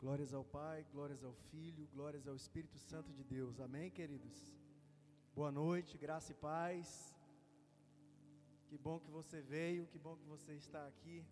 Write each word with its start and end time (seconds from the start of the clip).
Glórias 0.00 0.32
ao 0.32 0.44
Pai, 0.44 0.86
glórias 0.92 1.24
ao 1.24 1.32
Filho, 1.50 1.84
glórias 1.92 2.28
ao 2.28 2.36
Espírito 2.36 2.78
Santo 2.78 3.12
de 3.12 3.24
Deus. 3.24 3.58
Amém, 3.58 3.90
queridos? 3.90 4.36
Boa 5.34 5.50
noite, 5.50 5.98
graça 5.98 6.30
e 6.30 6.36
paz. 6.36 7.12
Que 8.68 8.78
bom 8.78 9.00
que 9.00 9.10
você 9.10 9.40
veio, 9.40 9.88
que 9.88 9.98
bom 9.98 10.14
que 10.16 10.24
você 10.24 10.52
está 10.52 10.86
aqui 10.86 11.26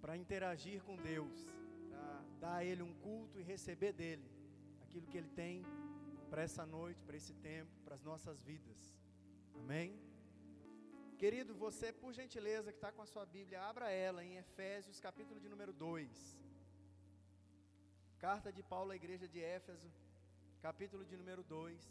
para 0.00 0.16
interagir 0.16 0.84
com 0.84 0.96
Deus, 0.96 1.36
para 1.88 2.22
dar 2.38 2.54
a 2.58 2.64
Ele 2.64 2.84
um 2.84 2.94
culto 3.06 3.40
e 3.40 3.42
receber 3.42 3.92
dele 3.92 4.30
aquilo 4.84 5.08
que 5.08 5.18
Ele 5.18 5.30
tem 5.30 5.64
para 6.30 6.42
essa 6.42 6.64
noite, 6.64 7.02
para 7.02 7.16
esse 7.16 7.34
tempo, 7.34 7.72
para 7.84 7.96
as 7.96 8.04
nossas 8.04 8.40
vidas. 8.40 8.96
Amém? 9.56 9.98
Querido, 11.18 11.56
você, 11.56 11.92
por 11.92 12.12
gentileza, 12.12 12.70
que 12.70 12.78
está 12.78 12.92
com 12.92 13.02
a 13.02 13.06
sua 13.14 13.26
Bíblia, 13.26 13.62
abra 13.62 13.90
ela 13.90 14.24
em 14.24 14.36
Efésios, 14.36 15.00
capítulo 15.00 15.40
de 15.40 15.48
número 15.48 15.72
2. 15.72 16.49
Carta 18.20 18.52
de 18.52 18.62
Paulo 18.62 18.90
à 18.90 18.96
igreja 18.96 19.26
de 19.26 19.40
Éfeso, 19.40 19.90
capítulo 20.60 21.06
de 21.06 21.16
número 21.16 21.42
2. 21.42 21.90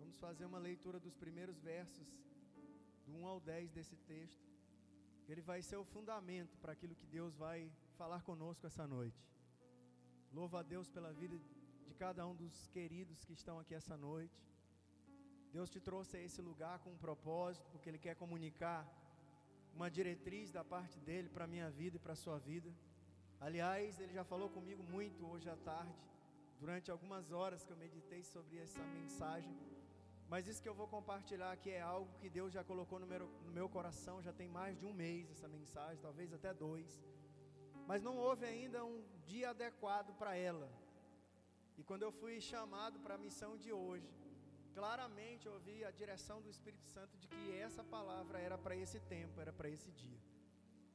Vamos 0.00 0.16
fazer 0.18 0.46
uma 0.46 0.58
leitura 0.58 0.98
dos 0.98 1.14
primeiros 1.14 1.60
versos, 1.60 2.08
do 3.06 3.12
1 3.12 3.26
ao 3.28 3.38
10 3.38 3.70
desse 3.70 3.96
texto. 4.12 4.44
Ele 5.28 5.40
vai 5.40 5.62
ser 5.62 5.76
o 5.76 5.84
fundamento 5.84 6.58
para 6.58 6.72
aquilo 6.72 6.96
que 6.96 7.06
Deus 7.06 7.36
vai 7.36 7.70
falar 7.96 8.20
conosco 8.22 8.66
essa 8.66 8.84
noite. 8.84 9.22
Louva 10.32 10.58
a 10.58 10.64
Deus 10.64 10.88
pela 10.88 11.12
vida 11.12 11.38
de 11.86 11.94
cada 11.94 12.26
um 12.26 12.34
dos 12.34 12.66
queridos 12.66 13.24
que 13.24 13.32
estão 13.32 13.60
aqui 13.60 13.76
essa 13.76 13.96
noite. 13.96 14.44
Deus 15.52 15.70
te 15.70 15.78
trouxe 15.78 16.16
a 16.16 16.20
esse 16.20 16.42
lugar 16.42 16.80
com 16.80 16.90
um 16.90 16.98
propósito, 16.98 17.70
porque 17.70 17.88
Ele 17.88 18.04
quer 18.06 18.16
comunicar 18.16 18.84
uma 19.72 19.88
diretriz 19.88 20.50
da 20.50 20.64
parte 20.64 20.98
dele 20.98 21.28
para 21.28 21.44
a 21.44 21.52
minha 21.54 21.70
vida 21.70 21.94
e 21.96 22.00
para 22.00 22.14
a 22.14 22.22
sua 22.26 22.40
vida. 22.40 22.74
Aliás, 23.46 23.98
ele 23.98 24.12
já 24.12 24.22
falou 24.22 24.50
comigo 24.50 24.82
muito 24.82 25.26
hoje 25.26 25.48
à 25.48 25.56
tarde, 25.56 25.98
durante 26.58 26.90
algumas 26.90 27.32
horas 27.32 27.64
que 27.64 27.72
eu 27.72 27.76
meditei 27.84 28.22
sobre 28.22 28.58
essa 28.58 28.82
mensagem. 28.98 29.54
Mas 30.28 30.46
isso 30.46 30.62
que 30.62 30.68
eu 30.68 30.74
vou 30.74 30.86
compartilhar 30.86 31.50
aqui 31.50 31.70
é 31.70 31.80
algo 31.80 32.12
que 32.20 32.28
Deus 32.28 32.52
já 32.52 32.62
colocou 32.62 32.98
no 33.00 33.06
meu, 33.06 33.26
no 33.46 33.50
meu 33.50 33.66
coração, 33.66 34.22
já 34.22 34.32
tem 34.40 34.46
mais 34.46 34.78
de 34.78 34.84
um 34.84 34.92
mês 34.92 35.30
essa 35.30 35.48
mensagem, 35.48 36.02
talvez 36.02 36.34
até 36.34 36.52
dois. 36.52 37.02
Mas 37.86 38.02
não 38.02 38.14
houve 38.18 38.44
ainda 38.44 38.84
um 38.84 39.02
dia 39.24 39.48
adequado 39.50 40.12
para 40.18 40.36
ela. 40.36 40.70
E 41.78 41.82
quando 41.82 42.02
eu 42.02 42.12
fui 42.12 42.42
chamado 42.42 43.00
para 43.00 43.14
a 43.14 43.22
missão 43.26 43.56
de 43.56 43.72
hoje, 43.72 44.12
claramente 44.74 45.46
eu 45.46 45.54
ouvi 45.54 45.82
a 45.82 45.90
direção 45.90 46.42
do 46.42 46.50
Espírito 46.50 46.84
Santo 46.84 47.16
de 47.16 47.26
que 47.26 47.56
essa 47.56 47.82
palavra 47.82 48.38
era 48.38 48.58
para 48.58 48.76
esse 48.76 49.00
tempo, 49.00 49.40
era 49.40 49.50
para 49.50 49.70
esse 49.70 49.90
dia. 49.92 50.20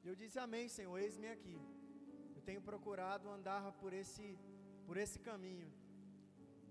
E 0.03 0.07
eu 0.07 0.15
disse: 0.15 0.37
Amém, 0.37 0.69
Senhor, 0.69 0.95
eis-me 0.99 1.27
aqui 1.27 1.59
tenho 2.49 2.61
procurado 2.69 3.29
andar 3.37 3.65
por 3.81 3.91
esse, 4.01 4.27
por 4.87 4.95
esse 5.03 5.19
caminho. 5.29 5.69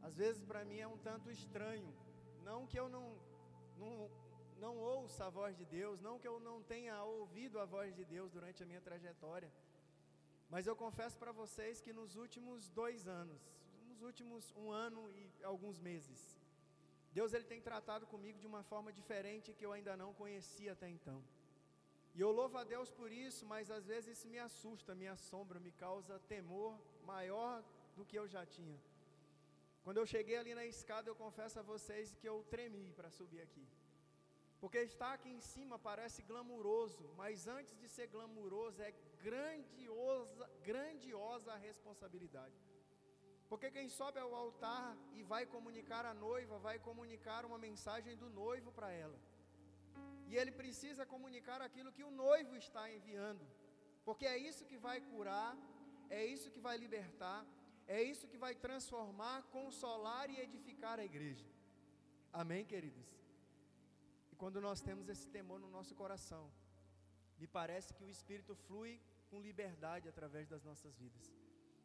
Às 0.06 0.16
vezes 0.22 0.42
para 0.50 0.64
mim 0.68 0.78
é 0.78 0.88
um 0.94 0.98
tanto 1.08 1.30
estranho. 1.30 1.88
Não 2.48 2.66
que 2.70 2.78
eu 2.82 2.88
não, 2.94 3.06
não, 3.82 3.92
não 4.64 4.74
ouça 4.76 5.26
a 5.26 5.34
voz 5.40 5.56
de 5.60 5.66
Deus, 5.78 6.00
não 6.06 6.18
que 6.18 6.28
eu 6.32 6.38
não 6.48 6.62
tenha 6.62 7.02
ouvido 7.02 7.58
a 7.58 7.64
voz 7.64 7.94
de 7.98 8.04
Deus 8.04 8.30
durante 8.36 8.62
a 8.62 8.66
minha 8.70 8.82
trajetória. 8.88 9.50
Mas 10.52 10.66
eu 10.66 10.76
confesso 10.84 11.16
para 11.22 11.32
vocês 11.32 11.80
que 11.80 11.92
nos 11.92 12.16
últimos 12.24 12.68
dois 12.80 13.08
anos, 13.08 13.42
nos 13.88 14.02
últimos 14.02 14.52
um 14.62 14.70
ano 14.70 15.02
e 15.10 15.22
alguns 15.52 15.78
meses, 15.80 16.20
Deus 17.18 17.32
ele 17.32 17.44
tem 17.52 17.60
tratado 17.60 18.06
comigo 18.06 18.38
de 18.38 18.46
uma 18.52 18.62
forma 18.62 18.92
diferente 18.92 19.54
que 19.54 19.66
eu 19.66 19.72
ainda 19.72 19.96
não 19.96 20.12
conhecia 20.12 20.72
até 20.72 20.88
então. 20.88 21.18
E 22.16 22.20
eu 22.20 22.30
louvo 22.30 22.56
a 22.58 22.64
Deus 22.64 22.90
por 22.98 23.10
isso, 23.10 23.44
mas 23.52 23.70
às 23.76 23.86
vezes 23.92 24.18
isso 24.18 24.28
me 24.28 24.38
assusta, 24.38 24.94
me 24.94 25.08
assombra, 25.08 25.58
me 25.58 25.72
causa 25.72 26.18
temor 26.34 26.72
maior 27.12 27.64
do 27.96 28.04
que 28.04 28.16
eu 28.20 28.26
já 28.34 28.44
tinha. 28.46 28.78
Quando 29.84 29.98
eu 29.98 30.06
cheguei 30.06 30.36
ali 30.38 30.54
na 30.54 30.64
escada, 30.64 31.10
eu 31.10 31.16
confesso 31.16 31.58
a 31.58 31.62
vocês 31.62 32.14
que 32.20 32.28
eu 32.32 32.36
tremi 32.44 32.92
para 32.92 33.10
subir 33.10 33.40
aqui. 33.46 33.66
Porque 34.60 34.78
estar 34.78 35.12
aqui 35.12 35.28
em 35.28 35.40
cima 35.40 35.78
parece 35.78 36.22
glamuroso, 36.22 37.04
mas 37.16 37.46
antes 37.46 37.76
de 37.80 37.88
ser 37.88 38.06
glamuroso 38.06 38.80
é 38.80 38.92
grandiosa, 39.22 40.48
grandiosa 40.62 41.52
a 41.52 41.56
responsabilidade. 41.56 42.54
Porque 43.48 43.70
quem 43.70 43.88
sobe 43.88 44.18
ao 44.20 44.34
altar 44.34 44.96
e 45.12 45.22
vai 45.22 45.44
comunicar 45.46 46.06
a 46.06 46.14
noiva, 46.14 46.58
vai 46.58 46.78
comunicar 46.78 47.44
uma 47.44 47.58
mensagem 47.58 48.16
do 48.16 48.30
noivo 48.30 48.72
para 48.72 48.90
ela. 48.90 49.18
E 50.34 50.38
ele 50.42 50.52
precisa 50.60 51.02
comunicar 51.10 51.60
aquilo 51.62 51.92
que 51.96 52.02
o 52.06 52.10
noivo 52.10 52.54
está 52.56 52.82
enviando, 52.94 53.44
porque 54.06 54.26
é 54.26 54.36
isso 54.36 54.64
que 54.70 54.78
vai 54.86 54.96
curar, 55.10 55.50
é 56.18 56.22
isso 56.26 56.50
que 56.54 56.62
vai 56.66 56.76
libertar, 56.84 57.40
é 57.96 58.02
isso 58.02 58.26
que 58.30 58.40
vai 58.44 58.52
transformar, 58.64 59.36
consolar 59.58 60.26
e 60.28 60.40
edificar 60.46 60.98
a 60.98 61.04
igreja. 61.10 61.46
Amém, 62.32 62.64
queridos? 62.72 63.08
E 64.32 64.34
quando 64.42 64.60
nós 64.60 64.82
temos 64.88 65.08
esse 65.08 65.28
temor 65.36 65.60
no 65.60 65.70
nosso 65.76 65.94
coração, 66.02 66.44
me 67.38 67.46
parece 67.46 67.94
que 67.94 68.02
o 68.02 68.10
Espírito 68.16 68.56
flui 68.66 69.00
com 69.30 69.46
liberdade 69.48 70.08
através 70.08 70.48
das 70.48 70.64
nossas 70.64 70.96
vidas. 70.96 71.32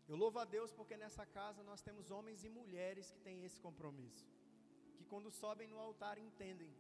Eu 0.07 0.17
louvo 0.23 0.39
a 0.39 0.45
Deus 0.57 0.73
porque 0.73 0.97
nessa 0.97 1.23
casa 1.39 1.61
nós 1.71 1.83
temos 1.83 2.09
homens 2.09 2.43
e 2.43 2.49
mulheres 2.49 3.11
que 3.11 3.19
têm 3.29 3.43
esse 3.43 3.61
compromisso, 3.67 4.27
que 4.97 5.05
quando 5.05 5.29
sobem 5.29 5.67
no 5.67 5.77
altar 5.88 6.17
entendem 6.17 6.73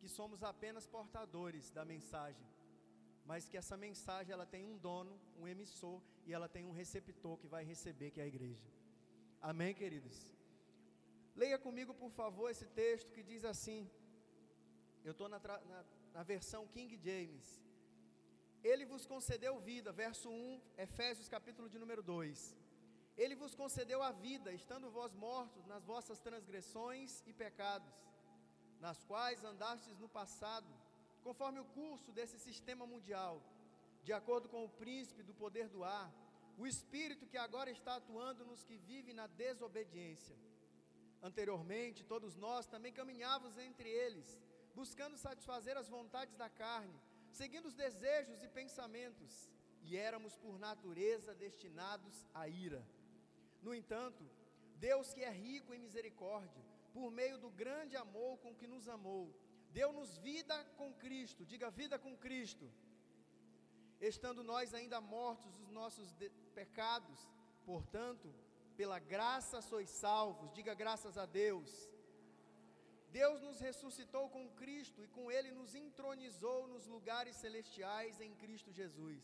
que 0.00 0.08
somos 0.08 0.42
apenas 0.42 0.86
portadores 0.86 1.70
da 1.70 1.84
mensagem, 1.84 2.46
mas 3.24 3.48
que 3.48 3.56
essa 3.56 3.76
mensagem 3.76 4.32
ela 4.32 4.46
tem 4.54 4.64
um 4.64 4.78
dono, 4.78 5.14
um 5.38 5.46
emissor 5.48 6.00
e 6.26 6.32
ela 6.32 6.48
tem 6.48 6.64
um 6.64 6.72
receptor 6.72 7.36
que 7.38 7.48
vai 7.48 7.64
receber, 7.64 8.10
que 8.10 8.20
é 8.20 8.24
a 8.24 8.32
igreja. 8.34 8.66
Amém, 9.40 9.74
queridos? 9.74 10.16
Leia 11.34 11.58
comigo, 11.58 11.92
por 11.94 12.10
favor, 12.10 12.50
esse 12.50 12.66
texto 12.82 13.12
que 13.12 13.22
diz 13.22 13.44
assim. 13.44 13.90
Eu 15.04 15.12
estou 15.12 15.28
na, 15.28 15.38
na, 15.38 15.84
na 16.14 16.22
versão 16.22 16.66
King 16.66 16.98
James. 17.06 17.46
Ele 18.64 18.84
vos 18.84 19.04
concedeu 19.06 19.60
vida, 19.60 19.92
verso 19.92 20.28
1, 20.28 20.60
Efésios 20.78 21.28
capítulo 21.28 21.68
de 21.68 21.78
número 21.78 22.02
2. 22.02 22.56
Ele 23.16 23.34
vos 23.34 23.54
concedeu 23.54 24.02
a 24.02 24.10
vida, 24.12 24.52
estando 24.52 24.90
vós 24.90 25.12
mortos 25.14 25.64
nas 25.66 25.84
vossas 25.84 26.18
transgressões 26.18 27.22
e 27.26 27.32
pecados 27.32 27.94
nas 28.80 29.02
quais 29.04 29.42
andastes 29.44 29.98
no 29.98 30.08
passado, 30.08 30.72
conforme 31.22 31.60
o 31.60 31.64
curso 31.64 32.12
desse 32.12 32.38
sistema 32.38 32.86
mundial, 32.86 33.42
de 34.02 34.12
acordo 34.12 34.48
com 34.48 34.64
o 34.64 34.68
príncipe 34.68 35.22
do 35.22 35.34
poder 35.34 35.68
do 35.68 35.82
ar, 35.82 36.12
o 36.58 36.66
espírito 36.66 37.26
que 37.26 37.36
agora 37.36 37.70
está 37.70 37.96
atuando 37.96 38.44
nos 38.44 38.62
que 38.64 38.76
vivem 38.76 39.14
na 39.14 39.26
desobediência. 39.26 40.36
Anteriormente, 41.22 42.04
todos 42.04 42.36
nós 42.36 42.66
também 42.66 42.92
caminhávamos 42.92 43.58
entre 43.58 43.88
eles, 43.88 44.40
buscando 44.74 45.16
satisfazer 45.16 45.76
as 45.76 45.88
vontades 45.88 46.36
da 46.36 46.48
carne, 46.48 46.98
seguindo 47.30 47.66
os 47.66 47.74
desejos 47.74 48.42
e 48.42 48.48
pensamentos, 48.48 49.50
e 49.82 49.96
éramos 49.96 50.36
por 50.36 50.58
natureza 50.58 51.34
destinados 51.34 52.26
à 52.32 52.48
ira. 52.48 52.86
No 53.62 53.74
entanto, 53.74 54.24
Deus 54.76 55.12
que 55.12 55.22
é 55.22 55.30
rico 55.30 55.72
em 55.74 55.78
misericórdia, 55.78 56.64
por 56.96 57.10
meio 57.10 57.36
do 57.44 57.50
grande 57.50 57.94
amor 57.94 58.38
com 58.42 58.54
que 58.58 58.66
nos 58.66 58.88
amou, 58.88 59.24
deu-nos 59.78 60.16
vida 60.28 60.56
com 60.78 60.88
Cristo, 60.94 61.44
diga 61.44 61.70
vida 61.70 61.98
com 61.98 62.16
Cristo, 62.16 62.66
estando 64.00 64.42
nós 64.42 64.72
ainda 64.72 64.98
mortos 64.98 65.52
dos 65.58 65.70
nossos 65.80 66.14
pecados, 66.54 67.18
portanto, 67.66 68.34
pela 68.78 68.98
graça 68.98 69.60
sois 69.60 69.90
salvos, 69.90 70.54
diga 70.54 70.72
graças 70.72 71.18
a 71.18 71.26
Deus. 71.26 71.70
Deus 73.10 73.42
nos 73.42 73.60
ressuscitou 73.60 74.30
com 74.30 74.48
Cristo 74.62 75.04
e 75.04 75.08
com 75.08 75.30
Ele 75.30 75.50
nos 75.50 75.74
entronizou 75.74 76.66
nos 76.66 76.86
lugares 76.86 77.36
celestiais 77.36 78.22
em 78.22 78.34
Cristo 78.34 78.72
Jesus, 78.72 79.22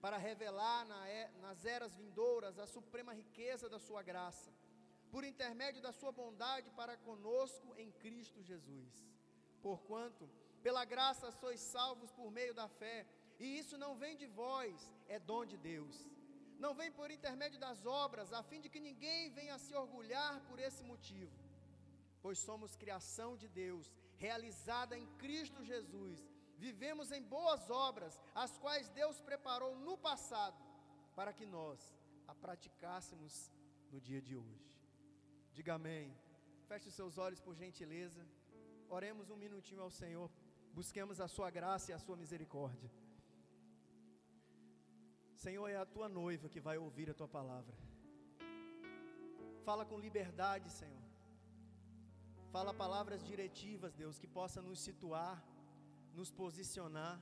para 0.00 0.16
revelar 0.16 0.84
na, 0.86 1.00
nas 1.46 1.64
eras 1.64 1.94
vindouras 1.94 2.58
a 2.58 2.66
suprema 2.66 3.14
riqueza 3.14 3.68
da 3.68 3.78
Sua 3.78 4.02
graça 4.02 4.50
por 5.12 5.22
intermédio 5.32 5.80
da 5.86 5.92
sua 6.00 6.12
bondade 6.20 6.68
para 6.80 6.96
conosco 7.08 7.68
em 7.82 7.90
Cristo 8.02 8.42
Jesus. 8.50 8.92
Porquanto, 9.66 10.24
pela 10.66 10.84
graça 10.92 11.30
sois 11.40 11.60
salvos 11.60 12.10
por 12.18 12.28
meio 12.38 12.54
da 12.60 12.66
fé, 12.80 12.98
e 13.38 13.46
isso 13.60 13.76
não 13.84 13.92
vem 14.02 14.16
de 14.22 14.26
vós, 14.26 14.74
é 15.14 15.18
dom 15.18 15.44
de 15.52 15.58
Deus. 15.72 15.96
Não 16.64 16.72
vem 16.80 16.90
por 16.98 17.10
intermédio 17.10 17.60
das 17.66 17.84
obras, 17.84 18.32
a 18.32 18.42
fim 18.42 18.60
de 18.64 18.70
que 18.72 18.80
ninguém 18.88 19.30
venha 19.38 19.58
se 19.58 19.74
orgulhar 19.74 20.34
por 20.48 20.58
esse 20.58 20.82
motivo. 20.92 21.36
Pois 22.24 22.38
somos 22.38 22.76
criação 22.82 23.30
de 23.36 23.48
Deus, 23.48 23.92
realizada 24.16 24.96
em 24.96 25.06
Cristo 25.22 25.64
Jesus. 25.72 26.18
Vivemos 26.56 27.10
em 27.10 27.22
boas 27.36 27.68
obras, 27.68 28.18
as 28.34 28.56
quais 28.56 28.88
Deus 29.00 29.20
preparou 29.20 29.74
no 29.76 29.98
passado, 29.98 30.62
para 31.16 31.32
que 31.32 31.44
nós 31.44 31.80
a 32.28 32.34
praticássemos 32.34 33.50
no 33.90 34.00
dia 34.00 34.22
de 34.22 34.36
hoje. 34.36 34.71
Diga 35.56 35.74
amém. 35.74 36.06
Feche 36.68 36.88
os 36.88 36.94
seus 36.94 37.18
olhos 37.18 37.40
por 37.40 37.54
gentileza. 37.54 38.22
Oremos 38.88 39.30
um 39.30 39.36
minutinho 39.36 39.82
ao 39.82 39.90
Senhor. 39.90 40.30
Busquemos 40.72 41.20
a 41.20 41.28
sua 41.28 41.50
graça 41.50 41.90
e 41.90 41.94
a 41.94 41.98
sua 41.98 42.16
misericórdia. 42.16 42.90
Senhor, 45.44 45.68
é 45.68 45.76
a 45.76 45.84
tua 45.94 46.08
noiva 46.08 46.48
que 46.48 46.60
vai 46.60 46.76
ouvir 46.78 47.10
a 47.10 47.14
tua 47.14 47.28
palavra. 47.28 47.74
Fala 49.64 49.84
com 49.84 49.98
liberdade, 49.98 50.70
Senhor. 50.70 51.02
Fala 52.54 52.72
palavras 52.72 53.24
diretivas, 53.24 53.94
Deus, 53.94 54.18
que 54.18 54.26
possa 54.26 54.60
nos 54.60 54.78
situar, 54.78 55.42
nos 56.12 56.30
posicionar, 56.30 57.18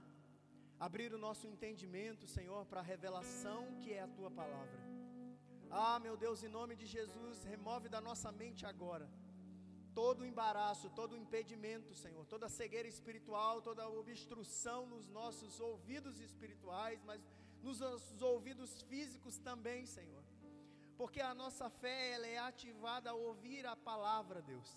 abrir 0.78 1.12
o 1.14 1.18
nosso 1.26 1.46
entendimento, 1.46 2.26
Senhor, 2.26 2.66
para 2.66 2.80
a 2.80 2.88
revelação 2.92 3.76
que 3.80 3.92
é 3.92 4.02
a 4.02 4.08
tua 4.08 4.30
palavra. 4.30 4.89
Ah, 5.70 5.98
meu 6.00 6.16
Deus, 6.16 6.42
em 6.42 6.48
nome 6.48 6.74
de 6.76 6.86
Jesus, 6.86 7.44
remove 7.44 7.88
da 7.88 8.00
nossa 8.00 8.30
mente 8.32 8.66
agora 8.66 9.08
todo 9.94 10.20
o 10.20 10.26
embaraço, 10.26 10.90
todo 10.90 11.12
o 11.12 11.16
impedimento, 11.16 11.94
Senhor, 11.94 12.24
toda 12.26 12.46
a 12.46 12.48
cegueira 12.58 12.88
espiritual, 12.88 13.60
toda 13.60 13.82
a 13.82 13.88
obstrução 13.88 14.86
nos 14.86 15.08
nossos 15.08 15.60
ouvidos 15.60 16.20
espirituais, 16.20 17.02
mas 17.04 17.20
nos 17.62 17.80
nossos 17.80 18.22
ouvidos 18.22 18.82
físicos 18.82 19.38
também, 19.38 19.86
Senhor. 19.86 20.22
Porque 20.96 21.20
a 21.20 21.34
nossa 21.34 21.68
fé 21.70 22.12
ela 22.12 22.26
é 22.26 22.38
ativada 22.38 23.10
a 23.10 23.14
ouvir 23.14 23.66
a 23.66 23.74
palavra, 23.76 24.42
Deus. 24.42 24.70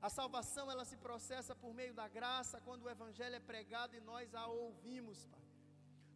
A 0.00 0.10
salvação 0.10 0.70
ela 0.70 0.84
se 0.84 0.96
processa 0.96 1.54
por 1.54 1.72
meio 1.74 1.94
da 1.94 2.06
graça 2.06 2.60
quando 2.60 2.84
o 2.84 2.90
evangelho 2.90 3.34
é 3.34 3.40
pregado 3.40 3.96
e 3.96 4.00
nós 4.00 4.34
a 4.34 4.46
ouvimos, 4.46 5.24
Pai. 5.26 5.45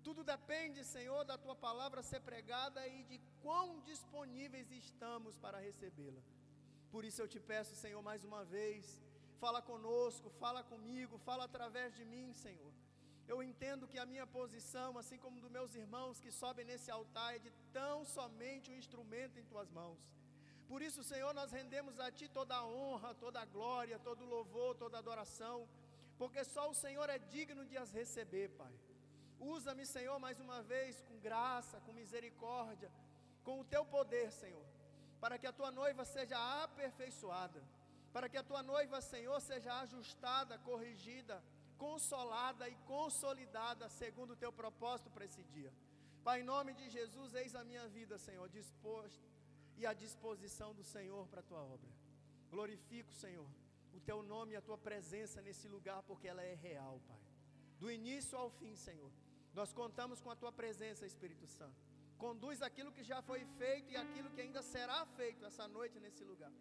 Tudo 0.03 0.23
depende, 0.25 0.83
Senhor, 0.85 1.25
da 1.25 1.37
tua 1.37 1.55
palavra 1.55 2.03
ser 2.03 2.21
pregada 2.21 2.87
e 2.89 3.05
de 3.05 3.19
quão 3.43 3.81
disponíveis 3.81 4.71
estamos 4.71 5.37
para 5.45 5.59
recebê-la. 5.59 6.23
Por 6.91 7.05
isso 7.05 7.21
eu 7.23 7.29
te 7.29 7.39
peço, 7.39 7.75
Senhor, 7.77 8.03
mais 8.03 8.25
uma 8.25 8.43
vez, 8.45 9.01
fala 9.39 9.61
conosco, 9.63 10.31
fala 10.45 10.63
comigo, 10.73 11.19
fala 11.19 11.45
através 11.45 11.95
de 11.99 12.05
mim, 12.05 12.33
Senhor. 12.33 12.73
Eu 13.29 13.39
entendo 13.49 13.87
que 13.91 13.99
a 13.99 14.07
minha 14.13 14.27
posição, 14.27 14.99
assim 15.01 15.19
como 15.25 15.41
dos 15.41 15.53
meus 15.57 15.75
irmãos 15.83 16.21
que 16.23 16.33
sobem 16.33 16.65
nesse 16.71 16.91
altar, 16.91 17.37
é 17.37 17.39
de 17.39 17.51
tão 17.73 18.05
somente 18.05 18.71
um 18.71 18.79
instrumento 18.83 19.39
em 19.39 19.45
tuas 19.45 19.71
mãos. 19.71 20.01
Por 20.71 20.83
isso, 20.83 21.03
Senhor, 21.05 21.33
nós 21.35 21.53
rendemos 21.53 22.01
a 22.01 22.11
Ti 22.11 22.29
toda 22.29 22.55
a 22.57 22.67
honra, 22.67 23.15
toda 23.15 23.41
a 23.41 23.45
glória, 23.45 23.99
todo 23.99 24.25
o 24.25 24.29
louvor, 24.29 24.75
toda 24.77 24.97
a 24.97 25.01
adoração, 25.05 25.69
porque 26.19 26.43
só 26.45 26.65
o 26.71 26.75
Senhor 26.75 27.09
é 27.09 27.19
digno 27.19 27.65
de 27.65 27.77
as 27.77 27.93
receber, 27.93 28.49
Pai. 28.51 28.73
Usa-me, 29.41 29.87
Senhor, 29.87 30.19
mais 30.19 30.39
uma 30.39 30.63
vez, 30.63 31.01
com 31.03 31.19
graça, 31.19 31.81
com 31.81 31.93
misericórdia, 31.93 32.91
com 33.43 33.61
o 33.61 33.65
Teu 33.65 33.85
poder, 33.85 34.31
Senhor 34.31 34.65
para 35.21 35.39
que 35.39 35.47
a 35.47 35.53
tua 35.53 35.71
noiva 35.71 36.05
seja 36.05 36.39
aperfeiçoada, 36.65 37.63
para 38.15 38.29
que 38.29 38.39
a 38.39 38.43
tua 38.43 38.63
noiva, 38.63 39.01
Senhor, 39.01 39.39
seja 39.41 39.73
ajustada, 39.81 40.59
corrigida, 40.59 41.37
consolada 41.77 42.69
e 42.69 42.75
consolidada 42.95 43.89
segundo 43.89 44.33
o 44.33 44.41
teu 44.43 44.53
propósito 44.61 45.11
para 45.11 45.27
esse 45.27 45.43
dia. 45.55 45.73
Pai, 46.25 46.41
em 46.41 46.45
nome 46.45 46.73
de 46.73 46.89
Jesus, 46.97 47.35
eis 47.35 47.55
a 47.55 47.63
minha 47.65 47.87
vida, 47.89 48.19
Senhor, 48.19 48.49
disposto 48.49 49.29
e 49.77 49.87
à 49.87 49.93
disposição 49.93 50.75
do 50.75 50.83
Senhor 50.83 51.27
para 51.29 51.41
a 51.41 51.49
tua 51.51 51.63
obra. 51.63 51.91
Glorifico, 52.51 53.13
Senhor, 53.13 53.49
o 53.95 54.01
teu 54.01 54.23
nome 54.23 54.53
e 54.55 54.57
a 54.57 54.63
tua 54.69 54.79
presença 54.79 55.41
nesse 55.41 55.69
lugar, 55.69 56.03
porque 56.03 56.29
ela 56.29 56.43
é 56.43 56.55
real, 56.55 57.01
Pai. 57.07 57.21
Do 57.79 57.91
início 57.91 58.37
ao 58.37 58.51
fim, 58.51 58.75
Senhor, 58.77 59.11
nós 59.55 59.73
contamos 59.73 60.21
com 60.21 60.31
a 60.31 60.37
tua 60.37 60.53
presença, 60.53 61.07
Espírito 61.07 61.47
Santo 61.47 61.91
conduz 62.25 62.61
aquilo 62.69 62.95
que 62.97 63.05
já 63.11 63.21
foi 63.29 63.43
feito 63.61 63.91
e 63.93 63.97
aquilo 64.05 64.31
que 64.35 64.43
ainda 64.45 64.63
será 64.75 65.01
feito 65.19 65.47
essa 65.51 65.67
noite 65.77 65.99
nesse 66.05 66.23
lugar. 66.31 66.53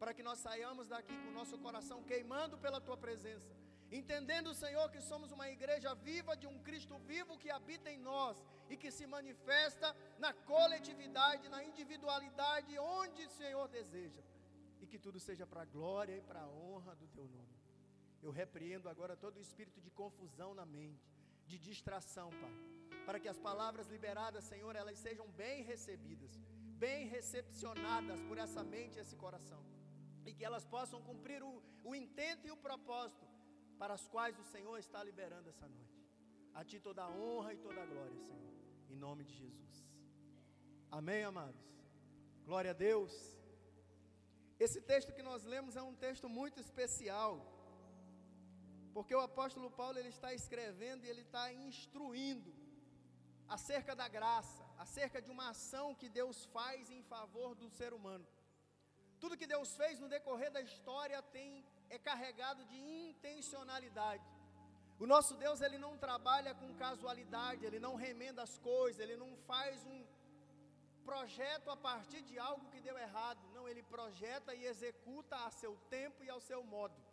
Para 0.00 0.12
que 0.16 0.26
nós 0.28 0.38
saiamos 0.46 0.86
daqui 0.94 1.14
com 1.22 1.30
o 1.30 1.38
nosso 1.40 1.56
coração 1.66 1.98
queimando 2.10 2.58
pela 2.64 2.80
tua 2.86 2.98
presença, 3.04 3.52
entendendo, 4.00 4.58
Senhor, 4.62 4.86
que 4.94 5.00
somos 5.10 5.32
uma 5.36 5.48
igreja 5.56 5.94
viva 6.08 6.36
de 6.36 6.46
um 6.52 6.58
Cristo 6.66 6.98
vivo 7.12 7.38
que 7.42 7.50
habita 7.50 7.90
em 7.90 7.98
nós 8.10 8.36
e 8.68 8.76
que 8.76 8.90
se 8.90 9.06
manifesta 9.06 9.96
na 10.24 10.32
coletividade, 10.52 11.48
na 11.48 11.64
individualidade, 11.70 12.78
onde 12.78 13.24
o 13.24 13.34
Senhor 13.40 13.66
deseja. 13.68 14.22
E 14.82 14.86
que 14.86 14.98
tudo 14.98 15.18
seja 15.18 15.46
para 15.46 15.62
a 15.62 15.70
glória 15.76 16.16
e 16.18 16.20
para 16.30 16.42
a 16.42 16.48
honra 16.48 16.94
do 16.94 17.08
teu 17.08 17.26
nome. 17.38 17.56
Eu 18.22 18.30
repreendo 18.42 18.90
agora 18.92 19.16
todo 19.16 19.38
o 19.38 19.44
espírito 19.48 19.80
de 19.80 19.90
confusão 19.90 20.52
na 20.60 20.66
mente, 20.66 21.15
de 21.46 21.58
distração, 21.58 22.30
Pai 22.42 22.66
para 23.06 23.20
que 23.22 23.28
as 23.32 23.38
palavras 23.48 23.86
liberadas, 23.94 24.48
Senhor, 24.52 24.74
elas 24.74 24.98
sejam 25.06 25.26
bem 25.42 25.58
recebidas, 25.62 26.32
bem 26.84 27.06
recepcionadas 27.06 28.20
por 28.28 28.36
essa 28.44 28.62
mente 28.74 28.96
e 28.96 29.02
esse 29.04 29.16
coração, 29.24 29.62
e 30.26 30.34
que 30.34 30.44
elas 30.48 30.64
possam 30.74 31.00
cumprir 31.08 31.40
o, 31.50 31.52
o 31.84 31.94
intento 31.94 32.46
e 32.48 32.50
o 32.50 32.62
propósito 32.68 33.26
para 33.78 33.94
os 33.94 34.06
quais 34.14 34.36
o 34.42 34.48
Senhor 34.54 34.76
está 34.78 35.00
liberando 35.08 35.48
essa 35.48 35.68
noite. 35.68 36.02
A 36.52 36.64
Ti 36.64 36.80
toda 36.80 37.02
a 37.04 37.10
honra 37.10 37.54
e 37.54 37.58
toda 37.58 37.80
a 37.80 37.86
glória, 37.86 38.18
Senhor, 38.28 38.54
em 38.90 38.96
nome 39.06 39.22
de 39.28 39.34
Jesus. 39.42 39.74
Amém, 40.90 41.22
amados? 41.22 41.64
Glória 42.44 42.72
a 42.72 42.78
Deus. 42.88 43.12
Esse 44.58 44.80
texto 44.80 45.12
que 45.12 45.22
nós 45.22 45.44
lemos 45.44 45.76
é 45.76 45.82
um 45.82 45.94
texto 45.94 46.28
muito 46.28 46.58
especial, 46.66 47.32
porque 48.96 49.14
o 49.14 49.20
apóstolo 49.20 49.68
Paulo 49.78 49.98
ele 49.98 50.08
está 50.16 50.28
escrevendo 50.32 51.04
e 51.04 51.08
ele 51.10 51.20
está 51.20 51.42
instruindo 51.52 52.50
acerca 53.54 53.94
da 54.00 54.06
graça, 54.14 54.64
acerca 54.84 55.18
de 55.24 55.30
uma 55.34 55.50
ação 55.50 55.94
que 56.00 56.08
Deus 56.18 56.38
faz 56.46 56.90
em 56.96 57.02
favor 57.02 57.50
do 57.54 57.68
ser 57.78 57.92
humano. 57.92 58.26
Tudo 59.20 59.36
que 59.40 59.52
Deus 59.54 59.76
fez 59.80 60.00
no 60.00 60.08
decorrer 60.08 60.50
da 60.50 60.62
história 60.68 61.20
tem 61.36 61.62
é 61.90 61.98
carregado 61.98 62.64
de 62.70 62.78
intencionalidade. 63.08 64.24
O 64.98 65.06
nosso 65.06 65.34
Deus 65.44 65.60
ele 65.60 65.76
não 65.76 65.98
trabalha 66.06 66.54
com 66.54 66.78
casualidade, 66.84 67.66
ele 67.66 67.78
não 67.86 67.96
remenda 67.96 68.42
as 68.48 68.56
coisas, 68.70 68.98
ele 68.98 69.18
não 69.24 69.36
faz 69.50 69.84
um 69.84 70.00
projeto 71.10 71.68
a 71.70 71.76
partir 71.76 72.22
de 72.22 72.38
algo 72.38 72.70
que 72.70 72.80
deu 72.88 72.96
errado. 72.96 73.42
Não, 73.56 73.68
ele 73.68 73.82
projeta 73.82 74.54
e 74.54 74.64
executa 74.64 75.36
a 75.44 75.50
seu 75.50 75.76
tempo 75.90 76.24
e 76.24 76.30
ao 76.30 76.40
seu 76.40 76.62
modo. 76.64 77.05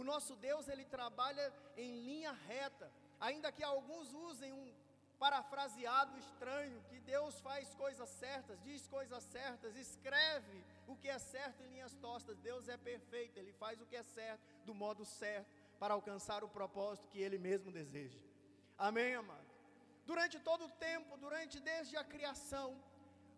O 0.00 0.04
nosso 0.12 0.34
Deus 0.34 0.66
ele 0.66 0.84
trabalha 0.96 1.46
em 1.76 1.90
linha 2.08 2.32
reta, 2.32 2.90
ainda 3.26 3.52
que 3.52 3.62
alguns 3.62 4.14
usem 4.28 4.50
um 4.50 4.72
parafraseado 5.18 6.16
estranho, 6.18 6.82
que 6.88 6.98
Deus 7.00 7.38
faz 7.46 7.74
coisas 7.74 8.08
certas, 8.08 8.58
diz 8.62 8.86
coisas 8.88 9.22
certas, 9.24 9.76
escreve 9.76 10.64
o 10.88 10.96
que 10.96 11.10
é 11.16 11.18
certo 11.18 11.62
em 11.62 11.72
linhas 11.74 11.94
tostas. 11.96 12.38
Deus 12.38 12.66
é 12.66 12.78
perfeito, 12.78 13.38
Ele 13.38 13.52
faz 13.52 13.78
o 13.82 13.84
que 13.90 13.96
é 14.02 14.02
certo, 14.02 14.40
do 14.64 14.74
modo 14.74 15.04
certo, 15.04 15.50
para 15.78 15.92
alcançar 15.92 16.42
o 16.42 16.48
propósito 16.48 17.06
que 17.08 17.20
Ele 17.20 17.36
mesmo 17.36 17.70
deseja. 17.70 18.22
Amém, 18.78 19.14
amado? 19.14 19.50
Durante 20.06 20.38
todo 20.40 20.64
o 20.64 20.74
tempo, 20.88 21.18
durante 21.18 21.60
desde 21.60 21.94
a 21.98 22.04
criação, 22.14 22.68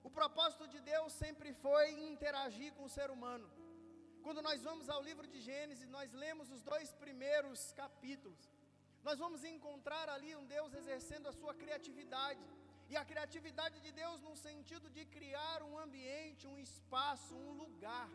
o 0.05 0.11
propósito 0.21 0.69
de 0.69 0.81
Deus 0.93 1.13
sempre 1.13 1.53
foi 1.55 1.91
interagir 2.13 2.73
com 2.75 2.85
o 2.85 2.95
ser 2.99 3.11
humano. 3.11 3.51
Quando 4.25 4.41
nós 4.49 4.61
vamos 4.69 4.89
ao 4.95 5.03
livro 5.09 5.27
de 5.33 5.39
Gênesis, 5.49 5.89
nós 5.97 6.11
lemos 6.25 6.49
os 6.57 6.63
dois 6.63 6.89
primeiros 7.05 7.61
capítulos. 7.83 8.43
Nós 9.07 9.19
vamos 9.23 9.43
encontrar 9.53 10.09
ali 10.09 10.31
um 10.41 10.47
Deus 10.57 10.73
exercendo 10.81 11.27
a 11.29 11.37
sua 11.41 11.55
criatividade. 11.63 12.45
E 12.93 12.97
a 13.01 13.05
criatividade 13.11 13.77
de 13.85 13.91
Deus 14.01 14.21
no 14.29 14.35
sentido 14.37 14.89
de 14.97 15.05
criar 15.17 15.59
um 15.69 15.75
ambiente, 15.85 16.47
um 16.47 16.59
espaço, 16.59 17.35
um 17.35 17.53
lugar, 17.63 18.09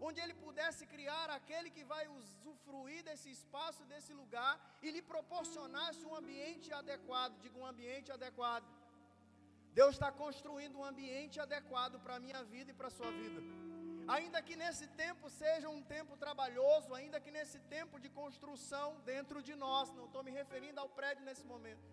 onde 0.00 0.20
Ele 0.24 0.34
pudesse 0.44 0.82
criar 0.86 1.28
aquele 1.38 1.68
que 1.76 1.84
vai 1.92 2.04
usufruir 2.18 3.02
desse 3.08 3.28
espaço, 3.38 3.84
desse 3.92 4.12
lugar, 4.20 4.54
e 4.82 4.90
lhe 4.90 5.02
proporcionasse 5.02 6.04
um 6.06 6.14
ambiente 6.14 6.72
adequado. 6.72 7.34
Digo, 7.44 7.58
um 7.58 7.66
ambiente 7.66 8.10
adequado. 8.18 8.68
Deus 9.80 9.94
está 9.96 10.10
construindo 10.10 10.78
um 10.78 10.84
ambiente 10.92 11.38
adequado 11.46 11.98
para 12.04 12.16
a 12.16 12.20
minha 12.26 12.42
vida 12.44 12.70
e 12.70 12.74
para 12.74 12.88
a 12.88 12.96
sua 12.98 13.10
vida. 13.10 13.40
Ainda 14.16 14.38
que 14.46 14.56
nesse 14.62 14.86
tempo 15.02 15.30
seja 15.30 15.68
um 15.68 15.82
tempo 15.94 16.16
trabalhoso, 16.24 16.94
ainda 16.98 17.18
que 17.24 17.30
nesse 17.36 17.58
tempo 17.74 17.96
de 18.04 18.08
construção 18.20 18.86
dentro 19.10 19.40
de 19.48 19.54
nós, 19.64 19.92
não 19.98 20.06
estou 20.06 20.22
me 20.26 20.32
referindo 20.40 20.80
ao 20.80 20.88
prédio 20.98 21.24
nesse 21.28 21.44
momento, 21.52 21.84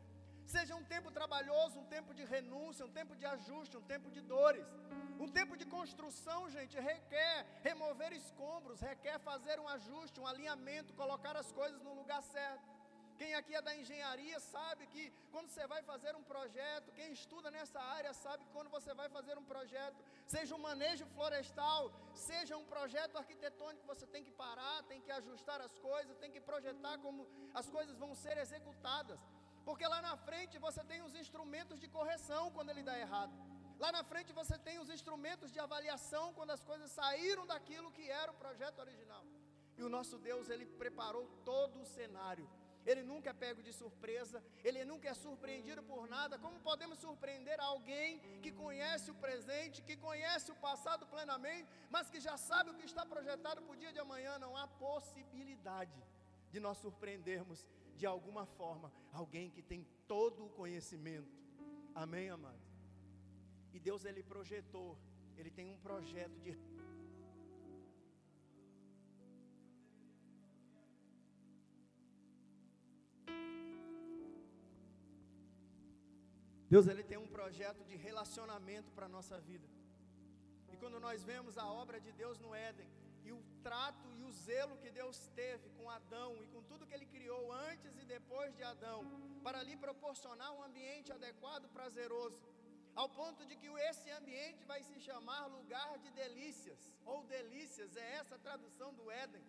seja 0.53 0.75
um 0.75 0.85
tempo 0.93 1.11
trabalhoso, 1.11 1.77
um 1.79 1.85
tempo 1.95 2.13
de 2.19 2.23
renúncia, 2.23 2.87
um 2.87 2.95
tempo 2.99 3.15
de 3.15 3.25
ajuste, 3.35 3.77
um 3.77 3.87
tempo 3.93 4.09
de 4.15 4.21
dores. 4.33 4.67
Um 5.19 5.29
tempo 5.37 5.53
de 5.59 5.65
construção, 5.65 6.39
gente, 6.55 6.79
requer 6.79 7.45
remover 7.63 8.11
escombros, 8.13 8.79
requer 8.79 9.17
fazer 9.19 9.59
um 9.59 9.67
ajuste, 9.67 10.19
um 10.19 10.27
alinhamento, 10.27 10.93
colocar 10.93 11.35
as 11.35 11.51
coisas 11.51 11.81
no 11.81 11.93
lugar 11.93 12.21
certo. 12.23 12.76
Quem 13.19 13.33
aqui 13.37 13.53
é 13.59 13.61
da 13.67 13.73
engenharia 13.75 14.39
sabe 14.39 14.85
que 14.93 15.03
quando 15.31 15.49
você 15.49 15.65
vai 15.71 15.81
fazer 15.89 16.13
um 16.19 16.23
projeto, 16.31 16.91
quem 16.97 17.11
estuda 17.11 17.49
nessa 17.55 17.79
área 17.97 18.13
sabe 18.13 18.43
que 18.45 18.51
quando 18.57 18.69
você 18.69 18.93
vai 18.99 19.07
fazer 19.09 19.35
um 19.41 19.45
projeto, 19.53 20.03
seja 20.35 20.53
um 20.57 20.63
manejo 20.69 21.05
florestal, 21.15 21.91
seja 22.13 22.55
um 22.61 22.65
projeto 22.73 23.17
arquitetônico, 23.21 23.87
você 23.93 24.05
tem 24.05 24.23
que 24.27 24.33
parar, 24.43 24.83
tem 24.91 25.01
que 25.01 25.11
ajustar 25.19 25.59
as 25.61 25.75
coisas, 25.79 26.19
tem 26.23 26.31
que 26.35 26.41
projetar 26.51 26.95
como 26.99 27.27
as 27.53 27.69
coisas 27.77 27.97
vão 27.97 28.13
ser 28.23 28.37
executadas. 28.37 29.19
Porque 29.65 29.87
lá 29.93 29.99
na 30.09 30.15
frente 30.27 30.59
você 30.67 30.83
tem 30.91 31.01
os 31.07 31.15
instrumentos 31.23 31.79
de 31.79 31.87
correção 31.97 32.51
quando 32.51 32.69
ele 32.69 32.83
dá 32.83 32.97
errado. 33.05 33.33
Lá 33.79 33.91
na 33.91 34.03
frente 34.03 34.31
você 34.41 34.57
tem 34.67 34.77
os 34.83 34.89
instrumentos 34.89 35.51
de 35.51 35.59
avaliação 35.59 36.33
quando 36.37 36.51
as 36.51 36.63
coisas 36.63 36.91
saíram 36.91 37.45
daquilo 37.45 37.91
que 37.91 38.07
era 38.21 38.31
o 38.31 38.39
projeto 38.43 38.79
original. 38.79 39.25
E 39.77 39.83
o 39.83 39.89
nosso 39.89 40.17
Deus, 40.17 40.49
ele 40.49 40.65
preparou 40.65 41.25
todo 41.43 41.81
o 41.81 41.85
cenário 41.85 42.47
ele 42.91 43.03
nunca 43.03 43.29
é 43.31 43.33
pego 43.33 43.61
de 43.67 43.73
surpresa, 43.73 44.41
ele 44.63 44.83
nunca 44.91 45.09
é 45.09 45.13
surpreendido 45.13 45.81
por 45.83 46.07
nada. 46.07 46.39
Como 46.39 46.57
podemos 46.69 46.97
surpreender 47.05 47.59
alguém 47.59 48.19
que 48.43 48.51
conhece 48.63 49.11
o 49.11 49.15
presente, 49.25 49.81
que 49.81 49.97
conhece 49.97 50.49
o 50.51 50.55
passado 50.67 51.05
plenamente, 51.05 51.67
mas 51.89 52.09
que 52.09 52.19
já 52.27 52.37
sabe 52.37 52.71
o 52.71 52.77
que 52.79 52.85
está 52.85 53.05
projetado 53.05 53.61
para 53.61 53.73
o 53.75 53.81
dia 53.83 53.91
de 53.91 53.99
amanhã? 53.99 54.39
Não 54.39 54.55
há 54.55 54.65
possibilidade 54.67 56.01
de 56.49 56.59
nós 56.61 56.77
surpreendermos 56.77 57.67
de 57.97 58.05
alguma 58.05 58.45
forma 58.45 58.91
alguém 59.11 59.49
que 59.49 59.61
tem 59.61 59.85
todo 60.07 60.45
o 60.45 60.49
conhecimento. 60.49 61.35
Amém, 61.93 62.29
amado? 62.29 62.61
E 63.73 63.79
Deus 63.79 64.05
ele 64.05 64.23
projetou, 64.23 64.97
ele 65.35 65.51
tem 65.51 65.65
um 65.67 65.77
projeto 65.77 66.39
de 66.39 66.51
Deus 76.69 76.87
ele 76.87 77.03
tem 77.03 77.17
um 77.17 77.27
projeto 77.27 77.83
de 77.85 77.95
relacionamento 77.95 78.91
para 78.91 79.05
a 79.05 79.09
nossa 79.09 79.39
vida. 79.39 79.67
E 80.71 80.77
quando 80.77 80.99
nós 80.99 81.23
vemos 81.23 81.57
a 81.57 81.65
obra 81.65 81.99
de 81.99 82.11
Deus 82.11 82.37
no 82.39 82.53
Éden, 82.53 82.87
e 83.27 83.31
o 83.31 83.41
trato 83.61 84.07
e 84.19 84.23
o 84.23 84.31
zelo 84.31 84.77
que 84.77 84.89
Deus 84.89 85.17
teve 85.35 85.69
com 85.77 85.89
Adão 85.89 86.31
e 86.43 86.47
com 86.47 86.61
tudo 86.63 86.85
que 86.87 86.93
ele 86.93 87.05
criou 87.05 87.51
antes 87.51 87.97
e 88.01 88.05
depois 88.05 88.55
de 88.55 88.63
Adão, 88.63 88.99
para 89.43 89.63
lhe 89.63 89.75
proporcionar 89.75 90.51
um 90.53 90.63
ambiente 90.63 91.11
adequado, 91.11 91.67
prazeroso, 91.69 92.39
ao 92.95 93.09
ponto 93.09 93.45
de 93.45 93.55
que 93.55 93.67
esse 93.89 94.09
ambiente 94.11 94.63
vai 94.65 94.81
se 94.83 94.99
chamar 94.99 95.45
lugar 95.47 95.97
de 95.99 96.09
delícias, 96.11 96.79
ou 97.05 97.23
delícias, 97.25 97.95
é 97.95 98.13
essa 98.19 98.35
a 98.35 98.39
tradução 98.39 98.93
do 98.93 99.11
Éden. 99.11 99.43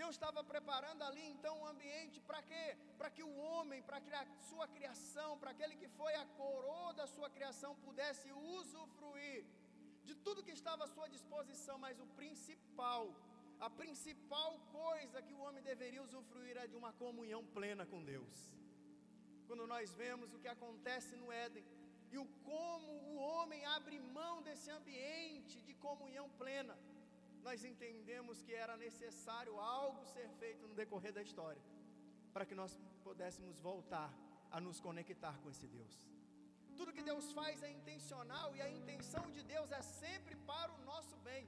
Deus 0.00 0.14
estava 0.16 0.40
preparando 0.52 1.02
ali 1.08 1.24
então 1.34 1.52
um 1.60 1.66
ambiente 1.74 2.18
para 2.28 2.40
quê? 2.50 2.64
Para 2.98 3.10
que 3.14 3.22
o 3.28 3.34
homem, 3.48 3.80
para 3.88 4.00
que 4.04 4.12
a 4.22 4.24
sua 4.48 4.66
criação, 4.76 5.30
para 5.40 5.52
aquele 5.54 5.76
que 5.82 5.88
foi 6.00 6.14
a 6.22 6.26
coroa 6.40 6.92
da 7.00 7.06
sua 7.14 7.28
criação, 7.36 7.70
pudesse 7.86 8.28
usufruir 8.56 9.44
de 10.08 10.14
tudo 10.26 10.44
que 10.46 10.56
estava 10.60 10.84
à 10.84 10.92
sua 10.96 11.08
disposição, 11.14 11.76
mas 11.84 11.98
o 12.04 12.06
principal, 12.20 13.02
a 13.66 13.70
principal 13.82 14.52
coisa 14.80 15.22
que 15.26 15.34
o 15.38 15.42
homem 15.46 15.62
deveria 15.70 16.02
usufruir 16.08 16.56
é 16.64 16.66
de 16.72 16.76
uma 16.82 16.92
comunhão 17.04 17.42
plena 17.56 17.86
com 17.92 18.02
Deus. 18.12 18.36
Quando 19.46 19.66
nós 19.74 19.94
vemos 20.02 20.34
o 20.34 20.40
que 20.42 20.50
acontece 20.56 21.12
no 21.22 21.30
Éden 21.44 21.64
e 22.12 22.18
o 22.18 22.26
como 22.50 22.92
o 23.10 23.16
homem 23.28 23.64
abre 23.76 23.98
mão 24.18 24.34
desse 24.46 24.70
ambiente 24.78 25.56
de 25.68 25.74
comunhão 25.86 26.28
plena, 26.42 26.76
nós 27.46 27.62
entendemos 27.70 28.36
que 28.44 28.54
era 28.64 28.76
necessário 28.86 29.54
algo 29.80 30.00
ser 30.14 30.28
feito 30.40 30.62
no 30.68 30.74
decorrer 30.80 31.12
da 31.18 31.22
história, 31.26 31.62
para 32.34 32.46
que 32.48 32.56
nós 32.60 32.72
pudéssemos 33.04 33.60
voltar 33.68 34.10
a 34.56 34.58
nos 34.64 34.78
conectar 34.86 35.34
com 35.42 35.48
esse 35.52 35.68
Deus. 35.76 35.94
Tudo 36.78 36.94
que 36.96 37.04
Deus 37.10 37.26
faz 37.38 37.62
é 37.68 37.70
intencional 37.78 38.48
e 38.56 38.60
a 38.66 38.68
intenção 38.78 39.24
de 39.36 39.42
Deus 39.54 39.70
é 39.70 39.82
sempre 39.82 40.34
para 40.50 40.72
o 40.72 40.82
nosso 40.90 41.16
bem. 41.28 41.44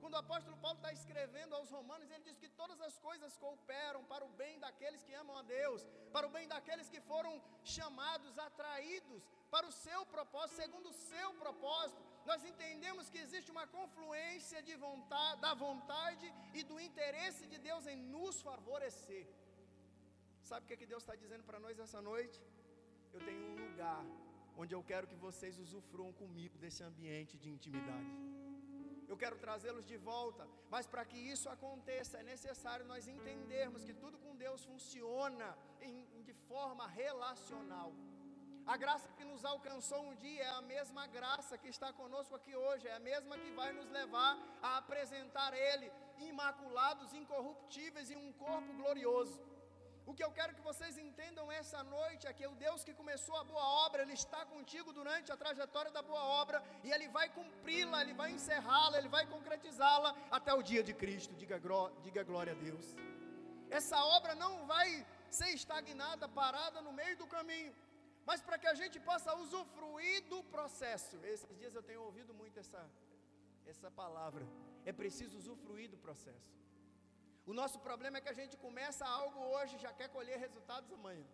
Quando 0.00 0.14
o 0.18 0.22
apóstolo 0.24 0.56
Paulo 0.64 0.78
está 0.80 0.92
escrevendo 0.98 1.54
aos 1.54 1.70
Romanos, 1.76 2.10
ele 2.10 2.26
diz 2.28 2.38
que 2.42 2.50
todas 2.60 2.78
as 2.88 2.98
coisas 2.98 3.36
cooperam 3.42 4.02
para 4.12 4.24
o 4.28 4.34
bem 4.42 4.54
daqueles 4.66 5.02
que 5.06 5.14
amam 5.22 5.36
a 5.38 5.42
Deus, 5.42 5.82
para 6.14 6.26
o 6.28 6.34
bem 6.36 6.46
daqueles 6.54 6.90
que 6.92 7.00
foram 7.12 7.34
chamados, 7.76 8.38
atraídos 8.48 9.22
para 9.54 9.66
o 9.66 9.72
seu 9.86 10.00
propósito, 10.14 10.60
segundo 10.62 10.88
o 10.90 10.98
seu 11.10 11.28
propósito. 11.44 12.09
Nós 12.28 12.44
entendemos 12.44 13.08
que 13.12 13.18
existe 13.18 13.50
uma 13.50 13.66
confluência 13.66 14.60
de 14.68 14.74
vontade, 14.76 15.40
da 15.40 15.52
vontade 15.54 16.26
e 16.54 16.62
do 16.62 16.78
interesse 16.88 17.46
de 17.52 17.58
Deus 17.58 17.86
em 17.86 17.96
nos 17.96 18.40
favorecer. 18.48 19.26
Sabe 20.42 20.64
o 20.64 20.66
que, 20.68 20.74
é 20.74 20.80
que 20.82 20.90
Deus 20.92 21.02
está 21.02 21.14
dizendo 21.14 21.44
para 21.44 21.60
nós 21.60 21.78
essa 21.78 22.00
noite? 22.00 22.40
Eu 23.12 23.20
tenho 23.28 23.42
um 23.50 23.56
lugar 23.66 24.04
onde 24.56 24.74
eu 24.74 24.82
quero 24.90 25.06
que 25.10 25.18
vocês 25.26 25.58
usufruam 25.58 26.12
comigo 26.12 26.58
desse 26.58 26.82
ambiente 26.82 27.36
de 27.42 27.48
intimidade. 27.56 28.12
Eu 29.10 29.16
quero 29.22 29.36
trazê-los 29.44 29.86
de 29.92 29.96
volta, 29.96 30.46
mas 30.74 30.86
para 30.86 31.04
que 31.04 31.18
isso 31.34 31.48
aconteça 31.48 32.18
é 32.18 32.22
necessário 32.22 32.84
nós 32.86 33.08
entendermos 33.08 33.84
que 33.84 33.94
tudo 34.02 34.16
com 34.18 34.36
Deus 34.36 34.64
funciona 34.64 35.48
em, 35.80 36.22
de 36.22 36.34
forma 36.50 36.86
relacional. 36.86 37.92
A 38.66 38.76
graça 38.76 39.08
que 39.16 39.24
nos 39.24 39.44
alcançou 39.44 40.00
um 40.08 40.14
dia 40.16 40.42
é 40.42 40.50
a 40.50 40.62
mesma 40.62 41.06
graça 41.06 41.58
que 41.58 41.68
está 41.68 41.92
conosco 41.92 42.34
aqui 42.36 42.54
hoje, 42.54 42.86
é 42.86 42.94
a 42.94 43.00
mesma 43.00 43.36
que 43.36 43.50
vai 43.52 43.72
nos 43.72 43.88
levar 43.90 44.38
a 44.62 44.76
apresentar 44.78 45.52
Ele 45.54 45.90
imaculados, 46.18 47.12
incorruptíveis 47.12 48.10
em 48.10 48.16
um 48.16 48.32
corpo 48.32 48.72
glorioso. 48.74 49.40
O 50.06 50.14
que 50.14 50.24
eu 50.24 50.30
quero 50.32 50.54
que 50.54 50.60
vocês 50.60 50.98
entendam 50.98 51.50
essa 51.52 51.82
noite 51.82 52.26
é 52.26 52.32
que 52.32 52.46
o 52.46 52.54
Deus 52.54 52.82
que 52.82 52.92
começou 52.92 53.36
a 53.36 53.44
boa 53.44 53.64
obra, 53.86 54.02
Ele 54.02 54.12
está 54.12 54.44
contigo 54.44 54.92
durante 54.92 55.30
a 55.30 55.36
trajetória 55.36 55.90
da 55.90 56.02
boa 56.02 56.24
obra 56.40 56.62
e 56.82 56.90
Ele 56.90 57.08
vai 57.08 57.28
cumpri-la, 57.28 58.02
Ele 58.02 58.14
vai 58.14 58.30
encerrá-la, 58.32 58.98
Ele 58.98 59.08
vai 59.08 59.26
concretizá-la 59.26 60.16
até 60.30 60.52
o 60.52 60.62
dia 60.62 60.82
de 60.82 60.94
Cristo. 60.94 61.34
Diga, 61.34 61.60
diga 62.02 62.24
glória 62.24 62.52
a 62.52 62.56
Deus. 62.56 62.96
Essa 63.70 64.04
obra 64.04 64.34
não 64.34 64.66
vai 64.66 65.06
ser 65.30 65.50
estagnada, 65.50 66.28
parada 66.28 66.82
no 66.82 66.92
meio 66.92 67.16
do 67.16 67.26
caminho, 67.26 67.72
mas 68.28 68.40
para 68.46 68.58
que 68.58 68.68
a 68.72 68.74
gente 68.74 68.98
possa 69.00 69.34
usufruir 69.42 70.22
do 70.32 70.42
processo. 70.44 71.16
Esses 71.24 71.56
dias 71.60 71.74
eu 71.74 71.82
tenho 71.82 72.02
ouvido 72.08 72.32
muito 72.34 72.58
essa, 72.58 72.82
essa 73.66 73.90
palavra. 73.90 74.46
É 74.84 74.92
preciso 74.92 75.36
usufruir 75.42 75.88
do 75.90 75.98
processo. 75.98 76.50
O 77.50 77.52
nosso 77.60 77.78
problema 77.80 78.18
é 78.18 78.20
que 78.20 78.28
a 78.34 78.38
gente 78.40 78.56
começa 78.56 79.04
algo 79.06 79.40
hoje 79.54 79.76
e 79.76 79.84
já 79.86 79.92
quer 79.92 80.08
colher 80.08 80.38
resultados 80.38 80.92
amanhã. 80.92 81.26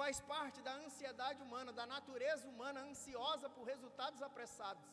Faz 0.00 0.20
parte 0.20 0.58
da 0.66 0.74
ansiedade 0.84 1.40
humana, 1.42 1.72
da 1.72 1.86
natureza 1.86 2.48
humana 2.48 2.80
ansiosa 2.80 3.48
por 3.50 3.64
resultados 3.64 4.22
apressados. 4.22 4.88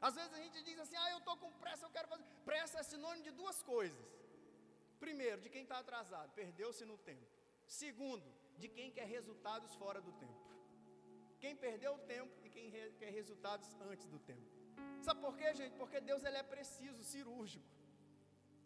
Às 0.00 0.14
vezes 0.18 0.32
a 0.32 0.40
gente 0.44 0.62
diz 0.68 0.78
assim: 0.78 0.96
ah, 0.96 1.10
eu 1.10 1.18
estou 1.18 1.36
com 1.36 1.50
pressa, 1.64 1.86
eu 1.86 1.90
quero 1.90 2.08
fazer. 2.08 2.24
Pressa 2.44 2.80
é 2.80 2.82
sinônimo 2.82 3.24
de 3.24 3.30
duas 3.30 3.62
coisas. 3.62 4.06
Primeiro, 5.04 5.40
de 5.44 5.50
quem 5.54 5.62
está 5.62 5.78
atrasado, 5.78 6.30
perdeu-se 6.32 6.84
no 6.84 6.96
tempo. 6.98 7.26
Segundo, 7.66 8.26
de 8.58 8.68
quem 8.68 8.90
quer 8.90 9.06
resultados 9.06 9.74
fora 9.74 10.00
do 10.00 10.12
tempo. 10.12 10.43
Quem 11.44 11.56
perdeu 11.64 11.92
o 11.96 12.02
tempo 12.14 12.34
e 12.44 12.48
quem 12.54 12.66
quer 12.98 13.10
resultados 13.20 13.70
antes 13.90 14.06
do 14.12 14.18
tempo. 14.30 14.46
Sabe 15.06 15.18
por 15.24 15.34
quê, 15.38 15.48
gente? 15.58 15.74
Porque 15.80 15.98
Deus 16.10 16.22
ele 16.28 16.38
é 16.42 16.46
preciso, 16.52 17.00
cirúrgico. 17.10 17.66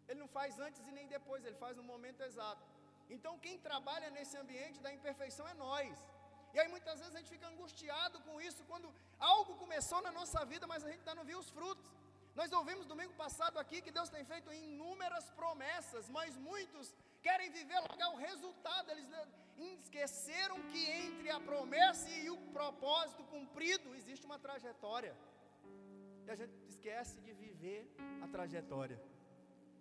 Ele 0.07 0.19
não 0.21 0.29
faz 0.35 0.59
antes 0.67 0.87
e 0.89 0.93
nem 0.97 1.07
depois, 1.15 1.43
ele 1.47 1.57
faz 1.63 1.73
no 1.79 1.83
momento 1.91 2.21
exato. 2.27 2.63
Então, 3.15 3.33
quem 3.45 3.57
trabalha 3.67 4.09
nesse 4.17 4.35
ambiente 4.43 4.79
da 4.85 4.93
imperfeição 4.97 5.45
é 5.53 5.55
nós. 5.65 5.97
E 6.53 6.59
aí 6.59 6.69
muitas 6.75 6.97
vezes 7.01 7.13
a 7.15 7.19
gente 7.19 7.33
fica 7.35 7.49
angustiado 7.49 8.17
com 8.27 8.35
isso 8.47 8.63
quando 8.71 8.93
algo 9.33 9.57
começou 9.63 10.01
na 10.07 10.13
nossa 10.19 10.43
vida, 10.53 10.65
mas 10.71 10.85
a 10.85 10.89
gente 10.91 11.01
ainda 11.03 11.15
não 11.19 11.25
viu 11.31 11.39
os 11.43 11.49
frutos. 11.57 11.91
Nós 12.39 12.51
ouvimos 12.59 12.91
domingo 12.93 13.15
passado 13.25 13.57
aqui 13.63 13.77
que 13.85 13.95
Deus 13.99 14.09
tem 14.15 14.23
feito 14.31 14.53
inúmeras 14.53 15.27
promessas, 15.41 16.07
mas 16.17 16.37
muitos 16.49 16.95
querem 17.27 17.49
viver 17.59 17.79
logo 17.81 18.15
o 18.15 18.21
resultado. 18.29 18.89
Eles 18.95 19.09
esqueceram 19.81 20.61
que 20.71 20.85
entre 20.89 21.29
a 21.29 21.39
promessa 21.39 22.09
e 22.09 22.29
o 22.29 22.37
propósito 22.57 23.23
cumprido 23.23 23.95
existe 23.95 24.25
uma 24.25 24.39
trajetória. 24.39 25.15
E 26.25 26.31
a 26.31 26.35
gente 26.35 26.53
esquece 26.67 27.19
de 27.21 27.33
viver 27.33 27.81
a 28.21 28.27
trajetória. 28.27 29.01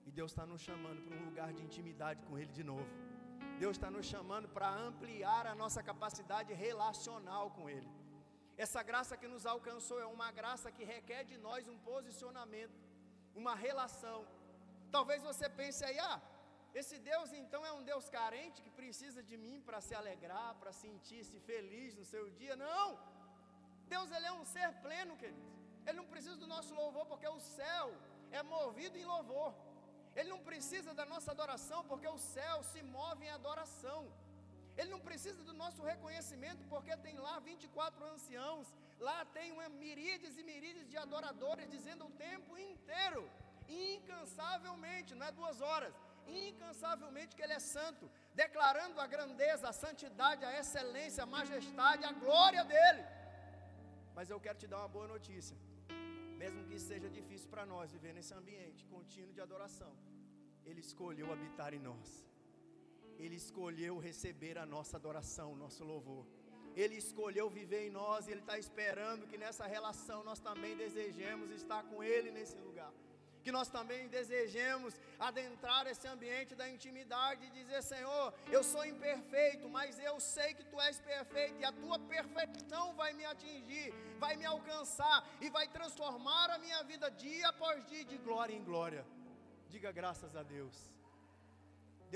E 0.07 0.11
Deus 0.11 0.31
está 0.33 0.47
nos 0.47 0.63
chamando 0.63 1.03
para 1.03 1.17
um 1.17 1.25
lugar 1.27 1.53
de 1.53 1.63
intimidade 1.63 2.23
com 2.23 2.39
Ele 2.39 2.53
de 2.53 2.65
novo. 2.65 2.89
Deus 3.59 3.77
está 3.77 3.91
nos 3.91 4.07
chamando 4.07 4.49
para 4.49 4.69
ampliar 4.71 5.47
a 5.47 5.55
nossa 5.55 5.83
capacidade 5.83 6.53
relacional 6.55 7.51
com 7.51 7.69
Ele. 7.69 7.91
Essa 8.57 8.83
graça 8.83 9.17
que 9.17 9.29
nos 9.29 9.45
alcançou 9.47 10.01
é 10.01 10.07
uma 10.07 10.31
graça 10.33 10.73
que 10.73 10.85
requer 10.85 11.25
de 11.25 11.37
nós 11.39 11.69
um 11.69 11.79
posicionamento, 11.79 12.79
uma 13.35 13.55
relação. 13.55 14.27
Talvez 14.91 15.23
você 15.23 15.49
pense 15.49 15.85
aí, 15.85 15.99
ah, 15.99 16.21
esse 16.75 16.99
Deus 16.99 17.33
então 17.33 17.65
é 17.67 17.73
um 17.73 17.83
Deus 17.83 18.09
carente 18.09 18.63
que 18.63 18.71
precisa 18.71 19.23
de 19.23 19.37
mim 19.37 19.61
para 19.61 19.81
se 19.81 19.95
alegrar, 19.95 20.55
para 20.57 20.73
sentir-se 20.73 21.39
feliz 21.41 21.95
no 21.95 22.05
seu 22.05 22.31
dia. 22.31 22.57
Não! 22.57 22.99
Deus 23.95 24.11
ele 24.13 24.27
é 24.27 24.33
um 24.33 24.45
ser 24.45 24.71
pleno, 24.85 25.17
queridos. 25.17 25.47
Ele 25.87 25.97
não 25.97 26.09
precisa 26.13 26.37
do 26.37 26.47
nosso 26.47 26.75
louvor 26.75 27.07
porque 27.07 27.29
o 27.29 27.41
céu 27.41 27.87
é 28.31 28.43
movido 28.43 28.99
em 28.99 29.05
louvor. 29.05 29.55
Ele 30.19 30.31
não 30.35 30.41
precisa 30.51 30.93
da 30.93 31.07
nossa 31.13 31.31
adoração, 31.31 31.81
porque 31.91 32.09
o 32.09 32.19
céu 32.19 32.57
se 32.71 32.83
move 32.83 33.25
em 33.25 33.31
adoração. 33.31 34.01
Ele 34.77 34.91
não 34.95 35.01
precisa 35.09 35.43
do 35.49 35.55
nosso 35.63 35.83
reconhecimento, 35.83 36.63
porque 36.73 36.97
tem 37.07 37.17
lá 37.27 37.39
24 37.41 38.05
anciãos, 38.15 38.67
lá 39.07 39.25
tem 39.37 39.51
uma 39.53 39.69
miríades 39.69 40.37
e 40.37 40.43
miríades 40.43 40.89
de 40.89 40.97
adoradores 40.97 41.71
dizendo 41.77 42.07
o 42.07 42.15
tempo 42.27 42.57
inteiro, 42.57 43.23
incansavelmente, 43.69 45.17
não 45.17 45.27
é 45.27 45.33
duas 45.33 45.61
horas, 45.61 45.95
incansavelmente 46.49 47.37
que 47.37 47.43
Ele 47.43 47.53
é 47.53 47.59
santo, 47.59 48.11
declarando 48.35 49.01
a 49.01 49.07
grandeza, 49.07 49.69
a 49.69 49.73
santidade, 49.73 50.45
a 50.45 50.59
excelência, 50.59 51.23
a 51.25 51.27
majestade, 51.27 52.05
a 52.05 52.13
glória 52.13 52.65
dEle. 52.65 53.05
Mas 54.15 54.31
eu 54.31 54.41
quero 54.41 54.59
te 54.59 54.67
dar 54.67 54.79
uma 54.79 54.89
boa 54.89 55.09
notícia 55.09 55.57
mesmo 56.43 56.61
que 56.69 56.79
seja 56.89 57.09
difícil 57.19 57.49
para 57.55 57.65
nós 57.73 57.93
viver 57.95 58.13
nesse 58.17 58.33
ambiente 58.41 58.83
contínuo 58.95 59.37
de 59.37 59.43
adoração, 59.47 59.93
Ele 60.69 60.81
escolheu 60.89 61.29
habitar 61.35 61.71
em 61.79 61.83
nós. 61.91 62.09
Ele 63.23 63.37
escolheu 63.45 63.95
receber 64.09 64.57
a 64.65 64.67
nossa 64.75 64.97
adoração, 65.01 65.49
o 65.53 65.61
nosso 65.65 65.83
louvor. 65.93 66.25
Ele 66.83 66.97
escolheu 67.05 67.47
viver 67.59 67.83
em 67.87 67.93
nós 68.01 68.21
e 68.27 68.31
Ele 68.33 68.45
está 68.45 68.57
esperando 68.65 69.27
que 69.31 69.41
nessa 69.45 69.67
relação 69.77 70.19
nós 70.29 70.41
também 70.49 70.77
desejemos 70.85 71.51
estar 71.61 71.83
com 71.91 72.05
Ele 72.13 72.31
nesse 72.39 72.59
lugar. 72.67 72.93
Que 73.49 73.53
nós 73.59 73.69
também 73.77 74.09
desejemos 74.15 74.95
adentrar 75.27 75.87
esse 75.91 76.07
ambiente 76.15 76.55
da 76.55 76.67
intimidade 76.73 77.47
e 77.47 77.51
dizer: 77.59 77.81
Senhor, 77.83 78.27
eu 78.57 78.63
sou 78.63 78.83
imperfeito, 78.85 79.67
mas 79.77 79.99
eu 80.09 80.17
sei 80.21 80.49
que 80.57 80.65
Tu 80.71 80.79
és 80.89 80.99
perfeito 81.01 81.57
e 81.59 81.65
a 81.65 81.73
Tua 81.73 81.99
perfeição 81.99 82.85
vai 83.01 83.15
me 83.19 83.25
atingir, 83.25 83.87
vai 84.25 84.37
me 84.41 84.45
alcançar 84.55 85.17
e 85.41 85.49
vai 85.57 85.67
transformar 85.77 86.51
a 86.57 86.59
minha 86.65 86.83
vida 86.91 87.11
dia 87.23 87.49
após 87.53 87.87
dia 87.93 88.05
de 88.11 88.19
glória 88.27 88.55
em 88.59 88.63
glória. 88.63 89.03
Diga 89.75 89.93
graças 90.01 90.37
a 90.37 90.43
Deus. 90.43 90.77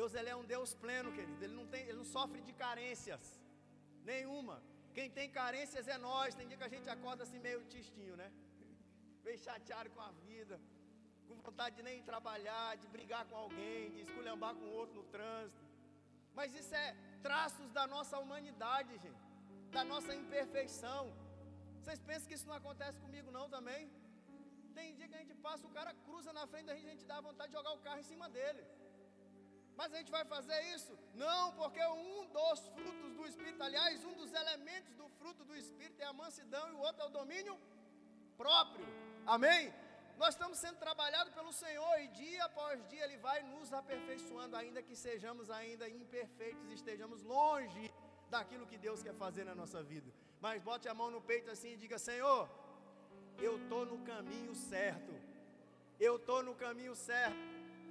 Deus 0.00 0.12
ele 0.18 0.28
é 0.34 0.36
um 0.42 0.44
Deus 0.54 0.74
pleno, 0.84 1.14
querido. 1.16 1.42
Ele 1.42 1.56
não, 1.60 1.66
tem, 1.66 1.82
ele 1.88 2.00
não 2.02 2.10
sofre 2.16 2.42
de 2.42 2.52
carências 2.52 3.40
nenhuma. 4.04 4.58
Quem 4.92 5.08
tem 5.08 5.30
carências 5.30 5.88
é 5.88 5.96
nós. 5.96 6.34
Tem 6.34 6.46
dia 6.46 6.58
que 6.58 6.70
a 6.70 6.74
gente 6.76 6.90
acorda 6.96 7.22
assim 7.22 7.38
meio 7.48 7.64
tistinho, 7.76 8.16
né? 8.22 8.30
Meio 9.24 9.38
chateado 9.38 9.88
com 9.96 10.02
a 10.10 10.12
vida, 10.28 10.60
com 11.34 11.42
vontade 11.50 11.76
de 11.76 11.82
nem 11.82 12.02
trabalhar, 12.02 12.76
de 12.76 12.86
brigar 12.94 13.24
com 13.26 13.36
alguém, 13.36 13.90
de 13.94 14.00
esculhambar 14.06 14.54
com 14.54 14.66
outro 14.80 14.96
no 15.00 15.04
trânsito. 15.14 15.64
Mas 16.34 16.54
isso 16.54 16.74
é 16.74 16.96
traços 17.22 17.70
da 17.78 17.86
nossa 17.86 18.18
humanidade, 18.18 18.92
gente, 19.04 19.22
da 19.70 19.84
nossa 19.84 20.14
imperfeição. 20.14 21.02
Vocês 21.80 22.00
pensam 22.10 22.28
que 22.28 22.34
isso 22.38 22.48
não 22.50 22.54
acontece 22.54 22.98
comigo 23.04 23.30
não 23.30 23.48
também? 23.56 23.90
Tem 24.74 24.94
dia 24.94 25.08
que 25.08 25.14
a 25.14 25.22
gente 25.22 25.34
passa, 25.46 25.66
o 25.66 25.74
cara 25.78 25.92
cruza 26.06 26.32
na 26.32 26.46
frente 26.46 26.66
da 26.66 26.74
gente, 26.74 26.86
a 26.86 26.96
gente 26.96 27.10
dá 27.12 27.20
vontade 27.20 27.50
de 27.50 27.58
jogar 27.58 27.72
o 27.72 27.82
carro 27.86 28.00
em 28.00 28.08
cima 28.12 28.28
dele. 28.36 28.64
Mas 29.76 29.92
a 29.92 29.96
gente 29.98 30.10
vai 30.10 30.24
fazer 30.24 30.58
isso? 30.74 30.92
Não, 31.14 31.52
porque 31.60 31.82
um 31.86 32.26
dos 32.36 32.60
frutos 32.74 33.12
do 33.18 33.26
Espírito, 33.26 33.62
aliás, 33.62 34.04
um 34.04 34.14
dos 34.14 34.32
elementos 34.32 34.94
do 34.94 35.08
fruto 35.18 35.44
do 35.44 35.56
Espírito 35.56 36.00
é 36.00 36.04
a 36.04 36.12
mansidão 36.12 36.68
e 36.70 36.72
o 36.72 36.78
outro 36.78 37.02
é 37.02 37.06
o 37.06 37.16
domínio 37.20 37.58
próprio. 38.36 38.86
Amém? 39.26 39.72
Nós 40.16 40.34
estamos 40.34 40.58
sendo 40.58 40.76
trabalhados 40.76 41.32
pelo 41.32 41.52
Senhor 41.52 42.00
e 42.00 42.08
dia 42.08 42.44
após 42.44 42.86
dia 42.88 43.04
Ele 43.04 43.16
vai 43.16 43.42
nos 43.42 43.72
aperfeiçoando, 43.72 44.56
ainda 44.56 44.82
que 44.82 44.94
sejamos 44.94 45.50
ainda 45.50 45.88
imperfeitos 45.88 46.70
e 46.70 46.74
estejamos 46.74 47.22
longe 47.22 47.92
daquilo 48.30 48.66
que 48.66 48.78
Deus 48.78 49.02
quer 49.02 49.14
fazer 49.14 49.44
na 49.44 49.54
nossa 49.54 49.82
vida. 49.82 50.10
Mas 50.40 50.62
bote 50.62 50.88
a 50.88 50.94
mão 50.94 51.10
no 51.10 51.20
peito 51.20 51.50
assim 51.50 51.72
e 51.72 51.76
diga: 51.76 51.98
Senhor, 51.98 52.48
eu 53.38 53.56
estou 53.56 53.84
no 53.84 53.98
caminho 54.04 54.54
certo. 54.54 55.12
Eu 55.98 56.16
estou 56.16 56.42
no 56.42 56.54
caminho 56.54 56.94
certo. 56.94 57.36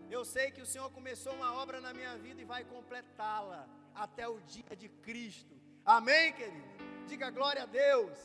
Eu 0.09 0.25
sei 0.25 0.51
que 0.51 0.61
o 0.61 0.65
Senhor 0.65 0.89
começou 0.91 1.33
uma 1.33 1.53
obra 1.53 1.79
na 1.79 1.93
minha 1.93 2.17
vida 2.17 2.41
e 2.41 2.45
vai 2.45 2.63
completá-la 2.65 3.67
até 3.95 4.27
o 4.27 4.39
dia 4.41 4.75
de 4.75 4.89
Cristo. 4.89 5.55
Amém, 5.85 6.33
querido? 6.33 6.67
Diga 7.07 7.29
glória 7.29 7.63
a 7.63 7.65
Deus. 7.65 8.17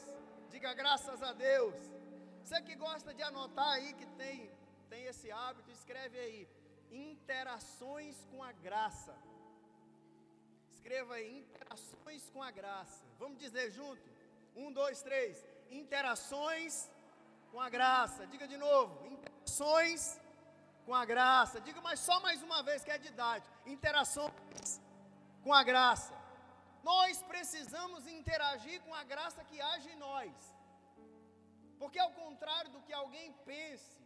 Diga 0.50 0.74
graças 0.74 1.22
a 1.22 1.32
Deus. 1.32 1.74
Você 2.46 2.62
que 2.62 2.76
gosta 2.76 3.12
de 3.12 3.22
anotar 3.24 3.70
aí, 3.70 3.92
que 4.00 4.06
tem, 4.18 4.48
tem 4.88 5.04
esse 5.06 5.32
hábito, 5.32 5.68
escreve 5.68 6.16
aí. 6.16 6.48
Interações 6.92 8.16
com 8.30 8.40
a 8.40 8.52
graça. 8.52 9.12
Escreva 10.70 11.14
aí, 11.14 11.40
interações 11.40 12.30
com 12.30 12.40
a 12.40 12.52
graça. 12.52 13.04
Vamos 13.18 13.40
dizer 13.40 13.72
junto? 13.72 14.08
Um, 14.54 14.70
dois, 14.72 15.02
três. 15.02 15.44
Interações 15.72 16.88
com 17.50 17.60
a 17.60 17.68
graça. 17.68 18.28
Diga 18.28 18.46
de 18.46 18.56
novo. 18.56 19.04
Interações 19.08 20.20
com 20.84 20.94
a 20.94 21.04
graça. 21.04 21.60
Diga 21.60 21.80
mais 21.80 21.98
só 21.98 22.20
mais 22.20 22.44
uma 22.44 22.62
vez 22.62 22.84
que 22.84 22.92
é 22.92 22.98
didático. 22.98 23.52
Interações 23.66 24.80
com 25.42 25.52
a 25.52 25.64
graça. 25.64 26.14
Nós 26.84 27.20
precisamos 27.24 28.06
interagir 28.06 28.80
com 28.82 28.94
a 28.94 29.02
graça 29.02 29.42
que 29.42 29.60
age 29.60 29.90
em 29.90 29.96
nós. 29.96 30.55
Porque 31.78 31.98
ao 31.98 32.12
contrário 32.22 32.70
do 32.70 32.82
que 32.82 32.92
alguém 32.92 33.32
pense, 33.44 33.96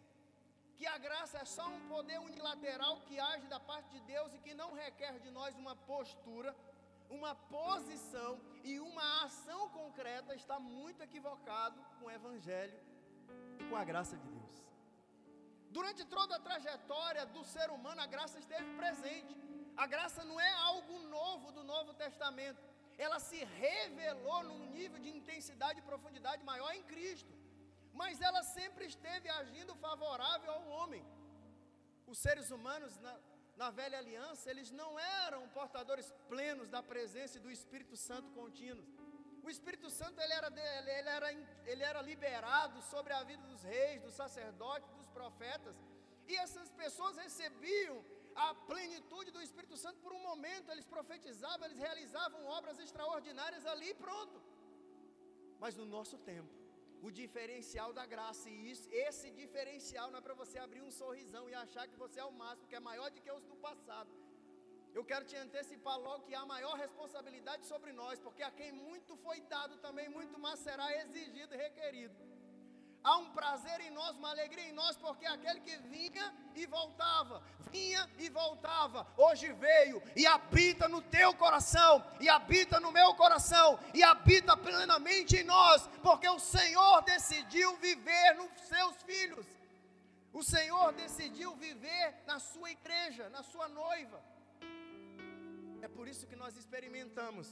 que 0.80 0.86
a 0.86 0.98
graça 1.06 1.36
é 1.38 1.44
só 1.44 1.66
um 1.68 1.80
poder 1.88 2.18
unilateral 2.18 3.00
que 3.06 3.16
age 3.20 3.46
da 3.54 3.60
parte 3.60 3.90
de 3.94 4.00
Deus 4.12 4.32
e 4.32 4.38
que 4.44 4.54
não 4.54 4.72
requer 4.72 5.18
de 5.24 5.30
nós 5.30 5.54
uma 5.62 5.74
postura, 5.90 6.56
uma 7.10 7.34
posição 7.34 8.40
e 8.64 8.80
uma 8.80 9.24
ação 9.24 9.68
concreta, 9.80 10.34
está 10.34 10.58
muito 10.58 11.02
equivocado 11.02 11.78
com 11.98 12.06
o 12.06 12.10
Evangelho 12.10 12.78
e 13.58 13.64
com 13.68 13.76
a 13.76 13.84
graça 13.84 14.16
de 14.16 14.28
Deus. 14.38 14.56
Durante 15.70 16.02
toda 16.04 16.36
a 16.36 16.44
trajetória 16.48 17.26
do 17.26 17.44
ser 17.44 17.68
humano, 17.70 18.00
a 18.00 18.06
graça 18.06 18.38
esteve 18.38 18.68
presente. 18.80 19.36
A 19.76 19.86
graça 19.86 20.24
não 20.24 20.40
é 20.40 20.50
algo 20.70 20.98
novo 21.18 21.52
do 21.52 21.62
Novo 21.62 21.92
Testamento. 21.92 22.62
Ela 22.96 23.20
se 23.20 23.44
revelou 23.66 24.42
num 24.44 24.64
nível 24.78 24.98
de 24.98 25.10
intensidade 25.10 25.78
e 25.78 25.88
profundidade 25.90 26.42
maior 26.42 26.72
em 26.74 26.82
Cristo. 26.94 27.39
Mas 27.92 28.20
ela 28.20 28.42
sempre 28.42 28.86
esteve 28.86 29.28
agindo 29.28 29.74
favorável 29.76 30.50
ao 30.52 30.68
homem. 30.68 31.04
Os 32.06 32.18
seres 32.18 32.50
humanos, 32.50 32.98
na, 32.98 33.18
na 33.56 33.70
velha 33.70 33.98
aliança, 33.98 34.50
eles 34.50 34.70
não 34.70 34.98
eram 34.98 35.48
portadores 35.48 36.12
plenos 36.28 36.68
da 36.68 36.82
presença 36.82 37.38
do 37.38 37.50
Espírito 37.50 37.96
Santo 37.96 38.30
contínuo. 38.30 38.84
O 39.42 39.48
Espírito 39.48 39.88
Santo 39.90 40.20
ele 40.20 40.32
era, 40.32 40.48
ele, 40.98 41.08
era, 41.08 41.32
ele 41.32 41.82
era 41.82 42.02
liberado 42.02 42.80
sobre 42.82 43.12
a 43.12 43.22
vida 43.22 43.42
dos 43.44 43.62
reis, 43.62 44.02
dos 44.02 44.14
sacerdotes, 44.14 44.90
dos 44.90 45.08
profetas, 45.08 45.76
e 46.28 46.36
essas 46.36 46.70
pessoas 46.72 47.16
recebiam 47.16 48.04
a 48.34 48.54
plenitude 48.54 49.30
do 49.30 49.42
Espírito 49.42 49.76
Santo 49.76 49.98
por 50.00 50.12
um 50.12 50.22
momento, 50.22 50.70
eles 50.70 50.86
profetizavam, 50.86 51.66
eles 51.66 51.78
realizavam 51.78 52.46
obras 52.46 52.78
extraordinárias 52.78 53.66
ali 53.66 53.90
e 53.90 53.94
pronto. 53.94 54.40
Mas 55.58 55.74
no 55.76 55.84
nosso 55.84 56.16
tempo, 56.18 56.52
o 57.02 57.10
diferencial 57.10 57.92
da 57.92 58.04
graça, 58.04 58.48
e 58.50 58.70
isso, 58.70 58.88
esse 58.90 59.30
diferencial 59.30 60.10
não 60.10 60.18
é 60.18 60.22
para 60.22 60.34
você 60.34 60.58
abrir 60.58 60.82
um 60.82 60.90
sorrisão 60.90 61.48
e 61.48 61.54
achar 61.54 61.86
que 61.88 61.96
você 61.96 62.20
é 62.20 62.24
o 62.24 62.32
máximo, 62.32 62.68
que 62.68 62.76
é 62.76 62.80
maior 62.80 63.10
do 63.10 63.20
que 63.20 63.32
os 63.32 63.44
do 63.44 63.56
passado. 63.56 64.10
Eu 64.92 65.04
quero 65.04 65.24
te 65.24 65.36
antecipar 65.36 65.98
logo 65.98 66.26
que 66.26 66.34
há 66.34 66.44
maior 66.44 66.74
responsabilidade 66.76 67.64
sobre 67.66 67.92
nós, 67.92 68.18
porque 68.18 68.42
a 68.42 68.50
quem 68.50 68.72
muito 68.72 69.16
foi 69.16 69.40
dado 69.42 69.76
também 69.78 70.08
muito 70.08 70.38
mais 70.38 70.58
será 70.60 70.88
exigido 71.02 71.54
e 71.54 71.58
requerido. 71.58 72.29
Há 73.02 73.16
um 73.16 73.30
prazer 73.30 73.80
em 73.80 73.90
nós, 73.90 74.14
uma 74.16 74.30
alegria 74.30 74.68
em 74.68 74.72
nós, 74.72 74.96
porque 74.96 75.24
aquele 75.24 75.60
que 75.60 75.76
vinha 75.78 76.34
e 76.54 76.66
voltava, 76.66 77.42
vinha 77.70 78.08
e 78.18 78.28
voltava, 78.28 79.06
hoje 79.16 79.50
veio 79.52 80.02
e 80.14 80.26
habita 80.26 80.86
no 80.86 81.00
teu 81.00 81.34
coração, 81.34 82.04
e 82.20 82.28
habita 82.28 82.78
no 82.78 82.92
meu 82.92 83.14
coração, 83.14 83.78
e 83.94 84.02
habita 84.02 84.54
plenamente 84.54 85.36
em 85.36 85.44
nós, 85.44 85.88
porque 86.02 86.28
o 86.28 86.38
Senhor 86.38 87.02
decidiu 87.02 87.74
viver 87.78 88.34
nos 88.34 88.50
seus 88.68 89.02
filhos, 89.02 89.46
o 90.32 90.42
Senhor 90.42 90.92
decidiu 90.92 91.56
viver 91.56 92.22
na 92.26 92.38
sua 92.38 92.70
igreja, 92.70 93.30
na 93.30 93.42
sua 93.42 93.66
noiva. 93.68 94.22
É 95.80 95.88
por 95.88 96.06
isso 96.06 96.26
que 96.26 96.36
nós 96.36 96.54
experimentamos 96.54 97.48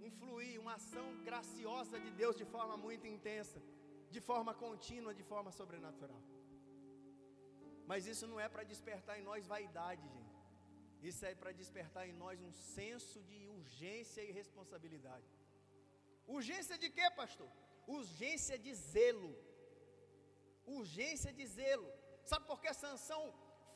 um 0.00 0.10
fluir, 0.10 0.60
uma 0.60 0.74
ação 0.74 1.16
graciosa 1.24 1.98
de 1.98 2.10
Deus 2.12 2.36
de 2.36 2.44
forma 2.44 2.76
muito 2.76 3.06
intensa, 3.06 3.60
de 4.14 4.20
forma 4.30 4.52
contínua, 4.64 5.12
de 5.20 5.24
forma 5.32 5.50
sobrenatural. 5.58 6.22
Mas 7.90 8.06
isso 8.12 8.26
não 8.30 8.38
é 8.46 8.48
para 8.54 8.64
despertar 8.72 9.14
em 9.18 9.24
nós 9.30 9.46
vaidade, 9.54 10.04
gente. 10.16 10.38
Isso 11.10 11.22
é 11.30 11.34
para 11.40 11.52
despertar 11.60 12.04
em 12.08 12.16
nós 12.22 12.40
um 12.48 12.52
senso 12.74 13.18
de 13.30 13.38
urgência 13.56 14.22
e 14.26 14.36
responsabilidade. 14.40 15.30
Urgência 16.36 16.76
de 16.82 16.88
quê, 16.96 17.06
pastor? 17.22 17.50
Urgência 17.98 18.56
de 18.66 18.72
zelo. 18.92 19.32
Urgência 20.78 21.32
de 21.38 21.46
zelo. 21.58 21.90
Sabe 22.30 22.46
por 22.50 22.60
que 22.62 22.72
Sansão 22.84 23.22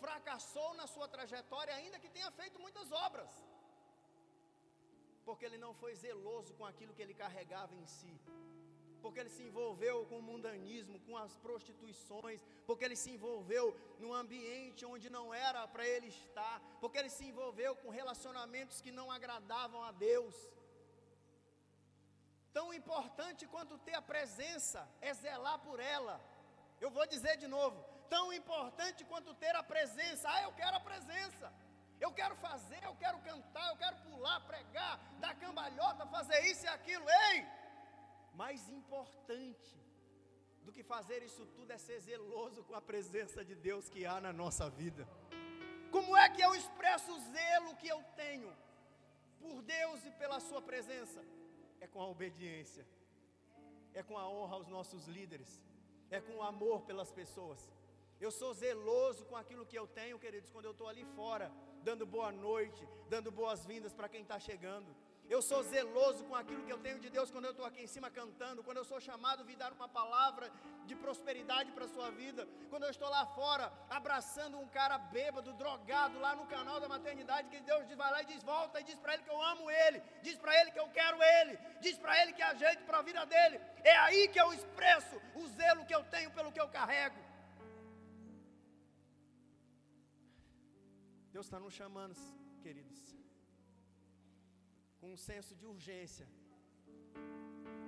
fracassou 0.02 0.70
na 0.80 0.86
sua 0.94 1.08
trajetória, 1.14 1.74
ainda 1.74 1.98
que 2.02 2.14
tenha 2.16 2.30
feito 2.40 2.58
muitas 2.66 2.90
obras? 3.06 3.32
porque 5.26 5.44
ele 5.48 5.58
não 5.58 5.72
foi 5.74 5.92
zeloso 6.02 6.54
com 6.58 6.64
aquilo 6.64 6.94
que 6.94 7.02
ele 7.04 7.14
carregava 7.22 7.74
em 7.74 7.84
si, 7.84 8.14
porque 9.06 9.20
ele 9.20 9.30
se 9.30 9.44
envolveu 9.48 9.96
com 10.06 10.18
o 10.18 10.26
mundanismo, 10.28 10.98
com 11.06 11.16
as 11.16 11.32
prostituições, 11.44 12.40
porque 12.66 12.84
ele 12.84 12.96
se 13.02 13.10
envolveu 13.16 13.64
num 14.00 14.12
ambiente 14.12 14.84
onde 14.84 15.08
não 15.16 15.26
era 15.32 15.60
para 15.74 15.86
ele 15.86 16.08
estar, 16.08 16.56
porque 16.80 16.98
ele 16.98 17.12
se 17.16 17.24
envolveu 17.24 17.72
com 17.82 17.88
relacionamentos 18.00 18.80
que 18.84 18.90
não 18.98 19.06
agradavam 19.16 19.80
a 19.88 19.92
Deus. 19.92 20.34
Tão 22.52 22.66
importante 22.74 23.46
quanto 23.46 23.78
ter 23.86 23.94
a 23.94 24.02
presença 24.02 24.80
é 25.00 25.14
zelar 25.14 25.60
por 25.60 25.78
ela. 25.78 26.16
Eu 26.80 26.90
vou 26.90 27.06
dizer 27.06 27.36
de 27.36 27.46
novo: 27.46 27.78
tão 28.14 28.32
importante 28.32 29.04
quanto 29.04 29.34
ter 29.34 29.54
a 29.54 29.62
presença. 29.62 30.28
Ah, 30.32 30.42
eu 30.46 30.52
quero 30.60 30.76
a 30.78 30.80
presença. 30.80 31.52
Eu 32.00 32.10
quero 32.12 32.34
fazer, 32.46 32.80
eu 32.82 32.96
quero 32.96 33.18
cantar, 33.20 33.68
eu 33.70 33.76
quero 33.76 33.96
pular, 34.08 34.40
pregar, 34.40 34.98
dar 35.20 35.34
cambalhota, 35.36 36.12
fazer 36.16 36.40
isso 36.50 36.64
e 36.66 36.68
aquilo. 36.68 37.06
Ei! 37.30 37.46
Mais 38.42 38.68
importante 38.78 39.74
do 40.64 40.72
que 40.72 40.82
fazer 40.94 41.22
isso 41.22 41.44
tudo 41.56 41.70
é 41.72 41.78
ser 41.78 41.98
zeloso 42.00 42.62
com 42.64 42.74
a 42.74 42.82
presença 42.92 43.44
de 43.44 43.54
Deus 43.68 43.88
que 43.88 44.04
há 44.04 44.20
na 44.20 44.32
nossa 44.42 44.68
vida. 44.68 45.08
Como 45.90 46.16
é 46.16 46.28
que 46.28 46.42
eu 46.46 46.54
expresso 46.54 47.10
o 47.16 47.20
zelo 47.34 47.76
que 47.76 47.88
eu 47.88 48.00
tenho? 48.22 48.52
por 49.46 49.62
Deus 49.62 50.04
e 50.04 50.10
pela 50.10 50.40
Sua 50.40 50.60
presença? 50.60 51.20
É 51.80 51.86
com 51.86 52.00
a 52.00 52.08
obediência, 52.14 52.84
é 53.94 54.02
com 54.02 54.16
a 54.18 54.28
honra 54.28 54.54
aos 54.56 54.68
nossos 54.76 55.06
líderes, 55.06 55.62
é 56.10 56.20
com 56.20 56.36
o 56.36 56.42
amor 56.42 56.82
pelas 56.82 57.10
pessoas. 57.12 57.60
Eu 58.18 58.30
sou 58.30 58.52
zeloso 58.54 59.24
com 59.26 59.36
aquilo 59.36 59.66
que 59.66 59.78
eu 59.78 59.86
tenho, 59.86 60.18
queridos, 60.18 60.50
quando 60.50 60.64
eu 60.64 60.70
estou 60.70 60.88
ali 60.88 61.04
fora, 61.18 61.52
dando 61.82 62.06
boa 62.06 62.32
noite, 62.32 62.88
dando 63.10 63.30
boas-vindas 63.30 63.92
para 63.94 64.08
quem 64.08 64.22
está 64.22 64.38
chegando. 64.38 64.90
Eu 65.28 65.40
sou 65.42 65.60
zeloso 65.62 66.24
com 66.24 66.36
aquilo 66.36 66.64
que 66.64 66.72
eu 66.72 66.78
tenho 66.78 66.98
de 67.04 67.10
Deus 67.10 67.30
quando 67.30 67.46
eu 67.46 67.50
estou 67.50 67.66
aqui 67.66 67.80
em 67.82 67.86
cima 67.94 68.08
cantando, 68.10 68.62
quando 68.62 68.76
eu 68.76 68.84
sou 68.84 69.00
chamado 69.00 69.42
a 69.42 69.56
dar 69.62 69.72
uma 69.72 69.88
palavra 69.88 70.50
de 70.84 70.94
prosperidade 70.94 71.72
para 71.72 71.84
a 71.84 71.88
sua 71.88 72.10
vida, 72.10 72.46
quando 72.70 72.84
eu 72.84 72.90
estou 72.90 73.08
lá 73.08 73.26
fora 73.26 73.72
abraçando 73.90 74.56
um 74.58 74.68
cara 74.68 74.96
bêbado, 74.98 75.52
drogado, 75.54 76.20
lá 76.20 76.36
no 76.36 76.46
canal 76.46 76.78
da 76.78 76.88
maternidade, 76.88 77.48
que 77.48 77.60
Deus 77.60 77.84
vai 78.02 78.10
lá 78.12 78.22
e 78.22 78.26
diz: 78.26 78.42
volta 78.44 78.80
e 78.80 78.84
diz 78.84 78.98
para 79.00 79.14
ele 79.14 79.24
que 79.24 79.30
eu 79.30 79.42
amo 79.42 79.68
ele, 79.68 80.00
diz 80.22 80.36
para 80.38 80.60
ele 80.60 80.70
que 80.70 80.80
eu 80.80 80.88
quero 80.90 81.20
ele, 81.20 81.58
diz 81.80 81.98
para 81.98 82.22
ele 82.22 82.32
que 82.32 82.42
ajeito 82.42 82.84
para 82.84 82.98
a 82.98 83.02
vida 83.02 83.26
dele. 83.26 83.60
É 83.82 83.96
aí 83.96 84.28
que 84.28 84.40
eu 84.40 84.52
expresso 84.52 85.20
o 85.34 85.46
zelo 85.48 85.84
que 85.84 85.94
eu 85.94 86.04
tenho 86.04 86.30
pelo 86.30 86.52
que 86.52 86.60
eu 86.60 86.68
carrego. 86.68 87.20
Deus 91.32 91.46
está 91.46 91.58
nos 91.58 91.74
chamando, 91.74 92.14
queridos 92.62 93.25
com 95.06 95.12
um 95.12 95.24
senso 95.30 95.54
de 95.54 95.64
urgência 95.72 96.26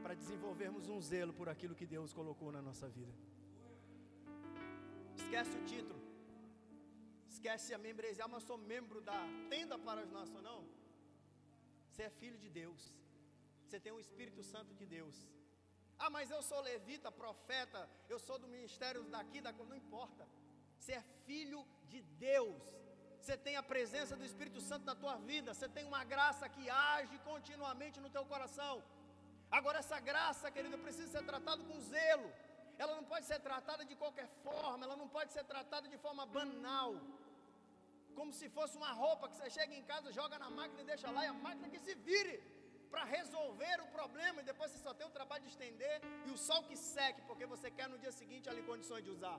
para 0.02 0.14
desenvolvermos 0.14 0.84
um 0.94 1.00
zelo 1.00 1.32
por 1.38 1.48
aquilo 1.52 1.74
que 1.78 1.86
Deus 1.94 2.12
colocou 2.18 2.50
na 2.56 2.62
nossa 2.66 2.88
vida. 2.96 3.12
Esquece 5.20 5.54
o 5.60 5.64
título, 5.72 6.00
esquece 7.28 7.74
a 7.74 7.78
membresia, 7.86 8.24
ah, 8.24 8.28
mas 8.34 8.44
sou 8.44 8.56
membro 8.56 9.00
da 9.00 9.18
tenda 9.50 9.76
para 9.86 10.02
as 10.02 10.12
nações, 10.18 10.44
não. 10.50 10.60
Você 11.88 12.04
é 12.04 12.10
filho 12.20 12.38
de 12.44 12.50
Deus, 12.60 12.80
você 13.64 13.80
tem 13.80 13.92
o 13.92 14.00
Espírito 14.06 14.44
Santo 14.52 14.72
de 14.80 14.86
Deus. 14.86 15.16
Ah, 15.98 16.10
mas 16.16 16.30
eu 16.30 16.40
sou 16.50 16.60
levita, 16.60 17.10
profeta, 17.10 17.80
eu 18.08 18.20
sou 18.20 18.38
do 18.38 18.52
ministério 18.56 19.02
daqui, 19.16 19.40
da 19.40 19.52
não 19.52 19.80
importa. 19.84 20.24
Você 20.78 20.92
é 20.92 21.02
filho 21.26 21.66
de 21.88 22.00
Deus 22.28 22.62
você 23.28 23.36
tem 23.46 23.56
a 23.60 23.64
presença 23.72 24.16
do 24.20 24.24
Espírito 24.28 24.60
Santo 24.68 24.84
na 24.90 24.94
tua 25.02 25.16
vida, 25.30 25.52
você 25.52 25.68
tem 25.76 25.84
uma 25.90 26.02
graça 26.12 26.44
que 26.54 26.62
age 26.94 27.16
continuamente 27.30 28.00
no 28.04 28.10
teu 28.14 28.24
coração. 28.32 28.74
Agora, 29.56 29.76
essa 29.84 29.98
graça, 30.08 30.50
querido, 30.54 30.78
precisa 30.86 31.08
ser 31.14 31.24
tratada 31.30 31.60
com 31.68 31.78
zelo. 31.92 32.28
Ela 32.82 32.94
não 32.98 33.04
pode 33.12 33.26
ser 33.30 33.38
tratada 33.48 33.84
de 33.90 33.94
qualquer 34.02 34.28
forma, 34.46 34.82
ela 34.86 34.96
não 35.02 35.08
pode 35.16 35.30
ser 35.36 35.44
tratada 35.52 35.86
de 35.94 35.98
forma 36.04 36.24
banal. 36.38 36.94
Como 38.18 38.32
se 38.38 38.48
fosse 38.56 38.76
uma 38.82 38.92
roupa 39.02 39.28
que 39.28 39.36
você 39.36 39.50
chega 39.58 39.74
em 39.80 39.84
casa, 39.92 40.16
joga 40.20 40.38
na 40.44 40.50
máquina 40.58 40.80
e 40.84 40.88
deixa 40.92 41.10
lá, 41.10 41.22
e 41.26 41.28
a 41.34 41.38
máquina 41.48 41.68
que 41.74 41.80
se 41.86 41.94
vire 42.08 42.36
para 42.92 43.04
resolver 43.18 43.76
o 43.86 43.88
problema, 43.98 44.40
e 44.40 44.48
depois 44.52 44.70
você 44.70 44.78
só 44.88 44.94
tem 44.94 45.06
o 45.06 45.16
trabalho 45.18 45.44
de 45.46 45.50
estender 45.50 46.00
e 46.26 46.30
o 46.30 46.38
sol 46.48 46.62
que 46.70 46.78
seque, 46.94 47.20
porque 47.28 47.44
você 47.54 47.70
quer 47.70 47.90
no 47.90 47.98
dia 47.98 48.14
seguinte 48.22 48.48
ali 48.48 48.62
condições 48.72 49.04
de 49.04 49.10
usar. 49.10 49.38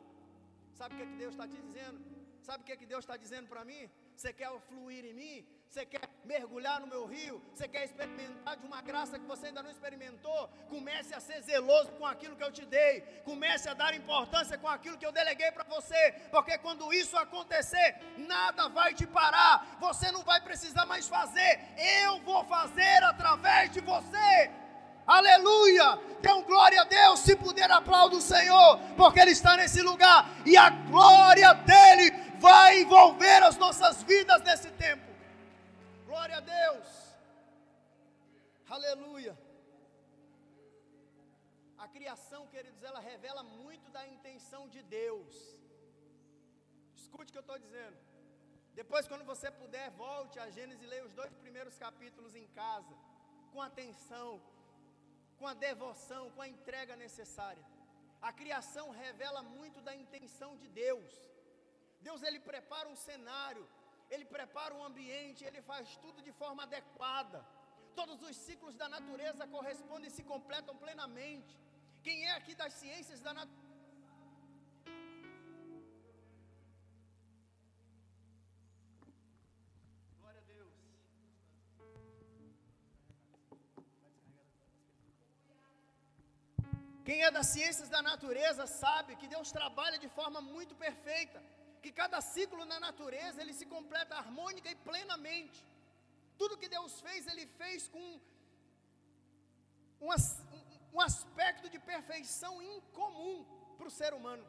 Sabe 0.80 0.93
o 0.93 0.97
que, 0.99 1.04
é 1.06 1.08
que 1.08 1.19
Deus 1.23 1.34
está 1.34 1.47
te 1.47 1.60
dizendo? 1.67 2.19
Sabe 2.41 2.63
o 2.63 2.65
que, 2.65 2.71
é 2.71 2.78
que 2.78 2.86
Deus 2.86 3.04
está 3.04 3.15
dizendo 3.17 3.47
para 3.47 3.63
mim? 3.63 3.89
Você 4.15 4.34
quer 4.34 4.49
fluir 4.67 5.06
em 5.06 5.13
mim? 5.13 5.45
Você 5.69 5.86
quer 5.86 6.02
mergulhar 6.25 6.80
no 6.82 6.88
meu 6.88 7.06
rio? 7.06 7.41
Você 7.54 7.67
quer 7.67 7.84
experimentar 7.86 8.58
de 8.58 8.65
uma 8.65 8.82
graça 8.82 9.19
que 9.19 9.25
você 9.25 9.47
ainda 9.47 9.62
não 9.62 9.69
experimentou? 9.69 10.47
Comece 10.67 11.13
a 11.13 11.19
ser 11.19 11.41
zeloso 11.43 11.91
com 11.91 12.06
aquilo 12.06 12.36
que 12.36 12.43
eu 12.43 12.52
te 12.52 12.65
dei. 12.65 13.02
Comece 13.23 13.69
a 13.69 13.75
dar 13.75 13.93
importância 13.93 14.58
com 14.58 14.67
aquilo 14.67 14.97
que 14.97 15.06
eu 15.06 15.12
deleguei 15.12 15.52
para 15.52 15.63
você. 15.63 16.02
Porque 16.32 16.58
quando 16.58 16.91
isso 16.91 17.15
acontecer, 17.17 17.97
nada 18.17 18.67
vai 18.67 18.93
te 18.95 19.06
parar. 19.06 19.78
Você 19.80 20.12
não 20.12 20.23
vai 20.23 20.41
precisar 20.41 20.88
mais 20.88 21.08
fazer. 21.08 21.60
Eu 22.04 22.19
vou 22.21 22.43
fazer 22.45 23.04
através 23.04 23.71
de 23.71 23.80
você. 23.80 24.52
Aleluia! 25.17 25.98
Um 26.32 26.43
glória 26.43 26.82
a 26.82 26.84
Deus, 26.84 27.22
se 27.22 27.36
puder 27.36 27.69
aplaudir 27.72 28.17
o 28.17 28.22
Senhor, 28.22 28.78
porque 28.95 29.19
Ele 29.19 29.32
está 29.32 29.58
nesse 29.58 29.82
lugar 29.82 30.17
e 30.45 30.56
a 30.56 30.69
glória 30.69 31.52
dele 31.69 32.12
vai 32.39 32.82
envolver 32.82 33.41
as 33.43 33.58
nossas 33.58 34.04
vidas 34.04 34.41
nesse 34.43 34.69
tempo. 34.84 35.08
Glória 36.06 36.38
a 36.38 36.41
Deus. 36.41 36.88
Aleluia. 38.69 39.36
A 41.80 41.88
criação, 41.88 42.45
queridos, 42.54 42.84
ela 42.84 43.00
revela 43.00 43.41
muito 43.41 43.89
da 43.89 44.06
intenção 44.06 44.67
de 44.67 44.84
Deus. 44.84 45.34
Escute 46.95 47.30
o 47.30 47.34
que 47.34 47.39
eu 47.39 47.48
estou 47.48 47.58
dizendo. 47.58 47.98
Depois, 48.76 49.08
quando 49.08 49.26
você 49.26 49.50
puder, 49.50 49.89
volte 50.06 50.38
a 50.38 50.52
Gênesis 50.52 50.84
e 50.84 50.86
leia 50.86 51.04
os 51.04 51.13
dois 51.13 51.34
primeiros 51.43 51.76
capítulos 51.80 52.36
em 52.36 52.45
casa, 52.62 52.93
com 53.52 53.60
atenção, 53.60 54.39
com 55.39 55.47
a 55.47 55.56
devoção, 55.67 56.23
com 56.36 56.41
a 56.45 56.49
entrega 56.56 56.95
necessária. 57.06 57.65
A 58.21 58.32
criação 58.39 58.86
revela 59.04 59.41
muito 59.58 59.80
da 59.88 59.93
intenção 60.04 60.52
de 60.62 60.67
Deus. 60.67 61.12
Deus 62.08 62.21
ele 62.28 62.39
prepara 62.52 62.88
um 62.93 62.97
cenário, 63.08 63.65
ele 64.13 64.25
prepara 64.25 64.73
um 64.78 64.84
ambiente, 64.89 65.45
ele 65.49 65.62
faz 65.62 65.95
tudo 66.04 66.21
de 66.28 66.34
forma 66.41 66.63
adequada. 66.63 67.39
Todos 67.99 68.21
os 68.28 68.36
ciclos 68.47 68.75
da 68.82 68.88
natureza 68.97 69.47
correspondem 69.56 70.10
e 70.10 70.15
se 70.17 70.23
completam 70.34 70.75
plenamente. 70.84 71.54
Quem 72.04 72.17
é 72.30 72.34
aqui 72.39 72.54
das 72.62 72.73
ciências 72.73 73.21
da 73.21 73.34
natureza? 73.34 73.59
Quem 87.20 87.28
é 87.28 87.38
das 87.38 87.48
ciências 87.56 87.90
da 87.94 88.02
natureza 88.02 88.66
sabe 88.66 89.18
que 89.22 89.28
Deus 89.34 89.48
trabalha 89.56 89.98
de 90.04 90.10
forma 90.18 90.40
muito 90.54 90.74
perfeita 90.84 91.40
que 91.82 91.92
cada 91.98 92.20
ciclo 92.22 92.64
na 92.70 92.78
natureza 92.86 93.42
ele 93.42 93.56
se 93.58 93.66
completa 93.74 94.20
harmônica 94.20 94.70
e 94.72 94.76
plenamente. 94.88 95.60
Tudo 96.38 96.60
que 96.62 96.70
Deus 96.76 96.94
fez, 97.08 97.28
Ele 97.32 97.46
fez 97.60 97.90
com 97.96 98.06
um, 100.06 100.10
um 100.94 101.02
aspecto 101.10 101.68
de 101.74 101.80
perfeição 101.92 102.54
incomum 102.62 103.38
para 103.78 103.90
o 103.92 103.96
ser 104.00 104.14
humano. 104.20 104.48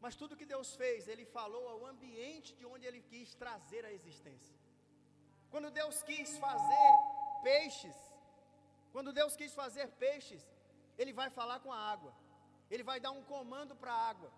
Mas 0.00 0.16
tudo 0.22 0.40
que 0.40 0.50
Deus 0.54 0.74
fez, 0.82 1.06
Ele 1.06 1.26
falou 1.38 1.64
ao 1.74 1.84
ambiente 1.92 2.56
de 2.60 2.64
onde 2.72 2.86
Ele 2.86 3.02
quis 3.12 3.34
trazer 3.44 3.84
a 3.84 3.92
existência. 3.98 4.56
Quando 5.50 5.76
Deus 5.82 6.02
quis 6.02 6.38
fazer 6.48 6.90
peixes, 7.50 7.98
quando 8.94 9.18
Deus 9.22 9.36
quis 9.36 9.54
fazer 9.62 9.88
peixes, 10.06 10.42
Ele 10.98 11.12
vai 11.20 11.28
falar 11.38 11.58
com 11.60 11.72
a 11.72 11.80
água, 11.92 12.12
Ele 12.70 12.84
vai 12.90 12.98
dar 13.04 13.12
um 13.18 13.22
comando 13.34 13.74
para 13.76 13.92
a 13.92 14.08
água. 14.12 14.30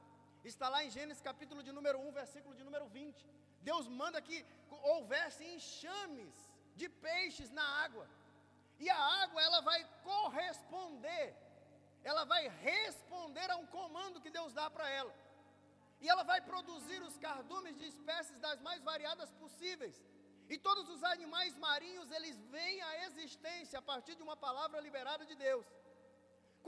Está 0.44 0.68
lá 0.68 0.84
em 0.84 0.90
Gênesis 0.96 1.22
capítulo 1.30 1.62
de 1.62 1.72
número 1.78 1.98
1, 1.98 2.12
versículo 2.12 2.54
de 2.54 2.64
número 2.68 2.86
20. 2.86 3.26
Deus 3.68 3.86
manda 4.00 4.20
que 4.28 4.38
houvesse 4.92 5.44
enxames 5.54 6.34
de 6.80 6.88
peixes 6.88 7.50
na 7.50 7.66
água. 7.84 8.06
E 8.78 8.88
a 8.88 9.00
água 9.22 9.40
ela 9.42 9.60
vai 9.60 9.80
corresponder, 10.04 11.26
ela 12.04 12.24
vai 12.24 12.42
responder 12.70 13.50
a 13.50 13.56
um 13.56 13.66
comando 13.78 14.20
que 14.20 14.30
Deus 14.38 14.52
dá 14.52 14.66
para 14.70 14.88
ela. 14.88 15.12
E 16.00 16.08
ela 16.08 16.22
vai 16.22 16.40
produzir 16.50 17.00
os 17.02 17.16
cardumes 17.26 17.76
de 17.80 17.86
espécies 17.92 18.38
das 18.38 18.60
mais 18.60 18.80
variadas 18.90 19.30
possíveis. 19.42 19.96
E 20.48 20.56
todos 20.56 20.88
os 20.88 21.02
animais 21.02 21.56
marinhos, 21.66 22.10
eles 22.10 22.36
vêm 22.54 22.80
à 22.82 23.04
existência 23.06 23.78
a 23.78 23.82
partir 23.82 24.14
de 24.14 24.22
uma 24.22 24.36
palavra 24.36 24.80
liberada 24.80 25.24
de 25.26 25.34
Deus. 25.34 25.66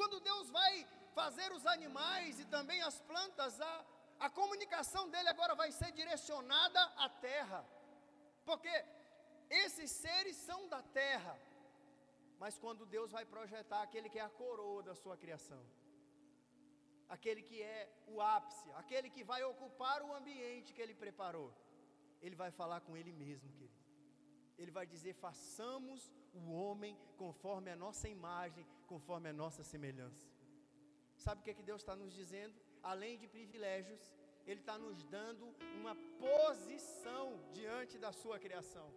Quando 0.00 0.18
Deus 0.28 0.46
vai 0.58 0.74
fazer 1.18 1.48
os 1.56 1.64
animais 1.66 2.40
e 2.40 2.46
também 2.54 2.80
as 2.80 2.98
plantas, 3.08 3.60
a, 3.60 3.72
a 4.26 4.28
comunicação 4.38 5.02
dele 5.12 5.28
agora 5.28 5.54
vai 5.54 5.70
ser 5.78 5.90
direcionada 5.92 6.82
à 7.04 7.08
terra, 7.28 7.60
porque 8.48 8.74
esses 9.64 9.90
seres 9.90 10.36
são 10.48 10.60
da 10.74 10.80
terra, 11.00 11.34
mas 12.42 12.56
quando 12.62 12.86
Deus 12.86 13.10
vai 13.16 13.26
projetar 13.34 13.82
aquele 13.82 14.08
que 14.08 14.18
é 14.18 14.22
a 14.22 14.36
coroa 14.40 14.82
da 14.82 14.94
sua 15.02 15.18
criação, 15.18 15.62
aquele 17.16 17.42
que 17.42 17.60
é 17.60 17.80
o 18.06 18.22
ápice, 18.22 18.70
aquele 18.82 19.10
que 19.10 19.22
vai 19.32 19.42
ocupar 19.52 20.00
o 20.02 20.14
ambiente 20.20 20.72
que 20.72 20.80
ele 20.80 20.94
preparou, 20.94 21.52
ele 22.22 22.36
vai 22.42 22.50
falar 22.50 22.80
com 22.80 22.96
ele 22.96 23.12
mesmo, 23.12 23.52
querido. 23.58 23.79
Ele 24.60 24.72
vai 24.78 24.86
dizer: 24.94 25.12
façamos 25.26 26.00
o 26.38 26.42
homem 26.60 26.94
conforme 27.22 27.70
a 27.70 27.76
nossa 27.84 28.06
imagem, 28.16 28.64
conforme 28.92 29.28
a 29.28 29.36
nossa 29.42 29.62
semelhança. 29.72 30.26
Sabe 31.24 31.40
o 31.40 31.44
que, 31.44 31.52
é 31.52 31.58
que 31.58 31.68
Deus 31.70 31.80
está 31.82 31.94
nos 32.02 32.12
dizendo? 32.20 32.56
Além 32.92 33.14
de 33.22 33.26
privilégios, 33.36 34.02
Ele 34.46 34.60
está 34.60 34.76
nos 34.86 34.98
dando 35.16 35.46
uma 35.78 35.94
posição 36.26 37.24
diante 37.58 37.96
da 38.04 38.12
sua 38.20 38.38
criação. 38.44 38.88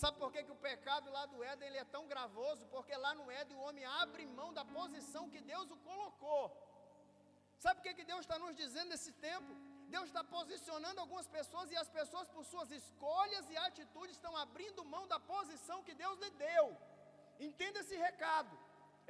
Sabe 0.00 0.18
por 0.18 0.30
que, 0.32 0.42
que 0.46 0.54
o 0.56 0.62
pecado 0.68 1.10
lá 1.16 1.24
do 1.32 1.42
Éden 1.50 1.68
ele 1.68 1.80
é 1.84 1.84
tão 1.84 2.04
gravoso? 2.12 2.66
Porque 2.74 2.94
lá 3.04 3.14
no 3.18 3.30
Éden 3.30 3.56
o 3.56 3.64
homem 3.66 3.84
abre 4.02 4.24
mão 4.26 4.50
da 4.58 4.64
posição 4.64 5.28
que 5.32 5.40
Deus 5.52 5.70
o 5.70 5.76
colocou. 5.88 6.44
Sabe 7.64 7.80
o 7.80 7.82
que, 7.82 7.94
que 7.98 8.04
Deus 8.12 8.20
está 8.20 8.38
nos 8.44 8.56
dizendo 8.62 8.88
nesse 8.88 9.12
tempo? 9.28 9.52
Deus 9.94 10.06
está 10.10 10.22
posicionando 10.36 11.00
algumas 11.02 11.28
pessoas 11.36 11.70
e 11.70 11.76
as 11.82 11.90
pessoas, 11.98 12.28
por 12.34 12.44
suas 12.52 12.70
escolhas 12.80 13.44
e 13.52 13.56
atitudes, 13.68 14.16
estão 14.16 14.34
abrindo 14.44 14.90
mão 14.94 15.04
da 15.12 15.18
posição 15.34 15.78
que 15.86 15.94
Deus 16.02 16.18
lhe 16.22 16.30
deu. 16.48 16.66
Entenda 17.48 17.80
esse 17.80 17.96
recado. 18.06 18.54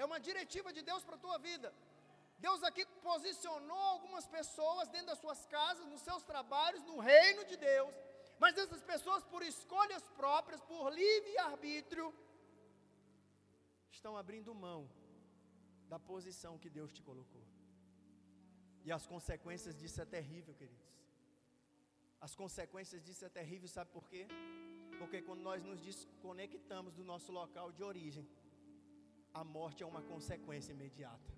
É 0.01 0.05
uma 0.11 0.21
diretiva 0.29 0.71
de 0.77 0.83
Deus 0.91 1.05
para 1.07 1.17
a 1.19 1.25
tua 1.27 1.39
vida. 1.49 1.71
Deus 2.47 2.61
aqui 2.69 2.85
posicionou 3.11 3.85
algumas 3.95 4.27
pessoas 4.37 4.89
dentro 4.95 5.11
das 5.13 5.21
suas 5.25 5.41
casas, 5.57 5.87
nos 5.93 6.03
seus 6.09 6.23
trabalhos, 6.33 6.83
no 6.91 6.99
reino 7.13 7.45
de 7.51 7.57
Deus. 7.57 7.95
Mas 8.43 8.59
essas 8.63 8.83
pessoas, 8.93 9.23
por 9.33 9.43
escolhas 9.53 10.05
próprias, 10.21 10.61
por 10.73 10.87
livre 10.93 11.35
arbítrio, 11.51 12.07
estão 13.97 14.17
abrindo 14.23 14.61
mão 14.67 14.81
da 15.93 15.99
posição 16.13 16.59
que 16.63 16.71
Deus 16.79 16.91
te 16.97 17.03
colocou. 17.11 17.45
E 18.85 18.91
as 18.91 19.07
consequências 19.07 19.75
disso 19.81 20.01
é 20.01 20.05
terrível, 20.05 20.55
queridos. 20.55 20.91
As 22.21 22.35
consequências 22.35 23.03
disso 23.07 23.25
é 23.25 23.29
terrível, 23.29 23.69
sabe 23.69 23.91
por 23.91 24.09
quê? 24.09 24.27
Porque 24.99 25.21
quando 25.23 25.43
nós 25.49 25.63
nos 25.69 25.81
desconectamos 25.81 26.93
do 26.95 27.05
nosso 27.05 27.31
local 27.33 27.73
de 27.73 27.83
origem, 27.83 28.27
a 29.35 29.43
morte 29.43 29.83
é 29.83 29.87
uma 29.87 30.03
consequência 30.03 30.73
imediata. 30.73 31.31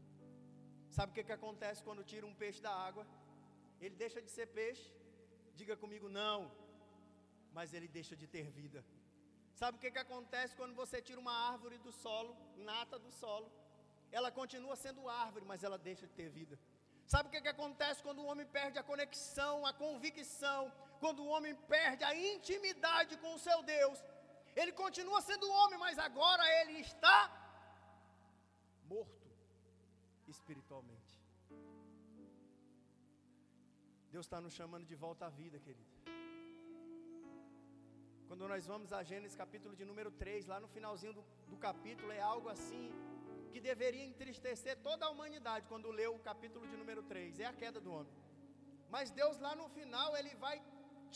Sabe 0.91 1.11
o 1.11 1.15
que, 1.15 1.25
que 1.25 1.33
acontece 1.33 1.83
quando 1.87 2.05
tira 2.05 2.27
um 2.27 2.35
peixe 2.43 2.61
da 2.61 2.75
água? 2.89 3.07
Ele 3.81 3.97
deixa 4.05 4.21
de 4.21 4.31
ser 4.31 4.47
peixe? 4.59 4.93
Diga 5.55 5.77
comigo, 5.77 6.09
não. 6.09 6.51
Mas 7.53 7.73
ele 7.73 7.89
deixa 7.89 8.15
de 8.17 8.27
ter 8.27 8.51
vida. 8.51 8.85
Sabe 9.55 9.79
o 9.79 9.81
que, 9.81 9.91
que 9.91 9.99
acontece 10.07 10.57
quando 10.61 10.75
você 10.75 11.01
tira 11.01 11.21
uma 11.21 11.37
árvore 11.51 11.79
do 11.79 11.93
solo, 11.93 12.37
nata 12.57 12.99
do 12.99 13.11
solo? 13.13 13.51
Ela 14.11 14.31
continua 14.31 14.77
sendo 14.77 15.09
árvore, 15.09 15.45
mas 15.45 15.63
ela 15.65 15.79
deixa 15.79 16.07
de 16.07 16.15
ter 16.21 16.29
vida. 16.29 16.59
Sabe 17.13 17.29
o 17.29 17.33
que, 17.33 17.41
que 17.41 17.55
acontece 17.57 18.03
quando 18.03 18.21
o 18.23 18.27
homem 18.31 18.47
perde 18.47 18.79
a 18.79 18.83
conexão, 18.83 19.67
a 19.67 19.73
convicção, 19.73 20.73
quando 21.03 21.23
o 21.23 21.29
homem 21.35 21.55
perde 21.75 22.03
a 22.05 22.15
intimidade 22.33 23.17
com 23.19 23.35
o 23.35 23.39
seu 23.39 23.63
Deus? 23.63 23.99
Ele 24.57 24.73
continua 24.73 25.21
sendo 25.21 25.51
homem, 25.51 25.79
mas 25.79 25.99
agora 25.99 26.45
ele 26.61 26.79
está 26.81 27.19
morto 28.85 29.29
espiritualmente. 30.29 31.15
Deus 34.15 34.27
está 34.27 34.41
nos 34.41 34.55
chamando 34.55 34.87
de 34.87 34.95
volta 34.95 35.27
à 35.27 35.29
vida, 35.29 35.59
querido. 35.59 35.93
Quando 38.29 38.49
nós 38.49 38.67
vamos 38.67 38.93
a 38.93 39.03
Gênesis 39.03 39.37
capítulo 39.37 39.75
de 39.77 39.85
número 39.85 40.11
3, 40.11 40.47
lá 40.47 40.59
no 40.59 40.69
finalzinho 40.69 41.13
do, 41.13 41.25
do 41.49 41.57
capítulo, 41.57 42.11
é 42.11 42.21
algo 42.21 42.49
assim 42.49 42.85
que 43.55 43.61
deveria 43.73 44.05
entristecer 44.11 44.75
toda 44.87 45.03
a 45.07 45.11
humanidade 45.15 45.69
quando 45.73 45.97
leu 45.99 46.13
o 46.15 46.23
capítulo 46.29 46.65
de 46.71 46.77
número 46.81 47.03
3, 47.11 47.39
é 47.43 47.47
a 47.51 47.53
queda 47.61 47.81
do 47.85 47.91
homem. 47.97 48.15
Mas 48.95 49.13
Deus 49.19 49.37
lá 49.45 49.53
no 49.61 49.67
final, 49.77 50.09
ele 50.21 50.33
vai 50.45 50.57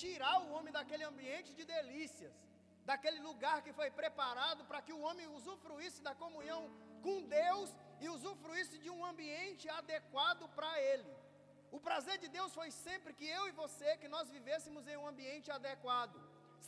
tirar 0.03 0.37
o 0.45 0.53
homem 0.55 0.73
daquele 0.77 1.05
ambiente 1.11 1.51
de 1.59 1.65
delícias, 1.73 2.37
daquele 2.91 3.21
lugar 3.29 3.57
que 3.65 3.73
foi 3.79 3.91
preparado 4.01 4.63
para 4.69 4.81
que 4.87 4.95
o 4.97 5.03
homem 5.07 5.27
usufruísse 5.39 6.01
da 6.09 6.15
comunhão 6.23 6.63
com 7.07 7.17
Deus 7.41 7.71
e 8.03 8.09
usufruísse 8.17 8.79
de 8.85 8.91
um 8.97 9.05
ambiente 9.13 9.69
adequado 9.81 10.45
para 10.59 10.73
ele. 10.91 11.13
O 11.77 11.81
prazer 11.89 12.19
de 12.25 12.29
Deus 12.39 12.55
foi 12.61 12.71
sempre 12.71 13.15
que 13.19 13.29
eu 13.39 13.45
e 13.49 13.59
você, 13.63 13.97
que 14.03 14.15
nós 14.17 14.31
vivêssemos 14.37 14.87
em 14.87 14.97
um 14.97 15.09
ambiente 15.13 15.51
adequado, 15.59 16.17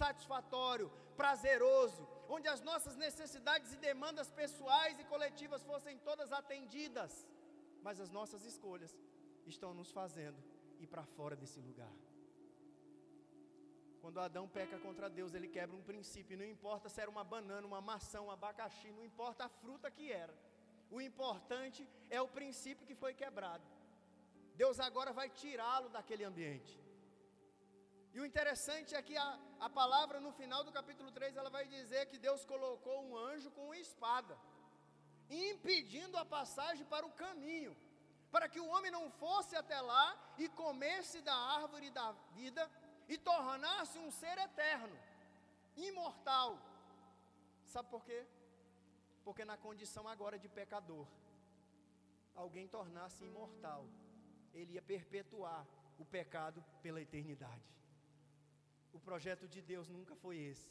satisfatório, 0.03 0.89
prazeroso, 1.21 2.03
onde 2.35 2.49
as 2.55 2.61
nossas 2.69 2.95
necessidades 3.05 3.73
e 3.73 3.77
demandas 3.89 4.31
pessoais 4.41 4.99
e 4.99 5.05
coletivas 5.13 5.63
fossem 5.71 5.99
todas 6.09 6.31
atendidas, 6.41 7.13
mas 7.87 7.99
as 8.05 8.11
nossas 8.19 8.45
escolhas 8.45 8.93
estão 9.53 9.73
nos 9.75 9.91
fazendo 9.99 10.39
ir 10.79 10.87
para 10.87 11.05
fora 11.17 11.35
desse 11.35 11.61
lugar. 11.69 11.93
Quando 14.01 14.21
Adão 14.21 14.47
peca 14.49 14.79
contra 14.79 15.11
Deus, 15.11 15.35
ele 15.35 15.49
quebra 15.57 15.77
um 15.77 15.83
princípio, 15.83 16.39
não 16.39 16.47
importa 16.47 16.89
se 16.89 17.01
era 17.01 17.11
uma 17.11 17.25
banana, 17.25 17.67
uma 17.67 17.81
maçã, 17.81 18.21
um 18.23 18.31
abacaxi, 18.31 18.91
não 18.93 19.05
importa 19.05 19.45
a 19.45 19.49
fruta 19.49 19.91
que 19.91 20.11
era. 20.11 20.35
O 20.91 21.01
importante 21.01 21.87
é 22.09 22.21
o 22.23 22.29
princípio 22.29 22.87
que 22.87 22.95
foi 22.95 23.13
quebrado. 23.13 23.65
Deus 24.55 24.79
agora 24.81 25.13
vai 25.13 25.29
tirá-lo 25.29 25.89
daquele 25.89 26.25
ambiente. 26.25 26.79
E 28.13 28.21
o 28.21 28.27
interessante 28.27 28.95
é 28.95 29.03
que 29.03 29.17
a, 29.17 29.39
a 29.61 29.69
palavra 29.71 30.19
no 30.21 30.33
final 30.33 30.65
do 30.65 30.73
capítulo 30.73 31.11
3 31.13 31.37
ela 31.37 31.51
vai 31.51 31.67
dizer 31.67 32.07
que 32.07 32.19
Deus 32.19 32.45
colocou 32.45 33.05
um 33.05 33.17
anjo 33.17 33.51
com 33.53 33.67
uma 33.67 33.77
espada, 33.77 34.37
impedindo 35.29 36.17
a 36.17 36.25
passagem 36.25 36.85
para 36.87 37.07
o 37.07 37.13
caminho, 37.13 37.77
para 38.33 38.49
que 38.49 38.61
o 38.61 38.69
homem 38.69 38.91
não 38.91 39.11
fosse 39.11 39.55
até 39.55 39.81
lá 39.81 40.07
e 40.39 40.49
comesse 40.49 41.21
da 41.21 41.35
árvore 41.35 41.91
da 41.91 42.13
vida 42.35 42.69
e 43.09 43.17
tornasse 43.17 43.99
um 43.99 44.11
ser 44.11 44.37
eterno, 44.39 44.97
imortal. 45.77 46.59
Sabe 47.67 47.89
por 47.89 48.05
quê? 48.05 48.27
Porque 49.25 49.45
na 49.45 49.57
condição 49.57 50.09
agora 50.09 50.37
de 50.39 50.49
pecador, 50.49 51.07
alguém 52.35 52.67
tornasse 52.67 53.25
imortal, 53.25 53.87
ele 54.53 54.73
ia 54.73 54.83
perpetuar 54.83 55.65
o 55.99 56.05
pecado 56.05 56.65
pela 56.83 57.01
eternidade. 57.01 57.80
O 58.93 58.99
projeto 58.99 59.47
de 59.49 59.61
Deus 59.63 59.89
nunca 59.89 60.15
foi 60.15 60.37
esse. 60.37 60.71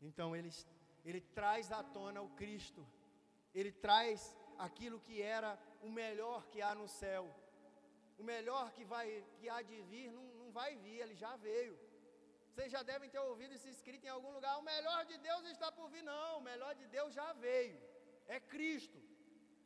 Então 0.00 0.34
ele, 0.36 0.50
ele 1.04 1.20
traz 1.20 1.70
à 1.72 1.82
tona 1.82 2.20
o 2.20 2.30
Cristo, 2.30 2.86
ele 3.54 3.72
traz 3.72 4.36
aquilo 4.58 5.00
que 5.00 5.20
era 5.22 5.58
o 5.82 5.90
melhor 5.90 6.46
que 6.48 6.60
há 6.60 6.74
no 6.74 6.88
céu. 6.88 7.24
O 8.18 8.24
melhor 8.24 8.72
que, 8.72 8.84
vai, 8.84 9.24
que 9.38 9.48
há 9.48 9.62
de 9.62 9.80
vir 9.82 10.10
não, 10.10 10.24
não 10.40 10.50
vai 10.50 10.76
vir, 10.76 10.98
ele 11.00 11.14
já 11.14 11.36
veio. 11.36 11.78
Vocês 12.50 12.72
já 12.72 12.82
devem 12.82 13.08
ter 13.08 13.20
ouvido 13.20 13.54
isso 13.54 13.68
escrito 13.68 14.04
em 14.04 14.08
algum 14.08 14.32
lugar: 14.32 14.58
o 14.58 14.62
melhor 14.62 15.04
de 15.04 15.16
Deus 15.18 15.44
está 15.44 15.70
por 15.70 15.88
vir. 15.90 16.02
Não, 16.02 16.38
o 16.38 16.46
melhor 16.50 16.74
de 16.74 16.86
Deus 16.88 17.14
já 17.14 17.32
veio, 17.34 17.80
é 18.26 18.40
Cristo. 18.40 19.00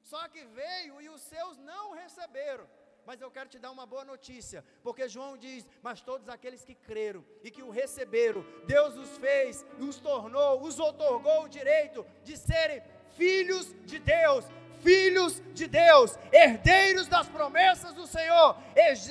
Só 0.03 0.29
que 0.29 0.45
veio 0.45 1.01
e 1.01 1.09
os 1.09 1.23
seus 1.23 1.57
não 1.59 1.93
receberam. 1.93 2.69
Mas 3.07 3.21
eu 3.21 3.31
quero 3.31 3.49
te 3.49 3.59
dar 3.59 3.71
uma 3.71 3.85
boa 3.85 4.05
notícia, 4.05 4.65
porque 4.83 5.09
João 5.09 5.37
diz: 5.37 5.67
Mas 5.83 6.01
todos 6.01 6.29
aqueles 6.29 6.65
que 6.65 6.75
creram 6.75 7.25
e 7.43 7.51
que 7.51 7.63
o 7.63 7.71
receberam, 7.71 8.45
Deus 8.65 8.97
os 8.97 9.17
fez, 9.19 9.65
os 9.79 9.99
tornou, 9.99 10.63
os 10.63 10.79
otorgou 10.79 11.45
o 11.45 11.49
direito 11.49 12.07
de 12.23 12.37
serem 12.37 12.83
filhos 13.17 13.75
de 13.85 13.99
Deus, 13.99 14.45
filhos 14.83 15.43
de 15.53 15.67
Deus, 15.67 16.19
herdeiros 16.33 17.07
das 17.09 17.29
promessas 17.29 17.93
do 17.95 18.07
Senhor, 18.07 18.57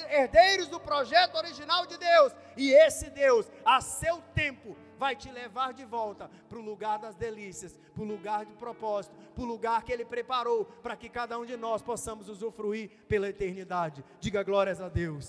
herdeiros 0.09 0.67
do 0.67 0.79
projeto 0.79 1.35
original 1.35 1.85
de 1.85 1.97
Deus. 1.97 2.33
E 2.57 2.71
esse 2.71 3.09
Deus, 3.09 3.49
a 3.65 3.81
seu 3.81 4.21
tempo, 4.33 4.75
vai 5.01 5.15
te 5.21 5.29
levar 5.31 5.69
de 5.79 5.85
volta 5.97 6.25
para 6.49 6.59
o 6.59 6.65
lugar 6.71 6.97
das 7.03 7.15
delícias, 7.25 7.73
para 7.93 8.03
o 8.03 8.09
lugar 8.13 8.41
de 8.49 8.53
propósito, 8.63 9.15
para 9.35 9.43
o 9.45 9.51
lugar 9.53 9.79
que 9.85 9.91
Ele 9.95 10.05
preparou 10.15 10.59
para 10.83 10.95
que 11.01 11.09
cada 11.19 11.39
um 11.41 11.45
de 11.51 11.57
nós 11.65 11.81
possamos 11.91 12.25
usufruir 12.33 12.87
pela 13.11 13.27
eternidade. 13.35 14.03
Diga 14.25 14.43
glórias 14.49 14.79
a 14.87 14.89
Deus. 15.03 15.27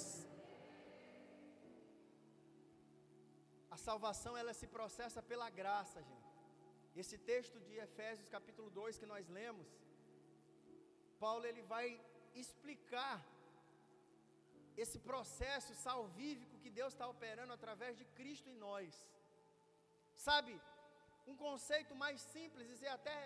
A 3.77 3.79
salvação 3.89 4.37
ela 4.43 4.55
se 4.61 4.67
processa 4.77 5.23
pela 5.31 5.49
graça, 5.61 5.99
gente. 6.11 6.33
Esse 7.03 7.17
texto 7.33 7.59
de 7.67 7.75
Efésios 7.87 8.29
capítulo 8.37 8.69
2 8.69 8.99
que 8.99 9.07
nós 9.15 9.27
lemos, 9.39 9.69
Paulo 11.25 11.47
ele 11.51 11.63
vai 11.75 11.87
explicar 12.43 13.17
esse 14.85 14.99
processo 15.11 15.73
salvífico 15.87 16.61
que 16.63 16.77
Deus 16.79 16.93
está 16.93 17.09
operando 17.15 17.55
através 17.55 17.97
de 17.97 18.05
Cristo 18.21 18.51
em 18.51 18.59
nós. 18.69 18.93
Sabe, 20.27 20.53
um 21.31 21.37
conceito 21.45 21.95
mais 22.03 22.19
simples, 22.35 22.81
e 22.85 22.89
até 22.97 23.19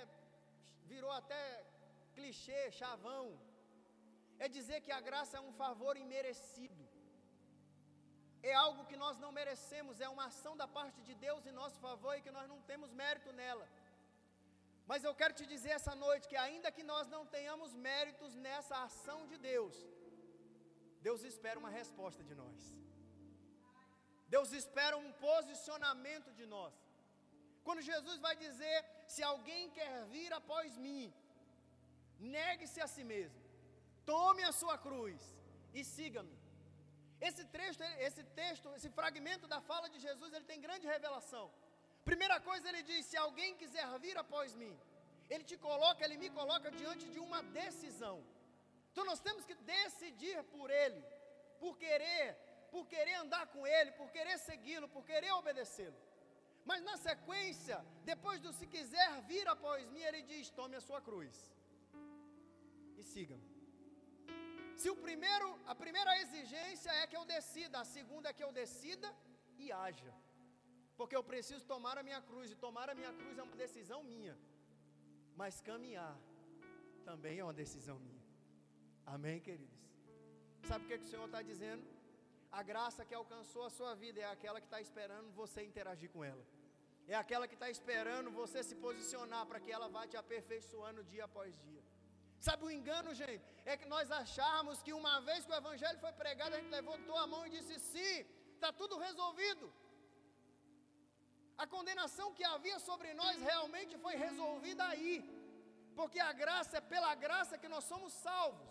virou 0.93 1.13
até 1.21 1.43
clichê, 2.17 2.61
chavão, 2.81 3.25
é 4.45 4.49
dizer 4.57 4.79
que 4.85 4.93
a 4.99 5.01
graça 5.09 5.35
é 5.39 5.43
um 5.49 5.53
favor 5.63 5.95
imerecido. 6.05 6.85
É 8.51 8.55
algo 8.67 8.87
que 8.91 8.99
nós 9.05 9.19
não 9.25 9.33
merecemos, 9.41 10.01
é 10.07 10.09
uma 10.15 10.27
ação 10.31 10.55
da 10.63 10.69
parte 10.79 11.01
de 11.09 11.15
Deus 11.27 11.47
em 11.47 11.59
nosso 11.61 11.79
favor 11.87 12.15
e 12.17 12.25
que 12.27 12.37
nós 12.39 12.49
não 12.53 12.61
temos 12.71 12.93
mérito 13.03 13.33
nela. 13.43 13.67
Mas 14.91 15.03
eu 15.05 15.15
quero 15.21 15.35
te 15.39 15.47
dizer 15.53 15.73
essa 15.79 15.95
noite 16.07 16.29
que, 16.31 16.39
ainda 16.47 16.75
que 16.77 16.85
nós 16.93 17.07
não 17.15 17.23
tenhamos 17.37 17.73
méritos 17.91 18.35
nessa 18.47 18.77
ação 18.89 19.21
de 19.31 19.37
Deus, 19.51 19.77
Deus 21.09 21.23
espera 21.33 21.59
uma 21.63 21.73
resposta 21.81 22.23
de 22.29 22.35
nós. 22.43 22.61
Deus 24.35 24.51
espera 24.61 24.97
um 25.05 25.13
posicionamento 25.29 26.31
de 26.39 26.47
nós. 26.57 26.75
Quando 27.67 27.89
Jesus 27.91 28.19
vai 28.27 28.35
dizer: 28.45 28.77
Se 29.15 29.23
alguém 29.31 29.71
quer 29.77 29.95
vir 30.15 30.31
após 30.41 30.77
mim, 30.87 31.05
negue-se 32.37 32.81
a 32.87 32.89
si 32.95 33.05
mesmo, 33.13 33.41
tome 34.13 34.43
a 34.51 34.53
sua 34.61 34.77
cruz 34.87 35.21
e 35.79 35.83
siga-me. 35.95 36.37
Esse 37.29 37.45
texto, 37.57 37.83
esse 38.09 38.23
texto, 38.41 38.75
esse 38.77 38.91
fragmento 38.99 39.47
da 39.53 39.61
fala 39.71 39.89
de 39.95 39.99
Jesus, 40.07 40.33
ele 40.33 40.49
tem 40.53 40.67
grande 40.67 40.87
revelação. 40.95 41.45
Primeira 42.11 42.39
coisa, 42.49 42.69
ele 42.71 42.83
diz: 42.91 43.03
Se 43.11 43.19
alguém 43.27 43.61
quiser 43.63 43.87
vir 44.07 44.17
após 44.25 44.55
mim, 44.63 44.75
ele 45.33 45.45
te 45.51 45.57
coloca, 45.69 46.05
ele 46.07 46.19
me 46.25 46.31
coloca 46.41 46.71
diante 46.81 47.07
de 47.15 47.21
uma 47.27 47.43
decisão. 47.61 48.17
Então 48.93 49.05
nós 49.11 49.21
temos 49.27 49.45
que 49.49 49.57
decidir 49.77 50.39
por 50.55 50.69
ele, 50.83 51.03
por 51.63 51.75
querer 51.85 52.27
por 52.71 52.87
querer 52.93 53.15
andar 53.15 53.47
com 53.53 53.67
Ele, 53.67 53.91
por 53.93 54.09
querer 54.11 54.37
segui-lo, 54.39 54.89
por 54.89 55.03
querer 55.11 55.33
obedecê-lo. 55.33 55.97
Mas 56.71 56.81
na 56.89 56.97
sequência, 57.09 57.77
depois 58.11 58.39
do 58.45 58.53
se 58.59 58.67
quiser 58.75 59.11
vir 59.31 59.47
após 59.55 59.89
mim, 59.95 60.05
ele 60.09 60.23
diz: 60.31 60.51
tome 60.61 60.77
a 60.81 60.87
sua 60.89 61.01
cruz 61.09 61.35
e 63.01 63.03
siga-me. 63.13 63.49
Se 64.81 64.89
o 64.95 64.97
primeiro, 65.07 65.49
a 65.73 65.75
primeira 65.83 66.13
exigência 66.23 66.91
é 67.03 67.07
que 67.11 67.17
eu 67.21 67.25
decida, 67.25 67.77
a 67.81 67.91
segunda 67.97 68.29
é 68.29 68.37
que 68.39 68.45
eu 68.47 68.53
decida 68.63 69.09
e 69.63 69.73
haja. 69.73 70.13
Porque 70.99 71.17
eu 71.19 71.25
preciso 71.33 71.65
tomar 71.75 71.97
a 71.99 72.03
minha 72.09 72.21
cruz, 72.29 72.51
e 72.51 72.57
tomar 72.67 72.89
a 72.91 72.95
minha 73.01 73.13
cruz 73.19 73.39
é 73.39 73.43
uma 73.43 73.57
decisão 73.65 74.03
minha. 74.13 74.37
Mas 75.41 75.61
caminhar 75.61 76.15
também 77.05 77.39
é 77.39 77.45
uma 77.45 77.59
decisão 77.65 77.99
minha. 78.07 78.25
Amém, 79.15 79.39
queridos? 79.49 79.81
Sabe 80.69 80.85
o 80.85 80.89
que, 80.89 80.99
que 80.99 81.05
o 81.05 81.13
Senhor 81.15 81.27
está 81.27 81.43
dizendo? 81.51 81.85
A 82.51 82.63
graça 82.71 83.05
que 83.05 83.15
alcançou 83.15 83.65
a 83.65 83.71
sua 83.79 83.95
vida 83.95 84.21
é 84.21 84.29
aquela 84.37 84.61
que 84.61 84.67
está 84.67 84.81
esperando 84.81 85.31
você 85.41 85.63
interagir 85.63 86.11
com 86.11 86.25
ela. 86.25 86.45
É 87.13 87.15
aquela 87.15 87.47
que 87.51 87.57
está 87.59 87.69
esperando 87.77 88.31
você 88.41 88.63
se 88.69 88.77
posicionar 88.87 89.45
para 89.47 89.61
que 89.65 89.71
ela 89.77 89.89
vá 89.97 90.03
te 90.13 90.17
aperfeiçoando 90.23 91.05
dia 91.13 91.25
após 91.29 91.51
dia. 91.67 91.83
Sabe 92.47 92.65
o 92.65 92.71
engano, 92.79 93.15
gente? 93.21 93.45
É 93.65 93.77
que 93.81 93.89
nós 93.95 94.11
acharmos 94.21 94.83
que 94.87 94.93
uma 95.01 95.15
vez 95.29 95.45
que 95.45 95.53
o 95.53 95.61
Evangelho 95.63 95.99
foi 96.05 96.13
pregado, 96.23 96.55
a 96.55 96.61
gente 96.61 96.77
levantou 96.79 97.17
a 97.23 97.27
mão 97.33 97.43
e 97.47 97.51
disse 97.57 97.79
sim, 97.93 98.17
está 98.55 98.71
tudo 98.81 98.99
resolvido. 99.07 99.67
A 101.63 101.67
condenação 101.75 102.35
que 102.39 102.45
havia 102.45 102.79
sobre 102.89 103.11
nós 103.21 103.37
realmente 103.51 103.97
foi 104.05 104.15
resolvida 104.27 104.85
aí, 104.93 105.15
porque 105.99 106.21
a 106.21 106.33
graça 106.43 106.77
é 106.79 106.89
pela 106.95 107.15
graça 107.15 107.61
que 107.63 107.73
nós 107.75 107.85
somos 107.85 108.13
salvos. 108.27 108.69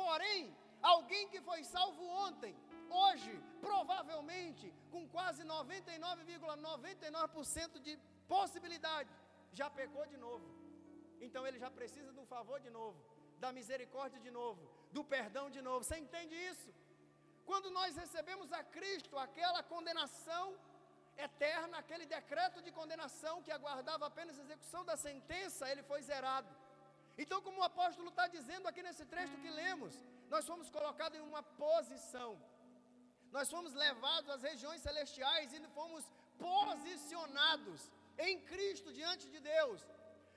Porém, 0.00 0.56
alguém 0.94 1.28
que 1.32 1.40
foi 1.48 1.60
salvo 1.64 2.04
ontem, 2.26 2.54
hoje, 2.90 3.32
provavelmente, 3.60 4.72
com 4.90 5.08
quase 5.08 5.42
99,99% 5.44 6.54
,99 6.56 7.80
de 7.80 7.98
possibilidade, 8.28 9.10
já 9.52 9.68
pecou 9.70 10.06
de 10.06 10.16
novo. 10.16 10.46
Então 11.20 11.46
ele 11.46 11.58
já 11.58 11.70
precisa 11.70 12.12
do 12.12 12.24
favor 12.26 12.58
de 12.60 12.70
novo, 12.70 12.98
da 13.38 13.52
misericórdia 13.52 14.20
de 14.20 14.30
novo, 14.30 14.62
do 14.92 15.04
perdão 15.04 15.48
de 15.50 15.60
novo. 15.62 15.84
Você 15.84 15.96
entende 16.04 16.34
isso? 16.34 16.70
Quando 17.44 17.70
nós 17.70 17.96
recebemos 17.96 18.52
a 18.52 18.62
Cristo, 18.76 19.18
aquela 19.18 19.62
condenação 19.62 20.56
eterna, 21.16 21.78
aquele 21.78 22.06
decreto 22.06 22.60
de 22.62 22.70
condenação 22.72 23.42
que 23.42 23.52
aguardava 23.52 24.06
apenas 24.06 24.38
a 24.38 24.42
execução 24.42 24.84
da 24.84 24.96
sentença, 24.96 25.70
ele 25.70 25.82
foi 25.82 26.02
zerado. 26.02 26.48
Então, 27.16 27.40
como 27.40 27.60
o 27.60 27.68
apóstolo 27.70 28.08
está 28.08 28.26
dizendo 28.26 28.66
aqui 28.66 28.82
nesse 28.82 29.04
trecho 29.04 29.36
que 29.42 29.50
lemos, 29.50 29.94
nós 30.28 30.46
fomos 30.46 30.68
colocados 30.68 31.16
em 31.18 31.22
uma 31.22 31.42
posição, 31.42 32.30
nós 33.34 33.50
fomos 33.54 33.72
levados 33.74 34.30
às 34.30 34.42
regiões 34.48 34.80
celestiais 34.80 35.52
e 35.52 35.60
fomos 35.78 36.04
posicionados 36.38 37.90
em 38.26 38.34
Cristo 38.50 38.92
diante 38.92 39.28
de 39.28 39.40
Deus. 39.40 39.80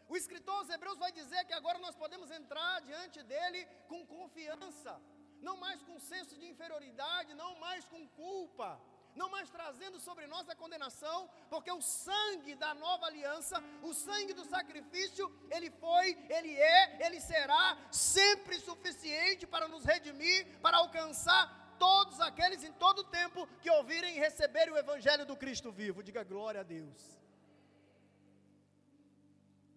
O 0.09 0.17
escritor 0.17 0.55
aos 0.55 0.69
Hebreus 0.75 0.97
vai 0.97 1.11
dizer 1.11 1.45
que 1.45 1.53
agora 1.53 1.77
nós 1.77 1.95
podemos 1.95 2.31
entrar 2.31 2.81
diante 2.81 3.21
dele 3.21 3.61
com 3.87 4.07
confiança, 4.07 4.99
não 5.47 5.55
mais 5.57 5.83
com 5.83 5.99
senso 5.99 6.35
de 6.39 6.47
inferioridade, 6.47 7.35
não 7.35 7.59
mais 7.59 7.85
com 7.85 8.07
culpa, 8.23 8.81
não 9.15 9.29
mais 9.29 9.47
trazendo 9.51 9.99
sobre 9.99 10.25
nós 10.25 10.49
a 10.49 10.55
condenação, 10.55 11.29
porque 11.51 11.71
o 11.71 11.81
sangue 11.81 12.55
da 12.55 12.73
nova 12.73 13.05
aliança, 13.05 13.63
o 13.83 13.93
sangue 13.93 14.33
do 14.33 14.45
sacrifício, 14.45 15.25
ele 15.51 15.69
foi, 15.69 16.17
ele 16.29 16.55
é, 16.55 17.05
ele 17.05 17.21
será 17.21 17.77
sempre 17.91 18.59
suficiente 18.59 19.45
para 19.45 19.67
nos 19.67 19.85
redimir, 19.85 20.59
para 20.61 20.77
alcançar 20.77 21.66
todos 21.85 22.19
aqueles 22.29 22.63
em 22.63 22.73
todo 22.83 23.09
tempo 23.19 23.47
que 23.61 23.69
ouvirem 23.77 24.15
e 24.15 24.19
receberem 24.27 24.73
o 24.73 24.81
evangelho 24.85 25.25
do 25.25 25.35
Cristo 25.43 25.71
vivo. 25.71 26.03
Diga 26.09 26.23
glória 26.33 26.61
a 26.61 26.63
Deus. 26.63 27.01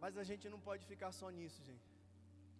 Mas 0.02 0.16
a 0.16 0.24
gente 0.30 0.48
não 0.48 0.60
pode 0.68 0.84
ficar 0.92 1.12
só 1.12 1.28
nisso, 1.38 1.62
gente. 1.62 1.88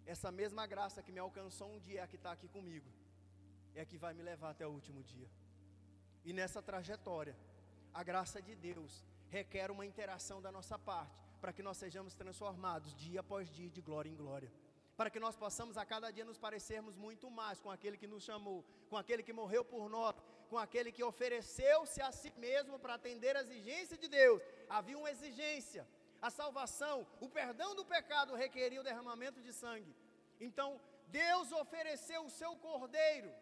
Essa 0.05 0.31
mesma 0.31 0.65
graça 0.73 1.03
que 1.05 1.11
me 1.15 1.19
alcançou 1.19 1.67
um 1.73 1.79
dia 1.79 1.99
é 2.01 2.03
a 2.03 2.07
que 2.11 2.15
está 2.15 2.31
aqui 2.31 2.47
comigo, 2.47 2.89
é 3.75 3.81
a 3.81 3.85
que 3.85 3.97
vai 3.97 4.13
me 4.13 4.23
levar 4.23 4.51
até 4.51 4.65
o 4.67 4.71
último 4.79 5.01
dia. 5.03 5.29
E 6.23 6.33
nessa 6.33 6.61
trajetória, 6.61 7.35
a 7.93 8.03
graça 8.03 8.41
de 8.41 8.55
Deus 8.55 9.03
requer 9.29 9.71
uma 9.71 9.85
interação 9.85 10.41
da 10.41 10.51
nossa 10.51 10.77
parte, 10.77 11.19
para 11.39 11.53
que 11.53 11.63
nós 11.63 11.77
sejamos 11.77 12.13
transformados 12.15 12.93
dia 12.95 13.21
após 13.21 13.49
dia, 13.49 13.69
de 13.69 13.81
glória 13.81 14.09
em 14.09 14.15
glória. 14.15 14.51
Para 15.01 15.09
que 15.09 15.19
nós 15.19 15.35
possamos 15.35 15.77
a 15.79 15.83
cada 15.91 16.11
dia 16.15 16.23
nos 16.23 16.37
parecermos 16.37 16.95
muito 16.95 17.27
mais 17.37 17.59
com 17.59 17.71
aquele 17.71 17.97
que 17.97 18.05
nos 18.05 18.21
chamou, 18.21 18.63
com 18.87 18.95
aquele 18.95 19.23
que 19.23 19.33
morreu 19.33 19.63
por 19.65 19.89
nós, 19.89 20.15
com 20.47 20.59
aquele 20.59 20.91
que 20.91 21.03
ofereceu-se 21.03 21.99
a 22.03 22.11
si 22.11 22.31
mesmo 22.37 22.77
para 22.77 22.93
atender 22.93 23.35
a 23.35 23.41
exigência 23.41 23.97
de 23.97 24.07
Deus. 24.07 24.39
Havia 24.69 24.95
uma 24.99 25.09
exigência, 25.09 25.87
a 26.21 26.29
salvação, 26.29 27.07
o 27.19 27.27
perdão 27.27 27.73
do 27.73 27.83
pecado 27.83 28.35
requeria 28.35 28.79
o 28.79 28.83
derramamento 28.83 29.41
de 29.41 29.51
sangue. 29.51 29.91
Então, 30.39 30.79
Deus 31.07 31.51
ofereceu 31.51 32.23
o 32.23 32.29
seu 32.29 32.55
cordeiro. 32.57 33.33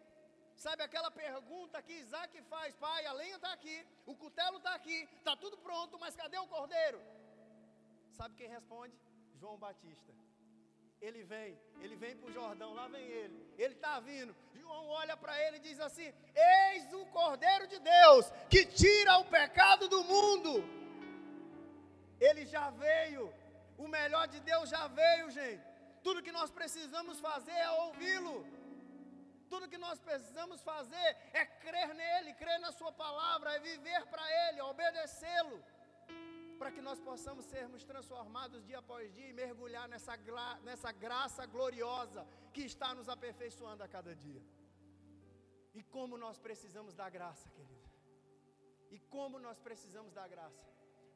Sabe 0.56 0.82
aquela 0.82 1.10
pergunta 1.10 1.82
que 1.82 1.92
Isaac 1.92 2.40
faz: 2.44 2.74
Pai, 2.76 3.04
a 3.04 3.12
lenha 3.12 3.36
está 3.36 3.52
aqui, 3.52 3.86
o 4.06 4.16
cutelo 4.16 4.56
está 4.56 4.74
aqui, 4.74 5.06
está 5.18 5.36
tudo 5.36 5.58
pronto, 5.58 5.98
mas 5.98 6.16
cadê 6.16 6.38
o 6.38 6.46
cordeiro? 6.46 7.02
Sabe 8.12 8.34
quem 8.34 8.48
responde? 8.48 8.98
João 9.34 9.58
Batista. 9.58 10.29
Ele 11.00 11.22
vem, 11.22 11.58
ele 11.80 11.96
vem 11.96 12.16
para 12.16 12.28
o 12.28 12.32
Jordão, 12.32 12.74
lá 12.74 12.86
vem 12.88 13.06
ele, 13.06 13.54
ele 13.56 13.74
está 13.74 13.98
vindo. 14.00 14.36
João 14.54 14.86
olha 14.88 15.16
para 15.16 15.40
ele 15.46 15.56
e 15.56 15.60
diz 15.60 15.80
assim: 15.80 16.12
Eis 16.34 16.92
o 16.92 17.06
cordeiro 17.06 17.66
de 17.66 17.78
Deus 17.78 18.30
que 18.50 18.66
tira 18.66 19.18
o 19.18 19.24
pecado 19.24 19.88
do 19.88 20.04
mundo 20.04 20.80
ele 22.20 22.44
já 22.54 22.70
veio. 22.70 23.24
O 23.78 23.88
melhor 23.88 24.28
de 24.28 24.40
Deus 24.40 24.68
já 24.68 24.86
veio, 24.88 25.30
gente. 25.30 25.64
Tudo 26.02 26.22
que 26.22 26.32
nós 26.38 26.50
precisamos 26.50 27.18
fazer 27.18 27.58
é 27.66 27.70
ouvi-lo. 27.86 28.38
Tudo 29.48 29.68
que 29.68 29.78
nós 29.78 29.98
precisamos 29.98 30.60
fazer 30.62 31.08
é 31.32 31.44
crer 31.64 31.92
nele, 31.94 32.34
crer 32.34 32.60
na 32.60 32.70
Sua 32.72 32.92
palavra, 32.92 33.54
é 33.54 33.58
viver 33.58 34.02
para 34.06 34.24
Ele, 34.42 34.60
obedecê-lo, 34.60 35.64
para 36.60 36.70
que 36.74 36.82
nós 36.86 36.98
possamos 37.08 37.44
sermos 37.52 37.82
transformados 37.90 38.64
dia 38.68 38.78
após 38.80 39.04
dia 39.16 39.28
e 39.30 39.32
mergulhar 39.32 39.86
nessa, 39.92 40.14
nessa 40.68 40.90
graça 41.04 41.46
gloriosa 41.54 42.22
que 42.54 42.62
está 42.70 42.88
nos 42.98 43.08
aperfeiçoando 43.14 43.82
a 43.82 43.88
cada 43.94 44.14
dia. 44.14 44.42
E 45.78 45.82
como 45.94 46.18
nós 46.24 46.38
precisamos 46.46 46.92
da 47.00 47.08
graça, 47.16 47.48
querido. 47.56 47.88
E 48.90 48.98
como 49.14 49.38
nós 49.46 49.58
precisamos 49.68 50.12
da 50.12 50.26
graça. 50.34 50.66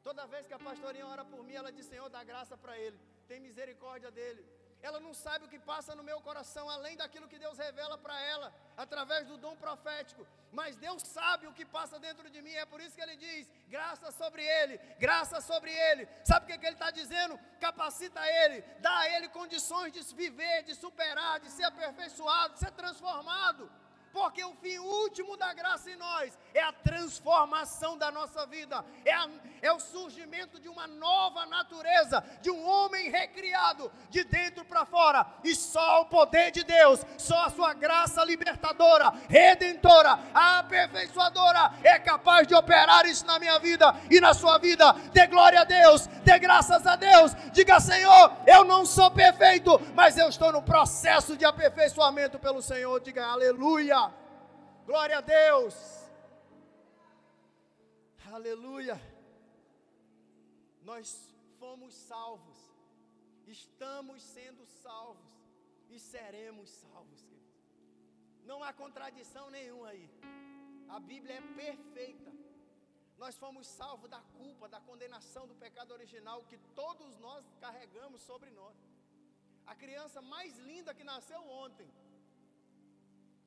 Toda 0.07 0.25
vez 0.33 0.47
que 0.47 0.55
a 0.57 0.65
pastorinha 0.67 1.05
ora 1.13 1.23
por 1.23 1.43
mim, 1.43 1.55
ela 1.61 1.71
diz: 1.71 1.85
Senhor, 1.85 2.09
dá 2.09 2.23
graça 2.23 2.57
para 2.63 2.75
ele, 2.79 2.99
tem 3.27 3.39
misericórdia 3.39 4.09
dele. 4.09 4.43
Ela 4.87 4.99
não 5.05 5.13
sabe 5.25 5.45
o 5.45 5.51
que 5.53 5.59
passa 5.69 5.95
no 5.99 6.03
meu 6.09 6.19
coração, 6.27 6.65
além 6.69 6.95
daquilo 7.01 7.29
que 7.31 7.39
Deus 7.43 7.57
revela 7.57 7.97
para 7.97 8.17
ela, 8.33 8.47
através 8.83 9.23
do 9.29 9.37
dom 9.45 9.55
profético. 9.63 10.27
Mas 10.51 10.75
Deus 10.75 11.01
sabe 11.01 11.47
o 11.47 11.53
que 11.57 11.65
passa 11.77 11.97
dentro 11.99 12.29
de 12.33 12.39
mim, 12.45 12.53
é 12.53 12.65
por 12.73 12.79
isso 12.79 12.95
que 12.95 13.01
Ele 13.05 13.15
diz: 13.15 13.49
graça 13.67 14.11
sobre 14.11 14.43
Ele, 14.57 14.77
graça 15.05 15.41
sobre 15.41 15.71
Ele. 15.87 16.07
Sabe 16.23 16.45
o 16.45 16.47
que, 16.49 16.59
que 16.59 16.67
Ele 16.67 16.75
está 16.75 16.91
dizendo? 16.91 17.39
Capacita 17.59 18.21
Ele, 18.43 18.61
dá 18.79 18.95
a 18.99 19.09
Ele 19.13 19.27
condições 19.39 19.91
de 19.91 20.03
viver, 20.13 20.61
de 20.69 20.75
superar, 20.75 21.39
de 21.39 21.49
ser 21.49 21.63
aperfeiçoado, 21.63 22.53
de 22.53 22.59
ser 22.59 22.71
transformado 22.71 23.67
porque 24.15 24.41
o 24.45 24.55
fim 24.55 24.77
último 24.77 25.35
da 25.35 25.53
graça 25.53 25.91
em 25.91 25.97
nós 25.97 26.39
é 26.53 26.61
a 26.63 26.71
transformação 26.71 27.97
da 27.97 28.09
nossa 28.09 28.45
vida, 28.45 28.77
é, 29.03 29.13
a, 29.13 29.29
é 29.65 29.71
o 29.71 29.79
surgimento 29.79 30.59
de 30.59 30.69
uma 30.69 30.85
nova 30.85 31.45
natureza, 31.45 32.23
de 32.41 32.51
um 32.51 32.67
homem 32.67 33.09
recriado 33.09 33.91
de 34.09 34.23
dentro 34.23 34.63
para 34.63 34.85
fora, 34.85 35.25
e 35.43 35.55
só 35.55 36.01
o 36.01 36.05
poder 36.05 36.51
de 36.51 36.63
Deus, 36.63 37.03
só 37.17 37.45
a 37.45 37.49
sua 37.49 37.73
graça 37.73 38.23
libertadora, 38.23 39.11
redentora, 39.27 40.19
aperfeiçoadora 40.33 41.73
é 41.83 41.97
capaz 41.99 42.47
de 42.47 42.53
operar 42.53 43.05
isso 43.05 43.25
na 43.25 43.39
minha 43.39 43.57
vida 43.59 43.93
e 44.11 44.19
na 44.19 44.33
sua 44.33 44.57
vida. 44.57 44.93
Dê 45.11 45.25
glória 45.27 45.61
a 45.61 45.63
Deus, 45.63 46.07
dê 46.23 46.37
graças 46.37 46.85
a 46.85 46.95
Deus, 46.95 47.33
diga 47.51 47.79
Senhor, 47.79 48.37
eu 48.45 48.63
não 48.63 48.85
sou 48.85 49.09
perfeito, 49.09 49.79
mas 49.93 50.17
eu 50.17 50.29
estou 50.29 50.51
no 50.51 50.61
processo 50.61 51.35
de 51.35 51.45
aperfeiçoamento 51.45 52.37
pelo 52.37 52.61
Senhor, 52.61 52.99
diga 52.99 53.25
aleluia. 53.25 54.11
Glória 54.85 55.17
a 55.17 55.21
Deus. 55.21 55.73
Aleluia. 58.31 59.14
Nós 60.89 61.07
fomos 61.59 61.93
salvos. 62.11 62.57
Estamos 63.57 64.21
sendo 64.35 64.63
salvos 64.83 65.33
e 65.89 65.99
seremos 65.99 66.69
salvos. 66.83 67.21
Não 68.49 68.63
há 68.63 68.71
contradição 68.83 69.45
nenhuma 69.57 69.89
aí. 69.89 70.07
A 70.95 70.99
Bíblia 71.11 71.35
é 71.35 71.53
perfeita. 71.63 72.31
Nós 73.17 73.35
fomos 73.43 73.65
salvos 73.81 74.09
da 74.15 74.21
culpa, 74.39 74.67
da 74.75 74.79
condenação 74.89 75.43
do 75.47 75.55
pecado 75.55 75.91
original 75.97 76.43
que 76.49 76.57
todos 76.81 77.17
nós 77.17 77.43
carregamos 77.59 78.21
sobre 78.29 78.49
nós. 78.51 78.77
A 79.65 79.75
criança 79.83 80.21
mais 80.21 80.55
linda 80.69 80.93
que 80.93 81.03
nasceu 81.03 81.41
ontem 81.65 81.89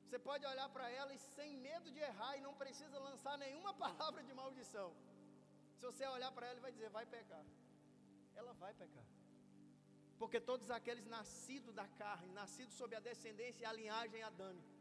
Você 0.03 0.19
pode 0.27 0.45
olhar 0.51 0.67
para 0.75 0.89
ela 0.99 1.13
e 1.13 1.19
sem 1.35 1.51
medo 1.67 1.89
de 1.95 1.99
errar 1.99 2.35
e 2.35 2.41
não 2.41 2.53
precisa 2.61 2.97
lançar 3.07 3.37
nenhuma 3.37 3.73
palavra 3.85 4.21
de 4.23 4.33
maldição. 4.33 4.89
Se 5.79 5.85
você 5.89 6.05
olhar 6.15 6.31
para 6.35 6.47
ela 6.47 6.59
e 6.59 6.65
vai 6.67 6.71
dizer, 6.75 6.89
vai 6.89 7.05
pecar. 7.05 7.45
Ela 8.35 8.53
vai 8.63 8.73
pecar. 8.73 9.05
Porque 10.21 10.39
todos 10.49 10.69
aqueles 10.77 11.05
nascidos 11.05 11.73
da 11.73 11.87
carne, 12.01 12.31
nascidos 12.33 12.75
sob 12.79 12.93
a 12.95 12.99
descendência 12.99 13.63
e 13.63 13.65
a 13.65 13.71
linhagem 13.71 14.21
adâmica, 14.21 14.73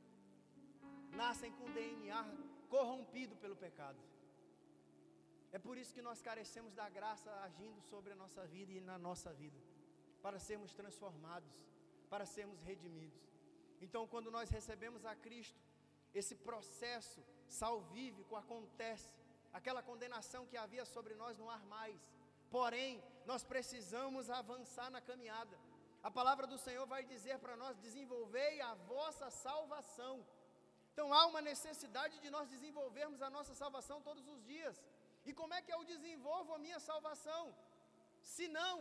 nascem 1.22 1.52
com 1.58 1.70
DNA 1.72 2.22
corrompido 2.68 3.36
pelo 3.36 3.56
pecado. 3.56 4.00
É 5.52 5.58
por 5.66 5.78
isso 5.78 5.94
que 5.94 6.02
nós 6.08 6.20
carecemos 6.20 6.74
da 6.74 6.88
graça 6.88 7.30
agindo 7.46 7.80
sobre 7.82 8.12
a 8.12 8.16
nossa 8.16 8.44
vida 8.54 8.72
e 8.72 8.80
na 8.80 8.98
nossa 8.98 9.32
vida, 9.32 9.60
para 10.20 10.40
sermos 10.48 10.72
transformados, 10.80 11.54
para 12.10 12.26
sermos 12.26 12.60
redimidos. 12.60 13.22
Então, 13.80 14.06
quando 14.08 14.32
nós 14.36 14.50
recebemos 14.50 15.04
a 15.06 15.14
Cristo, 15.14 15.60
esse 16.12 16.34
processo 16.34 17.24
salvífico 17.46 18.34
acontece, 18.34 19.14
aquela 19.58 19.82
condenação 19.90 20.46
que 20.50 20.56
havia 20.64 20.84
sobre 20.94 21.14
nós 21.22 21.38
não 21.40 21.48
há 21.54 21.58
mais. 21.76 22.00
Porém, 22.56 22.92
nós 23.30 23.42
precisamos 23.52 24.30
avançar 24.40 24.88
na 24.96 25.00
caminhada. 25.10 25.56
A 26.08 26.10
palavra 26.18 26.46
do 26.52 26.58
Senhor 26.66 26.86
vai 26.94 27.02
dizer 27.12 27.38
para 27.44 27.56
nós: 27.62 27.82
desenvolvei 27.86 28.52
a 28.70 28.74
vossa 28.94 29.28
salvação. 29.44 30.14
Então 30.92 31.08
há 31.16 31.22
uma 31.32 31.42
necessidade 31.52 32.16
de 32.24 32.30
nós 32.36 32.48
desenvolvermos 32.54 33.20
a 33.22 33.30
nossa 33.36 33.54
salvação 33.62 33.98
todos 34.08 34.26
os 34.34 34.40
dias. 34.52 34.76
E 35.28 35.32
como 35.40 35.54
é 35.54 35.60
que 35.64 35.74
eu 35.76 35.82
desenvolvo 35.84 36.54
a 36.54 36.62
minha 36.64 36.80
salvação? 36.90 37.42
Se 38.34 38.46
não 38.60 38.76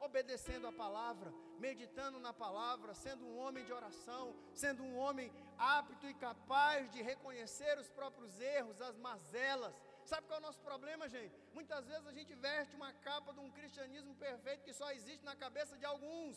obedecendo 0.00 0.66
a 0.66 0.72
palavra, 0.72 1.30
meditando 1.58 2.18
na 2.18 2.32
palavra, 2.32 2.94
sendo 2.94 3.24
um 3.26 3.36
homem 3.38 3.64
de 3.64 3.72
oração, 3.72 4.34
sendo 4.54 4.82
um 4.82 4.96
homem 4.96 5.30
apto 5.58 6.06
e 6.08 6.14
capaz 6.14 6.90
de 6.90 7.02
reconhecer 7.02 7.78
os 7.78 7.88
próprios 7.88 8.40
erros, 8.40 8.80
as 8.80 8.96
mazelas. 8.96 9.74
Sabe 10.04 10.26
qual 10.26 10.38
é 10.38 10.42
o 10.42 10.46
nosso 10.46 10.60
problema, 10.60 11.08
gente? 11.08 11.34
Muitas 11.54 11.86
vezes 11.86 12.06
a 12.06 12.12
gente 12.12 12.34
veste 12.34 12.74
uma 12.74 12.92
capa 12.92 13.32
de 13.32 13.40
um 13.40 13.50
cristianismo 13.50 14.14
perfeito 14.16 14.64
que 14.64 14.72
só 14.72 14.90
existe 14.92 15.24
na 15.24 15.36
cabeça 15.36 15.76
de 15.76 15.84
alguns. 15.84 16.36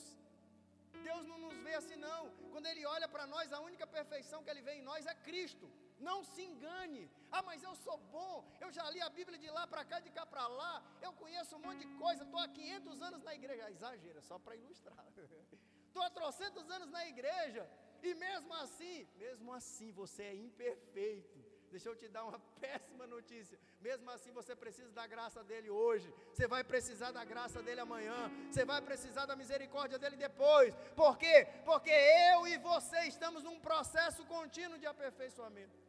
Deus 1.02 1.26
não 1.26 1.38
nos 1.38 1.56
vê 1.66 1.74
assim, 1.74 1.96
não. 1.96 2.30
Quando 2.52 2.68
Ele 2.68 2.86
olha 2.86 3.08
para 3.08 3.26
nós, 3.26 3.52
a 3.52 3.60
única 3.60 3.86
perfeição 3.88 4.44
que 4.44 4.50
Ele 4.50 4.62
vê 4.62 4.74
em 4.76 4.82
nós 4.82 5.06
é 5.06 5.16
Cristo. 5.16 5.70
Não 6.00 6.24
se 6.24 6.42
engane. 6.44 7.10
Ah, 7.32 7.42
mas 7.42 7.64
eu 7.64 7.76
sou 7.76 7.98
bom. 7.98 8.46
Eu 8.60 8.72
já 8.72 8.90
li 8.90 9.02
a 9.02 9.10
Bíblia 9.10 9.38
de 9.38 9.50
lá 9.50 9.66
para 9.66 9.84
cá, 9.84 10.00
de 10.00 10.12
cá 10.12 10.26
para 10.26 10.48
lá. 10.48 10.84
Eu 11.02 11.14
conheço 11.14 11.56
um 11.56 11.60
monte 11.60 11.80
de 11.80 11.88
coisa. 11.96 12.24
Estou 12.24 12.40
há 12.40 12.48
500 12.48 13.02
anos 13.02 13.24
na 13.24 13.34
igreja. 13.34 13.72
Exagera, 13.72 14.22
só 14.22 14.38
para 14.38 14.56
ilustrar. 14.56 15.06
Estou 15.88 16.04
há 16.04 16.10
300 16.10 16.70
anos 16.70 16.90
na 16.90 17.08
igreja. 17.08 17.70
E 18.02 18.14
mesmo 18.16 18.54
assim, 18.56 19.08
mesmo 19.16 19.54
assim, 19.54 19.92
você 19.92 20.24
é 20.24 20.36
imperfeito. 20.36 21.43
Deixa 21.74 21.90
eu 21.90 21.96
te 22.02 22.08
dar 22.16 22.24
uma 22.30 22.40
péssima 22.64 23.06
notícia. 23.16 23.58
Mesmo 23.88 24.10
assim, 24.16 24.32
você 24.40 24.54
precisa 24.64 24.92
da 25.00 25.06
graça 25.14 25.44
dele 25.50 25.70
hoje. 25.84 26.10
Você 26.34 26.48
vai 26.54 26.64
precisar 26.74 27.12
da 27.20 27.24
graça 27.34 27.62
dele 27.68 27.82
amanhã. 27.88 28.20
Você 28.50 28.66
vai 28.72 28.82
precisar 28.90 29.26
da 29.26 29.36
misericórdia 29.44 30.00
dele 30.04 30.18
depois. 30.28 30.74
Por 31.02 31.18
quê? 31.24 31.38
Porque 31.70 31.96
eu 32.34 32.48
e 32.54 32.58
você 32.72 33.02
estamos 33.14 33.44
num 33.48 33.60
processo 33.70 34.24
contínuo 34.36 34.82
de 34.84 34.88
aperfeiçoamento 34.94 35.84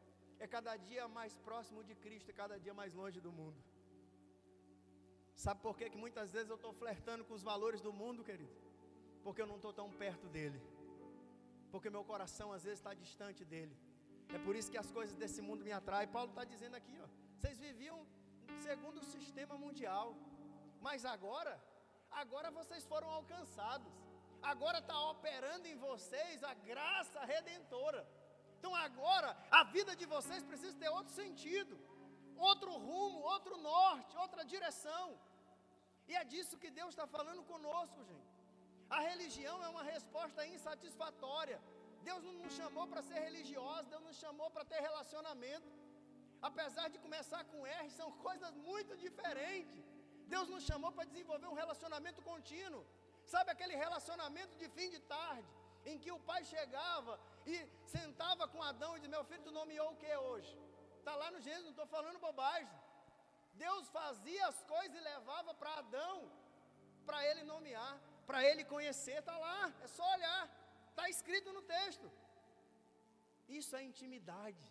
é 0.44 0.46
cada 0.46 0.76
dia 0.88 1.04
mais 1.08 1.36
próximo 1.38 1.82
de 1.88 1.94
Cristo 2.04 2.30
e 2.30 2.38
cada 2.42 2.58
dia 2.64 2.74
mais 2.80 2.92
longe 3.00 3.20
do 3.26 3.32
mundo. 3.32 3.58
Sabe 5.34 5.60
por 5.66 5.76
que, 5.78 5.90
que 5.90 5.96
muitas 6.04 6.32
vezes 6.32 6.50
eu 6.50 6.56
estou 6.56 6.72
flertando 6.72 7.24
com 7.24 7.34
os 7.34 7.42
valores 7.42 7.80
do 7.80 7.92
mundo, 7.92 8.24
querido? 8.28 8.54
Porque 9.22 9.40
eu 9.42 9.46
não 9.46 9.56
estou 9.56 9.72
tão 9.72 9.88
perto 9.90 10.26
dele. 10.28 10.60
Porque 11.72 11.90
meu 11.90 12.04
coração 12.04 12.52
às 12.52 12.62
vezes 12.64 12.78
está 12.78 12.92
distante 12.94 13.44
dele. 13.44 13.74
É 14.28 14.38
por 14.38 14.56
isso 14.56 14.70
que 14.70 14.78
as 14.78 14.90
coisas 14.90 15.14
desse 15.16 15.40
mundo 15.42 15.64
me 15.64 15.72
atraem. 15.72 16.08
Paulo 16.08 16.30
está 16.30 16.44
dizendo 16.44 16.76
aqui, 16.76 16.96
ó, 17.02 17.08
vocês 17.36 17.58
viviam 17.58 18.06
segundo 18.66 18.98
o 19.00 19.04
sistema 19.04 19.56
mundial. 19.56 20.16
Mas 20.80 21.04
agora, 21.04 21.54
agora 22.10 22.50
vocês 22.50 22.84
foram 22.84 23.08
alcançados. 23.08 23.92
Agora 24.42 24.78
está 24.78 24.96
operando 25.12 25.66
em 25.66 25.76
vocês 25.76 26.42
a 26.44 26.54
graça 26.70 27.24
redentora. 27.24 28.06
Então 28.58 28.74
agora 28.74 29.36
a 29.50 29.62
vida 29.64 29.94
de 30.00 30.06
vocês 30.06 30.42
precisa 30.50 30.76
ter 30.82 30.88
outro 30.88 31.12
sentido, 31.12 31.74
outro 32.36 32.72
rumo, 32.72 33.18
outro 33.34 33.56
norte, 33.56 34.16
outra 34.16 34.44
direção. 34.44 35.18
E 36.08 36.14
é 36.14 36.24
disso 36.32 36.58
que 36.62 36.70
Deus 36.70 36.90
está 36.90 37.06
falando 37.06 37.42
conosco, 37.52 38.04
gente. 38.04 38.34
A 38.96 39.00
religião 39.00 39.56
é 39.64 39.68
uma 39.68 39.82
resposta 39.82 40.46
insatisfatória. 40.46 41.58
Deus 42.08 42.22
não 42.28 42.34
nos 42.42 42.54
chamou 42.60 42.84
para 42.92 43.02
ser 43.08 43.18
religiosos, 43.28 43.92
Deus 43.94 44.04
nos 44.08 44.18
chamou 44.24 44.48
para 44.54 44.64
ter 44.72 44.80
relacionamento. 44.88 45.70
Apesar 46.48 46.86
de 46.94 46.98
começar 47.04 47.42
com 47.50 47.66
R, 47.66 47.90
são 47.98 48.08
coisas 48.26 48.52
muito 48.68 48.92
diferentes. 49.04 49.84
Deus 50.34 50.48
nos 50.54 50.64
chamou 50.70 50.90
para 50.96 51.10
desenvolver 51.12 51.48
um 51.52 51.60
relacionamento 51.62 52.20
contínuo. 52.30 52.84
Sabe 53.34 53.50
aquele 53.50 53.76
relacionamento 53.84 54.54
de 54.62 54.68
fim 54.76 54.88
de 54.94 55.00
tarde, 55.14 55.50
em 55.90 55.98
que 56.02 56.10
o 56.16 56.20
pai 56.30 56.42
chegava 56.54 57.14
e 57.52 57.56
sentava 57.96 58.46
com 58.52 58.62
Adão 58.70 58.92
e 58.92 59.00
dizia: 59.00 59.16
Meu 59.16 59.24
filho, 59.30 59.44
tu 59.48 59.52
nomeou 59.60 59.90
o 59.92 59.96
que 60.02 60.14
hoje? 60.28 60.54
Está 60.98 61.14
lá 61.22 61.30
no 61.30 61.40
Gênesis, 61.46 61.64
não 61.64 61.76
estou 61.76 61.86
falando 61.86 62.24
bobagem. 62.28 62.74
Deus 63.64 63.88
fazia 63.88 64.46
as 64.52 64.60
coisas 64.64 64.96
e 64.96 65.08
levava 65.12 65.52
para 65.54 65.74
Adão, 65.82 66.16
para 67.08 67.18
ele 67.28 67.44
nomear, 67.44 67.94
para 68.26 68.44
ele 68.48 68.64
conhecer, 68.64 69.18
está 69.18 69.36
lá, 69.46 69.72
é 69.82 69.86
só 69.86 70.04
olhar, 70.16 70.42
está 70.94 71.06
escrito 71.14 71.50
no 71.56 71.62
texto. 71.76 72.08
Isso 73.58 73.72
é 73.78 73.82
intimidade. 73.90 74.66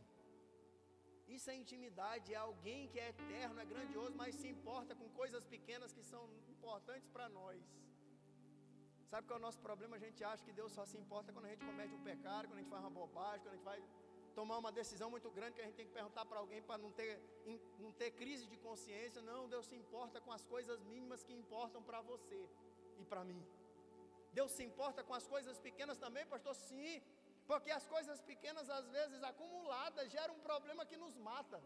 Isso 1.36 1.47
é 1.51 1.55
intimidade, 1.61 2.34
é 2.34 2.39
alguém 2.49 2.82
que 2.91 2.99
é 3.03 3.09
eterno, 3.15 3.59
é 3.63 3.65
grandioso, 3.74 4.13
mas 4.21 4.36
se 4.41 4.47
importa 4.55 4.95
com 4.99 5.07
coisas 5.21 5.43
pequenas 5.53 5.93
que 5.95 6.03
são 6.11 6.24
importantes 6.53 7.07
para 7.15 7.28
nós. 7.39 7.61
Sabe 9.11 9.28
qual 9.28 9.38
é 9.38 9.41
o 9.41 9.47
nosso 9.47 9.61
problema? 9.67 9.95
A 9.95 10.03
gente 10.05 10.21
acha 10.32 10.43
que 10.47 10.53
Deus 10.59 10.71
só 10.78 10.86
se 10.91 10.97
importa 11.03 11.32
quando 11.34 11.45
a 11.45 11.51
gente 11.53 11.65
comete 11.69 11.93
um 11.99 12.03
pecado, 12.11 12.47
quando 12.47 12.59
a 12.59 12.61
gente 12.61 12.74
faz 12.76 12.84
uma 12.86 12.95
bobagem, 13.01 13.41
quando 13.43 13.53
a 13.53 13.57
gente 13.57 13.69
vai 13.71 13.82
tomar 14.39 14.57
uma 14.63 14.71
decisão 14.71 15.09
muito 15.15 15.30
grande 15.38 15.55
que 15.55 15.61
a 15.61 15.67
gente 15.67 15.80
tem 15.82 15.88
que 15.89 15.97
perguntar 15.99 16.26
para 16.26 16.39
alguém 16.43 16.61
para 16.69 16.78
não 16.84 16.91
ter, 16.99 17.11
não 17.80 17.91
ter 17.91 18.11
crise 18.11 18.47
de 18.53 18.57
consciência. 18.57 19.21
Não, 19.21 19.41
Deus 19.47 19.67
se 19.67 19.76
importa 19.76 20.19
com 20.19 20.32
as 20.32 20.43
coisas 20.53 20.82
mínimas 20.93 21.24
que 21.24 21.34
importam 21.41 21.82
para 21.89 22.01
você 22.01 22.41
e 23.01 23.05
para 23.05 23.24
mim. 23.24 23.41
Deus 24.39 24.51
se 24.57 24.63
importa 24.69 25.03
com 25.07 25.13
as 25.19 25.27
coisas 25.34 25.57
pequenas 25.67 25.97
também, 26.05 26.25
pastor? 26.34 26.55
Sim, 26.55 27.01
porque 27.49 27.71
as 27.71 27.86
coisas 27.86 28.19
pequenas, 28.21 28.69
às 28.69 28.88
vezes 28.97 29.21
acumuladas, 29.31 30.11
geram 30.11 30.36
um 30.36 30.43
problema 30.49 30.86
que 30.86 30.97
nos 30.97 31.15
mata. 31.17 31.59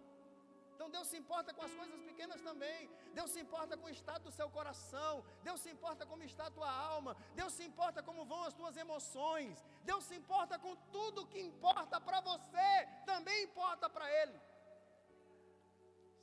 Então 0.78 0.90
Deus 0.96 1.08
se 1.12 1.18
importa 1.18 1.52
com 1.56 1.64
as 1.68 1.74
coisas 1.74 2.00
pequenas 2.08 2.40
também. 2.48 2.82
Deus 3.18 3.32
se 3.32 3.40
importa 3.40 3.76
com 3.76 3.88
o 3.88 3.96
estado 3.98 4.26
do 4.26 4.32
seu 4.32 4.48
coração. 4.58 5.26
Deus 5.48 5.60
se 5.60 5.72
importa 5.76 6.06
como 6.06 6.24
está 6.24 6.46
a 6.48 6.52
tua 6.52 6.72
alma. 6.72 7.18
Deus 7.40 7.54
se 7.54 7.64
importa 7.64 8.04
como 8.04 8.26
vão 8.32 8.44
as 8.44 8.54
tuas 8.54 8.78
emoções. 8.78 9.66
Deus 9.84 10.04
se 10.04 10.16
importa 10.16 10.60
com 10.60 10.76
tudo 10.98 11.26
que 11.26 11.40
importa 11.40 12.00
para 12.00 12.20
você, 12.22 12.70
também 13.08 13.46
importa 13.46 13.90
para 13.90 14.08
Ele. 14.22 14.40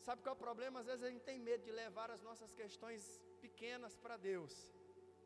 Sabe 0.06 0.22
qual 0.22 0.34
é 0.34 0.36
o 0.36 0.44
problema? 0.46 0.80
Às 0.80 0.86
vezes 0.86 1.02
a 1.02 1.10
gente 1.10 1.24
tem 1.24 1.38
medo 1.38 1.64
de 1.64 1.72
levar 1.72 2.10
as 2.12 2.22
nossas 2.22 2.52
questões 2.52 3.02
pequenas 3.40 3.96
para 3.96 4.16
Deus. 4.16 4.73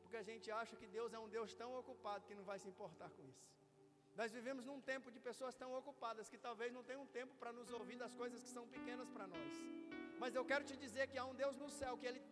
Porque 0.08 0.24
a 0.24 0.28
gente 0.28 0.50
acha 0.60 0.74
que 0.80 0.86
Deus 0.94 1.12
é 1.16 1.18
um 1.24 1.28
Deus 1.34 1.50
tão 1.62 1.70
ocupado 1.80 2.26
que 2.28 2.34
não 2.38 2.44
vai 2.50 2.58
se 2.62 2.68
importar 2.70 3.08
com 3.16 3.22
isso. 3.30 3.46
Nós 4.20 4.30
vivemos 4.36 4.64
num 4.68 4.80
tempo 4.90 5.10
de 5.14 5.20
pessoas 5.26 5.54
tão 5.62 5.70
ocupadas 5.80 6.30
que 6.30 6.38
talvez 6.46 6.70
não 6.76 6.82
tenham 6.90 7.04
tempo 7.16 7.34
para 7.40 7.52
nos 7.58 7.68
ouvir 7.78 7.96
das 8.02 8.14
coisas 8.20 8.42
que 8.44 8.48
são 8.56 8.64
pequenas 8.76 9.10
para 9.10 9.26
nós. 9.34 9.52
Mas 10.22 10.34
eu 10.38 10.44
quero 10.50 10.64
te 10.70 10.76
dizer 10.84 11.04
que 11.10 11.18
há 11.18 11.26
um 11.32 11.34
Deus 11.42 11.58
no 11.62 11.68
céu, 11.68 11.98
que 11.98 12.06
Ele 12.10 12.22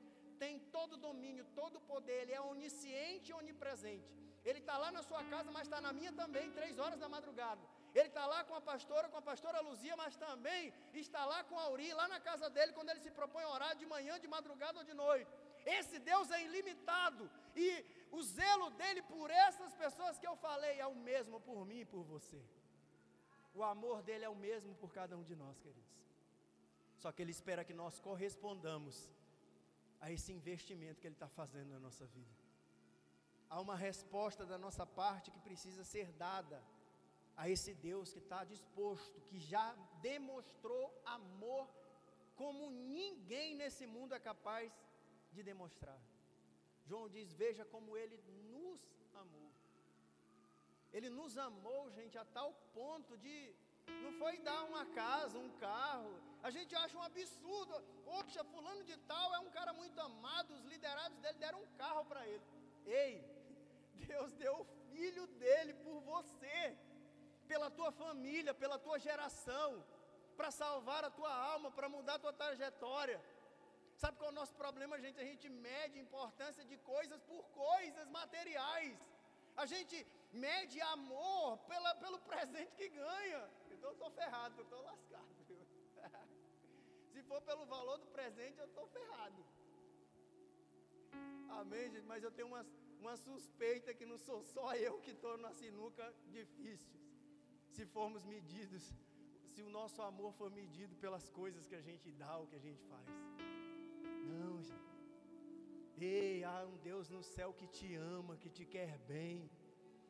tem 0.43 0.59
todo 0.77 0.95
o 0.95 1.03
domínio, 1.09 1.45
todo 1.61 1.77
o 1.77 1.85
poder, 1.93 2.19
Ele 2.23 2.33
é 2.33 2.41
onisciente 2.41 3.31
e 3.31 3.35
onipresente. 3.43 4.11
Ele 4.43 4.61
está 4.65 4.79
lá 4.85 4.91
na 4.97 5.03
sua 5.11 5.23
casa, 5.35 5.51
mas 5.57 5.65
está 5.69 5.83
na 5.87 5.93
minha 5.99 6.13
também, 6.23 6.51
três 6.59 6.79
horas 6.83 6.99
da 7.05 7.11
madrugada. 7.17 7.63
Ele 7.99 8.09
está 8.13 8.25
lá 8.35 8.43
com 8.49 8.55
a 8.61 8.63
pastora, 8.73 9.07
com 9.13 9.19
a 9.23 9.27
pastora 9.31 9.61
Luzia, 9.69 9.97
mas 10.03 10.17
também 10.27 10.73
está 10.95 11.25
lá 11.27 11.41
com 11.45 11.59
a 11.59 11.65
Auri, 11.69 11.93
lá 12.01 12.09
na 12.09 12.21
casa 12.29 12.49
dele, 12.49 12.73
quando 12.73 12.89
ele 12.93 13.05
se 13.07 13.11
propõe 13.21 13.45
a 13.45 13.51
orar 13.57 13.75
de 13.77 13.85
manhã, 13.95 14.15
de 14.19 14.29
madrugada 14.37 14.79
ou 14.79 14.85
de 14.91 14.95
noite. 14.95 15.31
Esse 15.79 15.99
Deus 15.99 16.31
é 16.31 16.41
ilimitado. 16.49 17.25
E 17.57 17.85
o 18.13 18.23
zelo 18.23 18.71
dele 18.71 19.03
por 19.03 19.31
essas 19.31 19.75
pessoas 19.75 20.19
que 20.19 20.27
eu 20.27 20.37
falei 20.37 20.79
é 20.79 20.87
o 20.87 20.95
mesmo 20.95 21.41
por 21.41 21.65
mim 21.65 21.81
e 21.81 21.85
por 21.85 22.03
você. 22.05 22.41
O 23.55 23.63
amor 23.63 24.03
dele 24.03 24.25
é 24.25 24.29
o 24.29 24.37
mesmo 24.37 24.75
por 24.75 24.93
cada 24.93 25.17
um 25.17 25.25
de 25.25 25.35
nós, 25.35 25.59
queridos. 25.59 25.97
Só 27.03 27.11
que 27.11 27.23
ele 27.23 27.31
espera 27.31 27.65
que 27.65 27.73
nós 27.75 27.99
correspondamos 27.99 29.11
a 30.01 30.13
esse 30.13 30.33
investimento 30.33 31.01
que 31.01 31.07
ele 31.07 31.15
está 31.15 31.29
fazendo 31.29 31.71
na 31.71 31.81
nossa 31.81 32.07
vida. 32.07 32.35
Há 33.49 33.61
uma 33.61 33.77
resposta 33.77 34.45
da 34.45 34.59
nossa 34.59 34.85
parte 34.85 35.31
que 35.31 35.41
precisa 35.41 35.85
ser 35.85 36.13
dada 36.13 36.63
a 37.37 37.49
esse 37.49 37.73
Deus 37.75 38.13
que 38.13 38.19
está 38.19 38.45
disposto, 38.45 39.21
que 39.29 39.39
já 39.39 39.75
demonstrou 40.01 40.85
amor 41.05 41.69
como 42.35 42.71
ninguém 42.71 43.55
nesse 43.55 43.87
mundo 43.87 44.15
é 44.15 44.21
capaz 44.21 44.73
de 45.33 45.43
demonstrar. 45.43 45.99
João 46.89 47.09
diz: 47.09 47.33
Veja 47.43 47.65
como 47.75 47.97
ele 47.97 48.17
nos 48.55 48.81
amou. 49.23 49.51
Ele 50.93 51.11
nos 51.11 51.37
amou, 51.37 51.91
gente, 51.91 52.17
a 52.17 52.25
tal 52.25 52.51
ponto 52.75 53.17
de 53.25 53.37
não 54.03 54.13
foi 54.21 54.39
dar 54.39 54.63
uma 54.65 54.85
casa, 55.01 55.39
um 55.39 55.51
carro. 55.67 56.13
A 56.43 56.51
gente 56.51 56.75
acha 56.83 56.97
um 56.99 57.03
absurdo. 57.03 57.75
Poxa, 58.05 58.45
fulano 58.53 58.83
de 58.91 58.97
tal 59.13 59.35
é 59.35 59.39
um 59.47 59.51
cara 59.51 59.73
muito 59.73 59.99
amado, 60.01 60.55
os 60.55 60.65
liderados 60.65 61.19
dele 61.19 61.39
deram 61.39 61.61
um 61.63 61.71
carro 61.83 62.05
para 62.05 62.27
ele. 62.27 62.45
Ei, 62.87 63.15
Deus 64.07 64.33
deu 64.35 64.55
o 64.61 64.67
filho 64.91 65.27
dele 65.43 65.75
por 65.85 66.01
você, 66.13 66.77
pela 67.49 67.71
tua 67.71 67.91
família, 67.93 68.55
pela 68.55 68.79
tua 68.79 68.99
geração, 68.99 69.85
para 70.37 70.51
salvar 70.51 71.05
a 71.05 71.11
tua 71.11 71.33
alma, 71.53 71.71
para 71.71 71.89
mudar 71.89 72.15
a 72.15 72.19
tua 72.19 72.33
trajetória. 72.33 73.21
Sabe 74.03 74.19
qual 74.19 74.29
é 74.31 74.33
o 74.33 74.41
nosso 74.41 74.55
problema, 74.63 75.01
gente? 75.05 75.19
A 75.25 75.29
gente 75.31 75.49
mede 75.49 75.99
a 75.99 76.03
importância 76.07 76.65
de 76.71 76.77
coisas 76.93 77.21
por 77.31 77.43
coisas 77.67 78.09
materiais. 78.21 78.99
A 79.57 79.65
gente 79.73 79.97
mede 80.33 80.79
amor 80.97 81.59
pela, 81.71 81.95
pelo 81.95 82.19
presente 82.31 82.73
que 82.81 82.89
ganha. 82.89 83.43
Então 83.71 83.89
eu 83.91 83.97
estou 83.99 84.11
ferrado, 84.11 84.55
eu 84.61 84.65
estou 84.65 84.83
lascado. 84.83 85.35
Se 87.13 87.23
for 87.23 87.41
pelo 87.41 87.65
valor 87.65 87.97
do 87.99 88.09
presente, 88.19 88.59
eu 88.59 88.67
estou 88.67 88.87
ferrado. 88.89 89.43
Amém, 91.61 91.91
gente? 91.91 92.07
Mas 92.13 92.23
eu 92.23 92.31
tenho 92.31 92.49
uma, 92.49 92.67
uma 93.01 93.17
suspeita 93.17 93.95
que 93.95 94.05
não 94.05 94.19
sou 94.19 94.43
só 94.43 94.75
eu 94.75 94.99
que 94.99 95.13
estou 95.13 95.39
na 95.39 95.53
sinuca 95.53 96.15
difícil. 96.29 97.01
Se 97.71 97.87
formos 97.87 98.25
medidos, 98.25 98.95
se 99.53 99.63
o 99.63 99.71
nosso 99.71 100.03
amor 100.03 100.33
for 100.35 100.51
medido 100.51 100.95
pelas 100.97 101.31
coisas 101.31 101.67
que 101.67 101.75
a 101.75 101.81
gente 101.81 102.13
dá, 102.13 102.39
o 102.39 102.47
que 102.47 102.57
a 102.57 102.65
gente 102.67 102.83
faz. 102.91 103.56
Não, 104.33 104.63
gente. 104.63 104.87
Ei, 105.99 106.45
há 106.45 106.65
um 106.65 106.77
Deus 106.89 107.09
no 107.09 107.23
céu 107.23 107.53
que 107.53 107.67
te 107.67 107.89
ama, 107.97 108.37
que 108.37 108.51
te 108.51 108.65
quer 108.75 108.99
bem, 109.13 109.51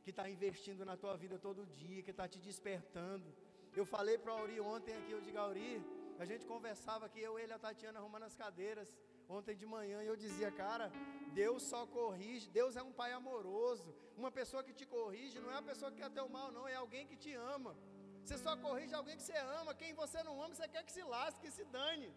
que 0.02 0.10
está 0.10 0.28
investindo 0.28 0.84
na 0.84 0.96
tua 0.96 1.16
vida 1.16 1.38
todo 1.38 1.66
dia, 1.66 2.02
que 2.02 2.10
está 2.10 2.26
te 2.28 2.40
despertando. 2.40 3.28
Eu 3.74 3.84
falei 3.84 4.16
para 4.18 4.32
a 4.32 4.38
Auri 4.38 4.58
ontem 4.60 4.94
aqui, 4.96 5.12
eu 5.12 5.20
digo, 5.20 5.38
Auri, 5.38 5.82
a 6.18 6.24
gente 6.24 6.44
conversava 6.46 7.06
aqui, 7.06 7.20
eu, 7.20 7.38
ele 7.38 7.52
a 7.52 7.58
Tatiana 7.58 7.98
arrumando 8.00 8.24
as 8.24 8.34
cadeiras, 8.34 8.88
ontem 9.28 9.54
de 9.54 9.66
manhã, 9.66 10.02
e 10.02 10.06
eu 10.06 10.16
dizia, 10.16 10.50
cara, 10.50 10.90
Deus 11.34 11.62
só 11.62 11.86
corrige, 11.86 12.48
Deus 12.50 12.76
é 12.76 12.82
um 12.82 12.92
pai 12.92 13.12
amoroso. 13.12 13.94
Uma 14.16 14.30
pessoa 14.30 14.62
que 14.62 14.72
te 14.72 14.86
corrige 14.86 15.40
não 15.40 15.50
é 15.50 15.54
uma 15.54 15.68
pessoa 15.70 15.90
que 15.90 15.98
quer 15.98 16.10
teu 16.10 16.28
mal, 16.28 16.50
não, 16.50 16.66
é 16.66 16.74
alguém 16.74 17.06
que 17.06 17.16
te 17.16 17.32
ama. 17.34 17.76
Você 18.24 18.38
só 18.38 18.56
corrige 18.56 18.94
alguém 18.94 19.16
que 19.16 19.22
você 19.22 19.36
ama, 19.60 19.74
quem 19.74 19.92
você 19.94 20.22
não 20.22 20.42
ama, 20.42 20.54
você 20.54 20.68
quer 20.68 20.84
que 20.84 20.92
se 20.92 21.02
lasque, 21.02 21.42
que 21.42 21.50
se 21.50 21.64
dane. 21.64 22.12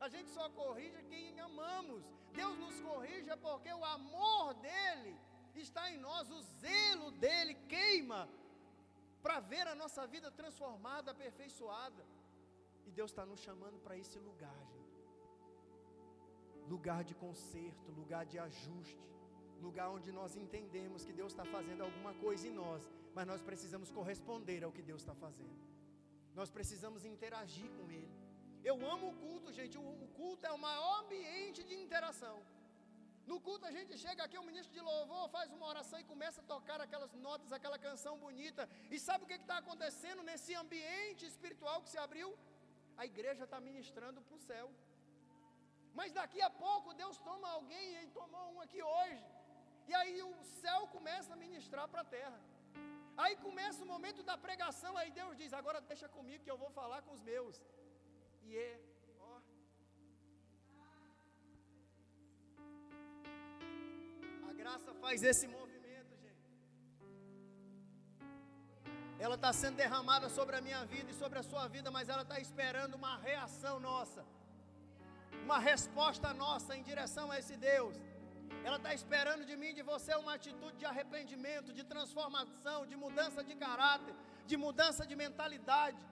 A 0.00 0.08
gente 0.08 0.30
só 0.30 0.48
corrige 0.50 1.02
quem 1.10 1.38
amamos. 1.40 2.02
Deus 2.32 2.56
nos 2.58 2.80
corrige 2.80 3.30
porque 3.48 3.72
o 3.72 3.84
amor 3.84 4.54
dele 4.54 5.14
está 5.54 5.90
em 5.90 5.98
nós, 5.98 6.30
o 6.30 6.40
zelo 6.62 7.10
dele 7.24 7.54
queima 7.68 8.28
para 9.22 9.40
ver 9.40 9.66
a 9.66 9.74
nossa 9.74 10.06
vida 10.06 10.30
transformada, 10.30 11.10
aperfeiçoada. 11.10 12.04
E 12.86 12.90
Deus 12.90 13.10
está 13.10 13.24
nos 13.26 13.40
chamando 13.40 13.78
para 13.78 13.96
esse 13.96 14.18
lugar, 14.18 14.58
gente. 14.72 14.98
Lugar 16.68 17.04
de 17.04 17.14
conserto, 17.14 17.92
lugar 17.92 18.24
de 18.24 18.38
ajuste, 18.38 19.06
lugar 19.60 19.90
onde 19.90 20.10
nós 20.10 20.34
entendemos 20.36 21.04
que 21.04 21.12
Deus 21.12 21.32
está 21.32 21.44
fazendo 21.44 21.82
alguma 21.82 22.14
coisa 22.14 22.46
em 22.48 22.54
nós, 22.62 22.88
mas 23.14 23.26
nós 23.26 23.42
precisamos 23.42 23.90
corresponder 23.90 24.64
ao 24.64 24.72
que 24.72 24.82
Deus 24.82 25.02
está 25.02 25.14
fazendo. 25.14 25.60
Nós 26.34 26.50
precisamos 26.50 27.04
interagir 27.04 27.70
com 27.72 27.90
Ele. 27.90 28.19
Eu 28.62 28.74
amo 28.92 29.08
o 29.10 29.16
culto, 29.24 29.52
gente. 29.58 29.76
O 29.78 30.08
culto 30.18 30.46
é 30.46 30.52
o 30.52 30.58
maior 30.68 30.94
ambiente 31.02 31.60
de 31.68 31.74
interação. 31.84 32.36
No 33.30 33.38
culto 33.46 33.64
a 33.66 33.72
gente 33.76 33.92
chega 34.04 34.22
aqui, 34.24 34.36
o 34.38 34.46
ministro 34.50 34.72
de 34.76 34.82
louvor 34.90 35.24
faz 35.34 35.48
uma 35.56 35.66
oração 35.72 35.98
e 36.00 36.10
começa 36.12 36.40
a 36.40 36.48
tocar 36.52 36.78
aquelas 36.80 37.12
notas, 37.26 37.52
aquela 37.52 37.78
canção 37.86 38.14
bonita. 38.24 38.62
E 38.94 38.98
sabe 39.06 39.24
o 39.24 39.28
que 39.30 39.38
está 39.42 39.58
acontecendo 39.58 40.22
nesse 40.28 40.54
ambiente 40.62 41.24
espiritual 41.32 41.80
que 41.82 41.92
se 41.94 41.98
abriu? 42.06 42.28
A 42.96 43.06
igreja 43.10 43.44
está 43.44 43.60
ministrando 43.68 44.20
para 44.26 44.36
o 44.38 44.44
céu. 44.50 44.68
Mas 45.98 46.12
daqui 46.12 46.40
a 46.48 46.50
pouco 46.50 46.94
Deus 47.02 47.18
toma 47.28 47.48
alguém, 47.50 47.86
e 48.02 48.06
tomou 48.20 48.46
um 48.54 48.60
aqui 48.64 48.82
hoje. 48.82 49.24
E 49.90 49.94
aí 50.00 50.22
o 50.22 50.34
céu 50.62 50.80
começa 50.96 51.32
a 51.32 51.42
ministrar 51.44 51.86
para 51.92 52.02
a 52.02 52.10
terra. 52.18 52.40
Aí 53.22 53.34
começa 53.46 53.82
o 53.84 53.90
momento 53.94 54.22
da 54.28 54.36
pregação, 54.46 54.92
aí 54.96 55.10
Deus 55.20 55.36
diz: 55.40 55.52
agora 55.52 55.80
deixa 55.92 56.08
comigo 56.16 56.44
que 56.44 56.52
eu 56.54 56.60
vou 56.64 56.70
falar 56.80 57.00
com 57.06 57.12
os 57.16 57.22
meus. 57.30 57.56
É 58.56 58.80
graça 64.70 64.92
faz 65.02 65.22
esse 65.22 65.46
movimento, 65.46 66.12
gente. 66.24 66.46
Ela 69.18 69.36
está 69.36 69.52
sendo 69.52 69.76
derramada 69.76 70.28
sobre 70.28 70.54
a 70.56 70.60
minha 70.60 70.84
vida 70.84 71.10
e 71.10 71.14
sobre 71.14 71.38
a 71.38 71.42
sua 71.42 71.64
vida, 71.74 71.90
mas 71.96 72.08
ela 72.08 72.22
está 72.22 72.38
esperando 72.46 72.94
uma 72.94 73.16
reação 73.18 73.74
nossa, 73.80 74.22
uma 75.44 75.58
resposta 75.58 76.34
nossa 76.34 76.76
em 76.76 76.82
direção 76.82 77.26
a 77.30 77.38
esse 77.38 77.56
Deus. 77.56 77.96
Ela 78.64 78.76
está 78.76 78.92
esperando 78.92 79.44
de 79.50 79.56
mim, 79.56 79.72
de 79.78 79.82
você, 79.82 80.14
uma 80.14 80.34
atitude 80.34 80.76
de 80.76 80.86
arrependimento, 80.92 81.72
de 81.72 81.84
transformação, 81.84 82.78
de 82.86 82.96
mudança 83.04 83.42
de 83.42 83.54
caráter, 83.54 84.14
de 84.46 84.56
mudança 84.56 85.06
de 85.06 85.16
mentalidade. 85.24 86.02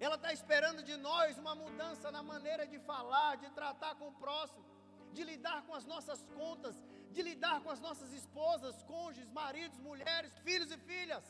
Ela 0.00 0.16
está 0.16 0.32
esperando 0.32 0.82
de 0.82 0.96
nós 0.96 1.38
uma 1.38 1.54
mudança 1.54 2.10
na 2.10 2.22
maneira 2.22 2.66
de 2.66 2.78
falar, 2.78 3.36
de 3.36 3.48
tratar 3.50 3.94
com 3.94 4.08
o 4.08 4.18
próximo, 4.24 4.64
de 5.12 5.22
lidar 5.24 5.62
com 5.66 5.74
as 5.74 5.84
nossas 5.84 6.22
contas, 6.34 6.76
de 7.10 7.22
lidar 7.22 7.60
com 7.62 7.70
as 7.70 7.80
nossas 7.80 8.12
esposas, 8.12 8.82
cônjuges, 8.82 9.30
maridos, 9.30 9.78
mulheres, 9.78 10.32
filhos 10.38 10.70
e 10.70 10.78
filhas. 10.78 11.24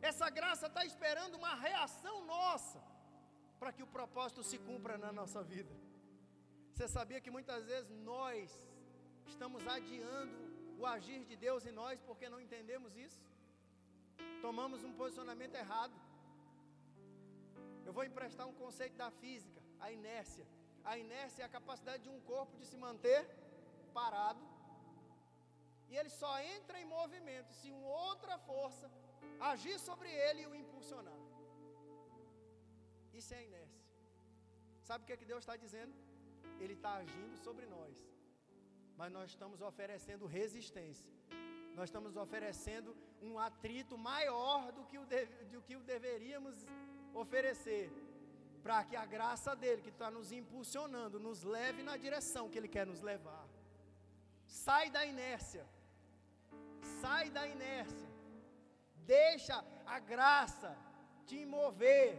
Essa 0.00 0.28
graça 0.28 0.66
está 0.66 0.84
esperando 0.84 1.36
uma 1.36 1.54
reação 1.54 2.24
nossa 2.24 2.82
para 3.60 3.72
que 3.72 3.82
o 3.82 3.86
propósito 3.86 4.42
se 4.42 4.58
cumpra 4.58 4.98
na 4.98 5.12
nossa 5.12 5.40
vida. 5.42 5.74
Você 6.72 6.88
sabia 6.88 7.20
que 7.20 7.30
muitas 7.30 7.64
vezes 7.66 7.90
nós 8.12 8.50
estamos 9.26 9.66
adiando 9.66 10.36
o 10.80 10.84
agir 10.84 11.24
de 11.30 11.36
Deus 11.36 11.64
em 11.64 11.70
nós 11.70 12.00
porque 12.08 12.28
não 12.28 12.40
entendemos 12.40 12.96
isso? 12.96 13.22
Tomamos 14.40 14.82
um 14.82 14.92
posicionamento 14.92 15.54
errado. 15.54 15.94
Eu 17.86 17.92
vou 17.92 18.04
emprestar 18.04 18.46
um 18.46 18.54
conceito 18.54 18.96
da 18.96 19.10
física, 19.10 19.60
a 19.80 19.90
inércia. 19.90 20.46
A 20.84 20.96
inércia 20.98 21.42
é 21.42 21.46
a 21.46 21.48
capacidade 21.58 22.02
de 22.04 22.08
um 22.08 22.20
corpo 22.20 22.56
de 22.56 22.66
se 22.66 22.76
manter 22.76 23.22
parado 23.92 24.42
e 25.92 25.96
ele 26.00 26.08
só 26.08 26.32
entra 26.56 26.76
em 26.80 26.86
movimento 26.86 27.50
se 27.52 27.70
uma 27.70 27.90
outra 28.10 28.38
força 28.50 28.90
agir 29.38 29.78
sobre 29.78 30.08
ele 30.26 30.40
e 30.42 30.46
o 30.46 30.54
impulsionar. 30.60 31.20
Isso 33.12 33.34
é 33.34 33.40
inércia. 33.48 33.84
Sabe 34.88 35.02
o 35.02 35.06
que, 35.06 35.12
é 35.12 35.18
que 35.18 35.30
Deus 35.32 35.42
está 35.42 35.54
dizendo? 35.64 35.94
Ele 36.58 36.72
está 36.72 36.94
agindo 36.94 37.36
sobre 37.36 37.66
nós, 37.66 37.94
mas 38.96 39.12
nós 39.12 39.28
estamos 39.28 39.60
oferecendo 39.60 40.24
resistência. 40.24 41.12
Nós 41.74 41.90
estamos 41.90 42.16
oferecendo 42.16 42.96
um 43.20 43.38
atrito 43.38 43.98
maior 43.98 44.72
do 44.72 44.86
que 44.86 44.98
o, 44.98 45.04
de, 45.04 45.26
do 45.54 45.60
que 45.60 45.76
o 45.76 45.82
deveríamos 45.82 46.56
oferecer, 47.14 47.90
para 48.62 48.84
que 48.84 48.96
a 48.96 49.04
graça 49.04 49.54
dele, 49.56 49.82
que 49.82 49.88
está 49.88 50.10
nos 50.10 50.30
impulsionando, 50.32 51.18
nos 51.18 51.42
leve 51.42 51.82
na 51.82 51.96
direção 51.96 52.48
que 52.48 52.58
ele 52.58 52.68
quer 52.68 52.86
nos 52.86 53.00
levar. 53.00 53.46
Sai 54.46 54.90
da 54.90 55.04
inércia. 55.04 55.66
Sai 57.00 57.30
da 57.30 57.46
inércia. 57.46 58.08
Deixa 59.04 59.64
a 59.86 59.98
graça 59.98 60.76
te 61.26 61.44
mover, 61.44 62.18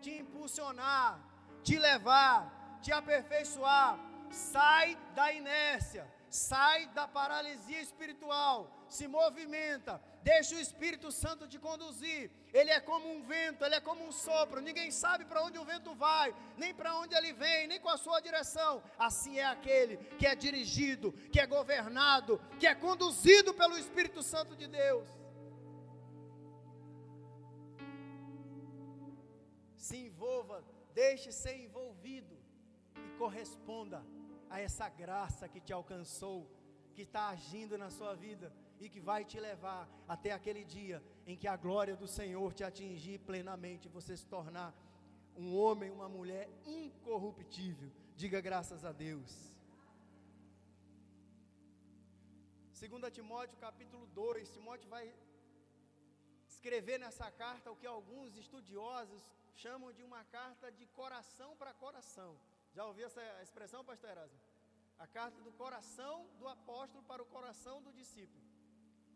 te 0.00 0.18
impulsionar, 0.18 1.18
te 1.62 1.78
levar, 1.78 2.78
te 2.82 2.92
aperfeiçoar. 2.92 3.98
Sai 4.30 4.96
da 5.14 5.32
inércia, 5.32 6.06
sai 6.30 6.86
da 6.88 7.06
paralisia 7.06 7.80
espiritual, 7.80 8.70
se 8.92 9.06
movimenta, 9.08 9.92
deixa 10.22 10.54
o 10.54 10.62
Espírito 10.66 11.10
Santo 11.10 11.48
te 11.52 11.58
conduzir. 11.66 12.30
Ele 12.52 12.70
é 12.70 12.80
como 12.90 13.06
um 13.14 13.22
vento, 13.22 13.64
ele 13.64 13.76
é 13.76 13.80
como 13.80 14.04
um 14.06 14.12
sopro. 14.12 14.60
Ninguém 14.60 14.90
sabe 14.90 15.24
para 15.24 15.42
onde 15.46 15.58
o 15.58 15.64
vento 15.64 15.94
vai, 15.94 16.34
nem 16.62 16.74
para 16.74 16.94
onde 16.98 17.14
ele 17.14 17.32
vem, 17.32 17.66
nem 17.66 17.80
com 17.80 17.88
a 17.88 17.96
sua 17.96 18.20
direção. 18.20 18.82
Assim 18.98 19.38
é 19.38 19.46
aquele 19.46 19.96
que 20.18 20.26
é 20.26 20.34
dirigido, 20.34 21.12
que 21.32 21.40
é 21.40 21.46
governado, 21.46 22.40
que 22.60 22.66
é 22.66 22.74
conduzido 22.74 23.54
pelo 23.54 23.78
Espírito 23.78 24.22
Santo 24.22 24.54
de 24.54 24.66
Deus. 24.68 25.08
Se 29.74 29.96
envolva, 30.08 30.62
deixe 30.94 31.32
ser 31.32 31.56
envolvido 31.66 32.36
e 33.06 33.10
corresponda 33.22 34.04
a 34.50 34.60
essa 34.60 34.86
graça 34.88 35.48
que 35.48 35.60
te 35.60 35.72
alcançou, 35.72 36.38
que 36.94 37.02
está 37.02 37.28
agindo 37.30 37.78
na 37.78 37.88
sua 37.90 38.14
vida 38.14 38.52
e 38.84 38.88
que 38.88 39.00
vai 39.00 39.24
te 39.24 39.38
levar 39.38 39.88
até 40.08 40.32
aquele 40.32 40.64
dia 40.64 41.00
em 41.24 41.36
que 41.36 41.46
a 41.46 41.56
glória 41.56 41.94
do 41.96 42.08
Senhor 42.08 42.52
te 42.52 42.64
atingir 42.64 43.18
plenamente, 43.20 43.88
você 43.88 44.16
se 44.16 44.26
tornar 44.26 44.74
um 45.36 45.56
homem, 45.56 45.88
uma 45.90 46.08
mulher 46.08 46.48
incorruptível. 46.66 47.90
Diga 48.16 48.40
graças 48.40 48.84
a 48.84 48.90
Deus. 48.90 49.30
2 52.80 53.12
Timóteo 53.12 53.56
capítulo 53.58 54.04
2, 54.08 54.50
Timóteo 54.50 54.90
vai 54.90 55.14
escrever 56.48 56.98
nessa 56.98 57.30
carta 57.30 57.70
o 57.70 57.76
que 57.76 57.86
alguns 57.86 58.36
estudiosos 58.36 59.22
chamam 59.54 59.92
de 59.92 60.02
uma 60.02 60.24
carta 60.24 60.72
de 60.72 60.86
coração 60.86 61.56
para 61.56 61.72
coração. 61.72 62.36
Já 62.74 62.84
ouviu 62.84 63.06
essa 63.06 63.22
expressão, 63.40 63.84
pastor 63.84 64.10
Erasmo? 64.10 64.40
A 64.98 65.06
carta 65.06 65.40
do 65.40 65.52
coração 65.52 66.26
do 66.40 66.48
apóstolo 66.48 67.04
para 67.04 67.22
o 67.22 67.26
coração 67.26 67.80
do 67.80 67.92
discípulo. 67.92 68.51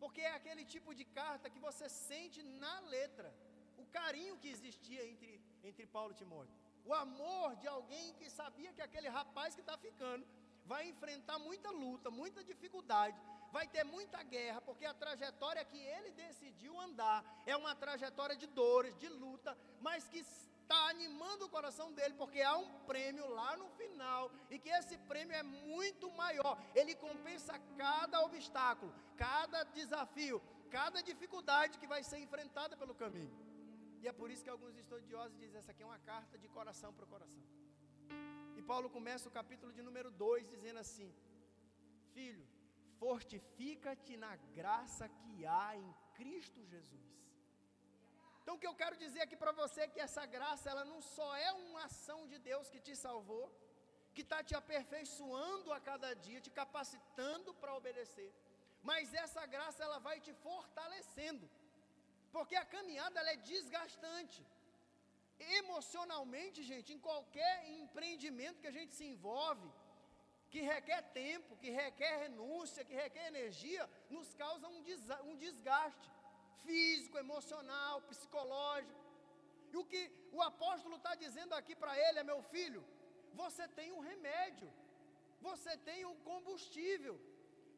Porque 0.01 0.21
é 0.21 0.33
aquele 0.35 0.65
tipo 0.65 0.95
de 0.95 1.05
carta 1.05 1.51
que 1.51 1.59
você 1.59 1.89
sente 1.89 2.43
na 2.43 2.81
letra 2.81 3.35
o 3.77 3.85
carinho 3.87 4.39
que 4.39 4.49
existia 4.49 5.03
entre, 5.11 5.41
entre 5.63 5.87
Paulo 5.87 6.13
e 6.13 6.17
Timóteo. 6.17 6.55
O 6.85 6.95
amor 6.95 7.57
de 7.57 7.67
alguém 7.67 8.15
que 8.15 8.29
sabia 8.31 8.73
que 8.73 8.83
aquele 8.83 9.09
rapaz 9.09 9.55
que 9.55 9.61
está 9.61 9.77
ficando 9.77 10.27
vai 10.65 10.89
enfrentar 10.89 11.39
muita 11.39 11.71
luta, 11.71 12.11
muita 12.11 12.43
dificuldade, 12.45 13.19
vai 13.53 13.67
ter 13.67 13.85
muita 13.85 14.23
guerra, 14.23 14.61
porque 14.61 14.85
a 14.85 14.95
trajetória 14.95 15.65
que 15.65 15.79
ele 15.79 16.11
decidiu 16.13 16.79
andar 16.81 17.25
é 17.47 17.57
uma 17.57 17.75
trajetória 17.75 18.37
de 18.37 18.47
dores, 18.47 18.97
de 18.99 19.09
luta, 19.09 19.57
mas 19.81 20.09
que 20.09 20.25
está 20.67 20.79
animando 20.95 21.45
o 21.47 21.53
coração 21.57 21.89
dele, 21.97 22.14
porque 22.21 22.41
há 22.49 22.57
um 22.64 22.71
prêmio 22.91 23.27
lá 23.39 23.51
no 23.62 23.69
final, 23.81 24.23
e 24.51 24.59
que 24.62 24.71
esse 24.79 24.97
prêmio 25.11 25.35
é 25.43 25.43
muito 25.43 26.07
maior. 26.23 26.55
Ele 26.81 26.95
compensa 27.07 27.55
cada 27.83 28.21
obstáculo, 28.29 28.93
cada 29.25 29.62
desafio, 29.79 30.39
cada 30.79 31.01
dificuldade 31.11 31.79
que 31.81 31.93
vai 31.95 32.03
ser 32.11 32.19
enfrentada 32.27 32.77
pelo 32.83 32.97
caminho. 33.03 33.35
E 34.03 34.09
é 34.09 34.12
por 34.21 34.29
isso 34.31 34.45
que 34.47 34.55
alguns 34.55 34.77
estudiosos 34.83 35.39
dizem: 35.43 35.59
essa 35.61 35.73
aqui 35.73 35.83
é 35.85 35.87
uma 35.93 36.03
carta 36.11 36.37
de 36.43 36.49
coração 36.57 36.93
para 36.97 37.12
coração. 37.14 37.45
E 38.59 38.62
Paulo 38.71 38.89
começa 38.99 39.29
o 39.29 39.37
capítulo 39.41 39.73
de 39.73 39.83
número 39.89 40.11
2 40.11 40.49
dizendo 40.55 40.81
assim: 40.85 41.09
Filho, 42.14 42.47
fortifica-te 42.99 44.17
na 44.17 44.35
graça 44.59 45.09
que 45.21 45.47
há 45.47 45.77
em 45.77 45.89
Cristo 46.19 46.61
Jesus. 46.75 47.07
Então 48.47 48.57
o 48.57 48.61
que 48.63 48.69
eu 48.71 48.79
quero 48.81 48.97
dizer 49.05 49.21
aqui 49.23 49.37
para 49.41 49.53
você 49.61 49.79
é 49.85 49.93
que 49.93 50.03
essa 50.05 50.25
graça, 50.35 50.71
ela 50.73 50.85
não 50.91 51.01
só 51.15 51.29
é 51.47 51.51
uma 51.63 51.81
ação 51.87 52.19
de 52.33 52.37
Deus 52.49 52.69
que 52.73 52.81
te 52.87 52.95
salvou, 53.05 53.47
que 54.15 54.23
está 54.25 54.39
te 54.49 54.55
aperfeiçoando 54.59 55.73
a 55.77 55.79
cada 55.89 56.11
dia, 56.27 56.45
te 56.45 56.53
capacitando 56.59 57.53
para 57.61 57.75
obedecer, 57.81 58.31
mas 58.91 59.13
essa 59.25 59.43
graça 59.55 59.83
ela 59.87 59.99
vai 60.07 60.17
te 60.27 60.33
fortalecendo, 60.45 61.47
porque 62.35 62.57
a 62.63 62.65
caminhada 62.77 63.19
ela 63.19 63.33
é 63.33 63.45
desgastante. 63.53 64.41
Emocionalmente, 65.61 66.63
gente, 66.73 66.93
em 66.97 67.01
qualquer 67.09 67.55
empreendimento 67.83 68.61
que 68.61 68.73
a 68.73 68.79
gente 68.79 68.95
se 68.99 69.07
envolve, 69.13 69.69
que 70.53 70.61
requer 70.75 71.03
tempo, 71.23 71.59
que 71.63 71.71
requer 71.83 72.15
renúncia, 72.27 72.87
que 72.91 72.95
requer 73.05 73.27
energia, 73.35 73.91
nos 74.09 74.31
causa 74.45 74.69
um 75.31 75.37
desgaste 75.47 76.09
físico, 76.65 77.19
emocional, 77.25 77.95
psicológico. 78.11 79.05
E 79.73 79.77
o 79.77 79.85
que 79.85 80.03
o 80.33 80.43
apóstolo 80.51 80.97
está 80.97 81.15
dizendo 81.25 81.55
aqui 81.55 81.75
para 81.83 81.95
ele 82.07 82.19
é: 82.21 82.31
meu 82.33 82.41
filho, 82.55 82.83
você 83.43 83.65
tem 83.79 83.89
um 83.93 84.05
remédio, 84.11 84.69
você 85.49 85.77
tem 85.89 86.01
um 86.11 86.17
combustível, 86.31 87.15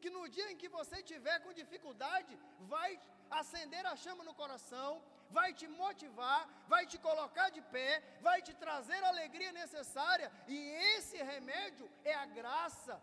que 0.01 0.09
no 0.09 0.23
dia 0.35 0.49
em 0.51 0.59
que 0.61 0.69
você 0.77 0.97
tiver 1.11 1.37
com 1.43 1.59
dificuldade, 1.61 2.33
vai 2.73 2.91
acender 3.39 3.85
a 3.85 3.95
chama 4.03 4.23
no 4.23 4.33
coração, 4.41 4.91
vai 5.37 5.49
te 5.59 5.67
motivar, 5.81 6.41
vai 6.67 6.83
te 6.91 6.97
colocar 7.07 7.49
de 7.49 7.61
pé, 7.75 7.91
vai 8.27 8.41
te 8.41 8.53
trazer 8.63 8.99
a 9.03 9.09
alegria 9.09 9.51
necessária, 9.51 10.31
e 10.47 10.57
esse 10.95 11.17
remédio 11.17 11.87
é 12.03 12.13
a 12.13 12.25
graça 12.25 12.95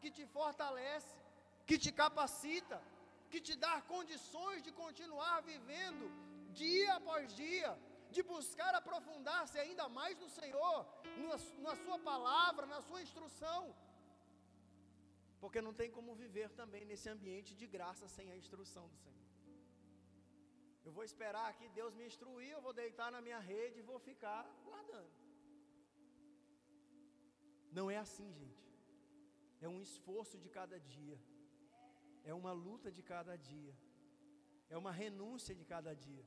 que 0.00 0.10
te 0.10 0.26
fortalece, 0.26 1.14
que 1.68 1.78
te 1.78 1.90
capacita, 1.92 2.78
que 3.32 3.40
te 3.48 3.54
dá 3.64 3.74
condições 3.94 4.60
de 4.66 4.72
continuar 4.82 5.36
vivendo 5.52 6.06
dia 6.62 6.90
após 6.98 7.34
dia, 7.42 7.70
de 8.14 8.22
buscar 8.32 8.72
aprofundar-se 8.80 9.56
ainda 9.64 9.84
mais 9.98 10.16
no 10.22 10.28
Senhor, 10.38 10.78
na, 11.28 11.36
na 11.66 11.74
Sua 11.84 11.98
palavra, 12.10 12.66
na 12.74 12.80
Sua 12.88 13.00
instrução. 13.06 13.62
Porque 15.42 15.60
não 15.66 15.74
tem 15.80 15.90
como 15.96 16.20
viver 16.24 16.48
também 16.60 16.84
nesse 16.90 17.08
ambiente 17.14 17.52
de 17.60 17.66
graça 17.76 18.06
sem 18.16 18.28
a 18.34 18.36
instrução 18.42 18.84
do 18.92 18.98
Senhor. 19.04 19.22
Eu 20.86 20.92
vou 20.96 21.04
esperar 21.10 21.46
aqui 21.48 21.66
Deus 21.80 21.94
me 21.98 22.04
instruir, 22.10 22.52
eu 22.52 22.62
vou 22.66 22.74
deitar 22.82 23.10
na 23.16 23.20
minha 23.26 23.40
rede 23.52 23.78
e 23.78 23.88
vou 23.90 23.98
ficar 24.10 24.40
guardando. 24.68 25.12
Não 27.78 27.86
é 27.96 27.98
assim, 28.06 28.30
gente. 28.40 28.62
É 29.64 29.68
um 29.74 29.80
esforço 29.88 30.36
de 30.44 30.48
cada 30.58 30.78
dia. 30.96 31.18
É 32.24 32.32
uma 32.32 32.52
luta 32.52 32.90
de 32.90 33.02
cada 33.02 33.36
dia. 33.36 33.74
É 34.70 34.76
uma 34.76 34.92
renúncia 34.92 35.54
de 35.54 35.64
cada 35.64 35.94
dia. 35.94 36.24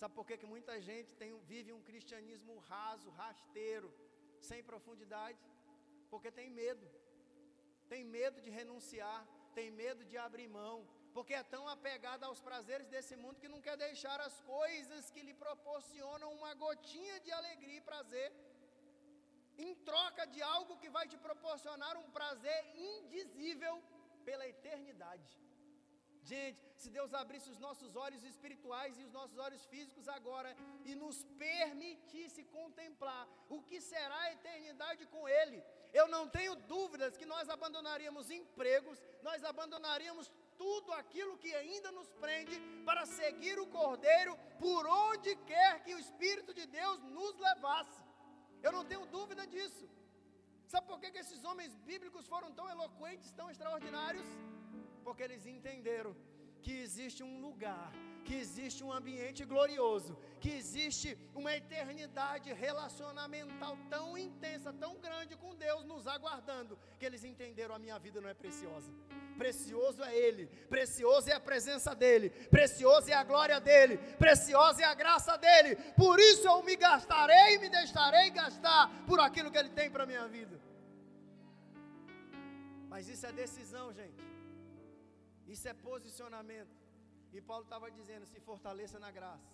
Sabe 0.00 0.14
por 0.14 0.26
que, 0.26 0.36
que 0.36 0.46
muita 0.54 0.80
gente 0.80 1.14
tem, 1.20 1.38
vive 1.52 1.72
um 1.72 1.82
cristianismo 1.88 2.58
raso, 2.70 3.10
rasteiro, 3.10 3.92
sem 4.40 4.62
profundidade? 4.70 5.38
Porque 6.10 6.30
tem 6.30 6.48
medo. 6.50 6.86
Tem 7.92 8.02
medo 8.04 8.40
de 8.40 8.50
renunciar, 8.50 9.20
tem 9.54 9.70
medo 9.70 10.02
de 10.10 10.16
abrir 10.16 10.48
mão, 10.48 10.76
porque 11.16 11.34
é 11.34 11.42
tão 11.54 11.64
apegado 11.68 12.24
aos 12.24 12.40
prazeres 12.48 12.88
desse 12.94 13.14
mundo 13.22 13.40
que 13.42 13.52
não 13.54 13.60
quer 13.66 13.76
deixar 13.76 14.18
as 14.28 14.36
coisas 14.54 15.10
que 15.10 15.22
lhe 15.26 15.34
proporcionam 15.34 16.32
uma 16.38 16.52
gotinha 16.54 17.20
de 17.20 17.30
alegria 17.30 17.76
e 17.76 17.88
prazer, 17.90 18.32
em 19.58 19.74
troca 19.88 20.24
de 20.26 20.40
algo 20.54 20.78
que 20.82 20.88
vai 20.96 21.06
te 21.06 21.18
proporcionar 21.26 21.94
um 22.02 22.10
prazer 22.10 22.60
indizível 22.74 23.74
pela 24.28 24.46
eternidade. 24.54 25.30
Gente, 26.24 26.60
se 26.76 26.88
Deus 26.96 27.12
abrisse 27.20 27.48
os 27.50 27.58
nossos 27.58 27.96
olhos 27.96 28.22
espirituais 28.22 28.96
e 28.96 29.02
os 29.02 29.12
nossos 29.12 29.38
olhos 29.38 29.64
físicos 29.66 30.06
agora 30.08 30.50
e 30.84 30.94
nos 30.94 31.24
permitisse 31.46 32.44
contemplar 32.44 33.28
o 33.48 33.60
que 33.68 33.80
será 33.80 34.20
a 34.20 34.32
eternidade 34.32 35.04
com 35.06 35.28
Ele, 35.28 35.62
eu 35.92 36.06
não 36.14 36.28
tenho 36.28 36.54
dúvidas 36.74 37.16
que 37.16 37.26
nós 37.26 37.48
abandonaríamos 37.48 38.30
empregos, 38.30 39.02
nós 39.20 39.42
abandonaríamos 39.44 40.30
tudo 40.56 40.92
aquilo 40.92 41.38
que 41.38 41.52
ainda 41.54 41.90
nos 41.90 42.08
prende 42.24 42.56
para 42.84 43.04
seguir 43.04 43.58
o 43.58 43.66
Cordeiro 43.66 44.38
por 44.60 44.86
onde 44.86 45.34
quer 45.52 45.82
que 45.82 45.94
o 45.94 45.98
Espírito 45.98 46.54
de 46.54 46.66
Deus 46.66 47.02
nos 47.18 47.36
levasse. 47.38 48.00
Eu 48.62 48.70
não 48.70 48.84
tenho 48.84 49.04
dúvida 49.06 49.44
disso. 49.44 49.88
Sabe 50.72 50.86
por 50.90 50.98
que, 51.00 51.08
que 51.14 51.22
esses 51.24 51.40
homens 51.48 51.72
bíblicos 51.88 52.26
foram 52.32 52.50
tão 52.58 52.66
eloquentes, 52.74 53.30
tão 53.38 53.48
extraordinários? 53.52 54.28
Porque 55.06 55.22
eles 55.26 55.44
entenderam 55.54 56.12
que 56.64 56.72
existe 56.84 57.20
um 57.26 57.34
lugar, 57.46 57.88
que 58.26 58.34
existe 58.44 58.80
um 58.86 58.92
ambiente 58.98 59.42
glorioso, 59.52 60.12
que 60.42 60.50
existe 60.60 61.10
uma 61.40 61.52
eternidade 61.60 62.48
relacionamental 62.66 63.74
tão 63.94 64.06
intensa, 64.26 64.72
tão 64.84 64.94
grande 65.06 65.36
com 65.42 65.52
Deus 65.66 65.84
nos 65.92 66.06
aguardando, 66.06 66.78
que 66.98 67.06
eles 67.08 67.24
entenderam 67.32 67.74
a 67.74 67.82
minha 67.84 67.98
vida 68.06 68.20
não 68.22 68.30
é 68.34 68.36
preciosa. 68.44 68.90
Precioso 69.36 70.02
é 70.04 70.14
Ele, 70.16 70.46
precioso 70.68 71.30
é 71.30 71.32
a 71.34 71.40
presença 71.40 71.94
dEle, 71.94 72.30
precioso 72.30 73.10
é 73.10 73.14
a 73.14 73.24
glória 73.24 73.58
dEle, 73.60 73.98
preciosa 74.18 74.82
é 74.82 74.84
a 74.84 74.94
graça 74.94 75.36
dEle. 75.36 75.76
Por 75.96 76.20
isso 76.20 76.46
eu 76.46 76.62
me 76.62 76.76
gastarei 76.76 77.54
e 77.54 77.58
me 77.58 77.68
deixarei 77.68 78.30
gastar 78.30 78.90
por 79.06 79.18
aquilo 79.20 79.50
que 79.50 79.58
Ele 79.58 79.70
tem 79.70 79.90
para 79.90 80.04
a 80.04 80.06
minha 80.06 80.28
vida. 80.28 80.60
Mas 82.88 83.08
isso 83.08 83.26
é 83.26 83.32
decisão, 83.32 83.92
gente. 83.92 84.22
Isso 85.46 85.66
é 85.66 85.74
posicionamento. 85.74 86.76
E 87.32 87.40
Paulo 87.40 87.64
estava 87.64 87.90
dizendo: 87.90 88.26
se 88.26 88.38
fortaleça 88.40 88.98
na 88.98 89.10
graça. 89.10 89.50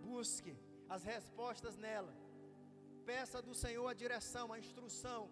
Busque 0.00 0.56
as 0.88 1.02
respostas 1.02 1.76
nela. 1.76 2.12
Peça 3.04 3.42
do 3.42 3.54
Senhor 3.54 3.86
a 3.88 3.94
direção, 3.94 4.52
a 4.52 4.58
instrução. 4.58 5.22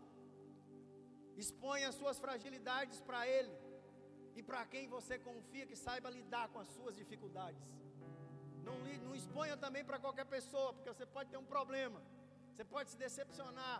Exponha 1.43 1.89
as 1.91 1.97
suas 2.01 2.19
fragilidades 2.25 2.99
para 3.09 3.21
Ele. 3.37 3.55
E 4.39 4.43
para 4.49 4.63
quem 4.73 4.85
você 4.97 5.15
confia 5.29 5.69
que 5.71 5.77
saiba 5.85 6.09
lidar 6.19 6.47
com 6.53 6.61
as 6.65 6.69
suas 6.77 6.95
dificuldades. 7.01 7.65
Não, 8.67 8.77
não 9.07 9.15
exponha 9.21 9.57
também 9.65 9.85
para 9.89 9.99
qualquer 10.05 10.27
pessoa, 10.37 10.73
porque 10.75 10.93
você 10.93 11.07
pode 11.17 11.31
ter 11.33 11.41
um 11.45 11.49
problema. 11.55 12.01
Você 12.53 12.65
pode 12.75 12.91
se 12.93 12.99
decepcionar. 13.05 13.79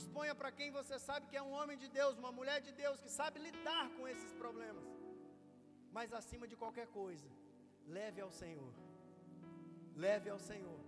Exponha 0.00 0.34
para 0.40 0.50
quem 0.58 0.70
você 0.78 0.96
sabe 1.08 1.28
que 1.30 1.36
é 1.40 1.42
um 1.48 1.52
homem 1.58 1.76
de 1.82 1.88
Deus, 1.98 2.18
uma 2.22 2.32
mulher 2.38 2.58
de 2.66 2.72
Deus, 2.82 3.00
que 3.04 3.10
sabe 3.18 3.38
lidar 3.48 3.84
com 3.96 4.06
esses 4.12 4.32
problemas. 4.42 4.88
Mas 5.96 6.12
acima 6.20 6.46
de 6.50 6.56
qualquer 6.62 6.88
coisa, 7.00 7.28
leve 7.98 8.20
ao 8.20 8.32
Senhor. 8.42 8.72
Leve 10.06 10.28
ao 10.34 10.40
Senhor. 10.50 10.80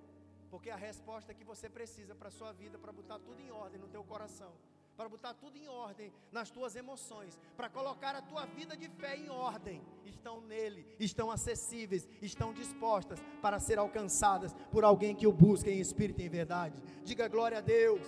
Porque 0.52 0.70
a 0.76 0.80
resposta 0.88 1.36
que 1.38 1.44
você 1.52 1.68
precisa 1.78 2.14
para 2.14 2.28
a 2.32 2.36
sua 2.38 2.52
vida, 2.62 2.76
para 2.84 2.92
botar 3.00 3.18
tudo 3.20 3.40
em 3.40 3.52
ordem 3.64 3.80
no 3.84 3.88
teu 3.94 4.02
coração, 4.12 4.52
para 4.96 5.08
botar 5.08 5.34
tudo 5.34 5.56
em 5.56 5.68
ordem 5.68 6.12
nas 6.32 6.50
tuas 6.50 6.74
emoções, 6.74 7.38
para 7.56 7.68
colocar 7.68 8.14
a 8.14 8.22
tua 8.22 8.46
vida 8.46 8.76
de 8.76 8.88
fé 8.88 9.16
em 9.16 9.28
ordem, 9.28 9.82
estão 10.04 10.40
nele, 10.40 10.86
estão 10.98 11.30
acessíveis, 11.30 12.08
estão 12.22 12.52
dispostas 12.52 13.20
para 13.42 13.60
ser 13.60 13.78
alcançadas 13.78 14.54
por 14.70 14.84
alguém 14.84 15.14
que 15.14 15.26
o 15.26 15.32
busca 15.32 15.70
em 15.70 15.80
espírito 15.80 16.20
e 16.20 16.26
em 16.26 16.28
verdade. 16.28 16.82
Diga 17.04 17.28
glória 17.28 17.58
a 17.58 17.60
Deus. 17.60 18.06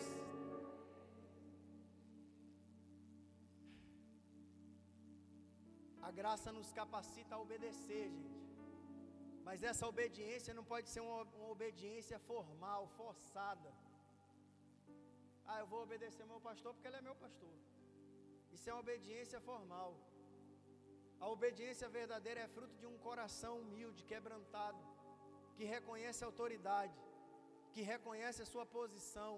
A 6.03 6.11
graça 6.11 6.51
nos 6.51 6.73
capacita 6.73 7.35
a 7.35 7.39
obedecer, 7.39 8.11
gente. 8.11 8.39
Mas 9.45 9.63
essa 9.63 9.87
obediência 9.87 10.53
não 10.53 10.65
pode 10.65 10.89
ser 10.89 11.01
uma, 11.01 11.23
uma 11.39 11.49
obediência 11.51 12.19
formal, 12.19 12.87
forçada. 12.97 13.71
Ah, 15.51 15.59
eu 15.63 15.67
vou 15.73 15.83
obedecer 15.87 16.25
meu 16.33 16.41
pastor 16.49 16.71
porque 16.75 16.89
ele 16.89 17.01
é 17.01 17.09
meu 17.09 17.17
pastor. 17.25 17.55
Isso 18.55 18.69
é 18.69 18.73
uma 18.73 18.85
obediência 18.87 19.41
formal. 19.49 19.91
A 21.25 21.29
obediência 21.37 21.89
verdadeira 21.99 22.41
é 22.41 22.49
fruto 22.57 22.75
de 22.83 22.87
um 22.91 22.97
coração 23.07 23.53
humilde, 23.61 24.09
quebrantado, 24.11 24.83
que 25.57 25.65
reconhece 25.77 26.23
a 26.23 26.29
autoridade, 26.31 26.99
que 27.73 27.83
reconhece 27.95 28.41
a 28.43 28.51
sua 28.53 28.67
posição, 28.79 29.33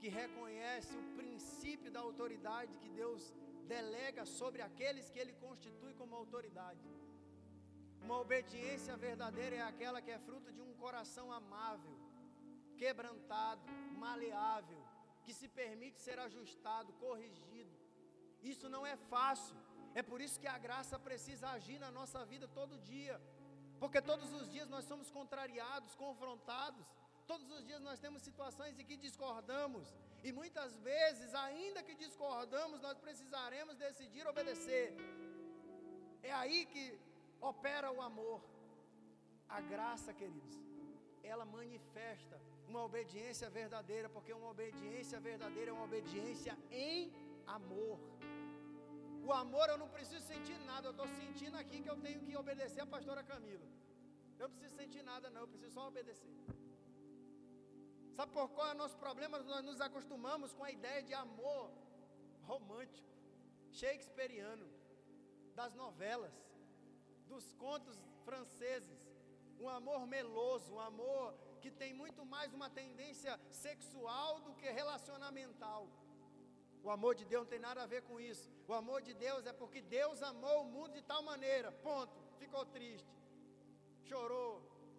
que 0.00 0.08
reconhece 0.22 0.92
o 1.02 1.04
princípio 1.18 1.90
da 1.96 2.00
autoridade 2.08 2.78
que 2.82 2.88
Deus 3.00 3.22
delega 3.74 4.24
sobre 4.38 4.62
aqueles 4.68 5.10
que 5.10 5.18
Ele 5.22 5.34
constitui 5.44 5.92
como 6.00 6.20
autoridade. 6.22 6.86
Uma 8.04 8.18
obediência 8.24 8.96
verdadeira 9.08 9.56
é 9.56 9.62
aquela 9.62 10.00
que 10.06 10.10
é 10.16 10.18
fruto 10.18 10.52
de 10.56 10.60
um 10.60 10.74
coração 10.84 11.26
amável, 11.32 11.96
quebrantado, 12.76 13.66
maleável, 14.04 14.83
que 15.24 15.34
se 15.40 15.48
permite 15.60 16.00
ser 16.06 16.18
ajustado, 16.26 16.92
corrigido. 17.04 17.74
Isso 18.52 18.68
não 18.74 18.82
é 18.92 18.96
fácil. 19.14 19.56
É 20.00 20.02
por 20.10 20.20
isso 20.24 20.40
que 20.42 20.50
a 20.54 20.58
graça 20.66 20.96
precisa 21.08 21.46
agir 21.56 21.78
na 21.84 21.90
nossa 21.98 22.20
vida 22.32 22.46
todo 22.58 22.82
dia. 22.94 23.16
Porque 23.82 24.00
todos 24.10 24.32
os 24.38 24.46
dias 24.54 24.68
nós 24.74 24.84
somos 24.90 25.10
contrariados, 25.18 25.94
confrontados. 26.04 26.86
Todos 27.30 27.48
os 27.56 27.62
dias 27.68 27.80
nós 27.88 27.98
temos 28.04 28.22
situações 28.22 28.78
em 28.78 28.84
que 28.88 28.96
discordamos. 28.96 29.86
E 30.26 30.32
muitas 30.40 30.72
vezes, 30.88 31.34
ainda 31.34 31.82
que 31.82 31.94
discordamos, 31.94 32.80
nós 32.86 32.98
precisaremos 33.06 33.76
decidir 33.76 34.26
obedecer. 34.26 34.86
É 36.22 36.32
aí 36.42 36.60
que 36.66 36.84
opera 37.40 37.90
o 37.92 38.00
amor. 38.10 38.40
A 39.48 39.60
graça, 39.60 40.12
queridos, 40.20 40.56
ela 41.22 41.44
manifesta 41.44 42.40
uma 42.68 42.82
obediência 42.88 43.48
verdadeira, 43.50 44.08
porque 44.08 44.32
uma 44.32 44.50
obediência 44.50 45.18
verdadeira 45.20 45.70
é 45.70 45.74
uma 45.74 45.84
obediência 45.84 46.56
em 46.70 47.12
amor. 47.46 47.98
O 49.26 49.32
amor 49.32 49.68
eu 49.68 49.78
não 49.78 49.88
preciso 49.88 50.24
sentir 50.26 50.58
nada, 50.70 50.88
eu 50.88 50.90
estou 50.90 51.08
sentindo 51.20 51.56
aqui 51.56 51.80
que 51.82 51.90
eu 51.90 51.98
tenho 52.06 52.20
que 52.20 52.36
obedecer 52.36 52.80
a 52.80 52.86
pastora 52.86 53.22
Camila. 53.22 53.66
Eu 54.38 54.48
não 54.48 54.54
preciso 54.56 54.76
sentir 54.76 55.02
nada, 55.02 55.30
não, 55.30 55.42
eu 55.42 55.48
preciso 55.48 55.72
só 55.72 55.88
obedecer. 55.88 56.34
Sabe 58.16 58.32
por 58.32 58.48
qual 58.50 58.68
é 58.68 58.74
o 58.74 58.82
nosso 58.82 58.96
problema? 58.96 59.38
Nós 59.38 59.64
nos 59.64 59.80
acostumamos 59.80 60.52
com 60.52 60.64
a 60.64 60.70
ideia 60.70 61.02
de 61.02 61.14
amor 61.14 61.70
romântico, 62.42 63.08
shakespeariano, 63.72 64.68
das 65.54 65.74
novelas, 65.74 66.32
dos 67.26 67.52
contos 67.54 67.98
franceses. 68.24 69.00
Um 69.58 69.68
amor 69.68 70.06
meloso, 70.06 70.74
um 70.74 70.80
amor 70.80 71.34
que 71.64 71.70
tem 71.82 71.92
muito 71.94 72.22
mais 72.32 72.52
uma 72.56 72.68
tendência 72.78 73.32
sexual 73.66 74.32
do 74.46 74.52
que 74.60 74.68
relacionamental. 74.80 75.82
O 76.86 76.90
amor 76.96 77.12
de 77.20 77.24
Deus 77.30 77.44
não 77.44 77.52
tem 77.54 77.62
nada 77.68 77.82
a 77.82 77.86
ver 77.92 78.02
com 78.08 78.16
isso. 78.20 78.46
O 78.68 78.74
amor 78.80 79.00
de 79.06 79.14
Deus 79.14 79.46
é 79.46 79.52
porque 79.60 79.80
Deus 79.80 80.22
amou 80.22 80.56
o 80.62 80.70
mundo 80.74 80.92
de 80.92 81.02
tal 81.12 81.22
maneira. 81.22 81.72
Ponto. 81.88 82.18
Ficou 82.42 82.66
triste. 82.66 83.14
Chorou. 84.08 84.54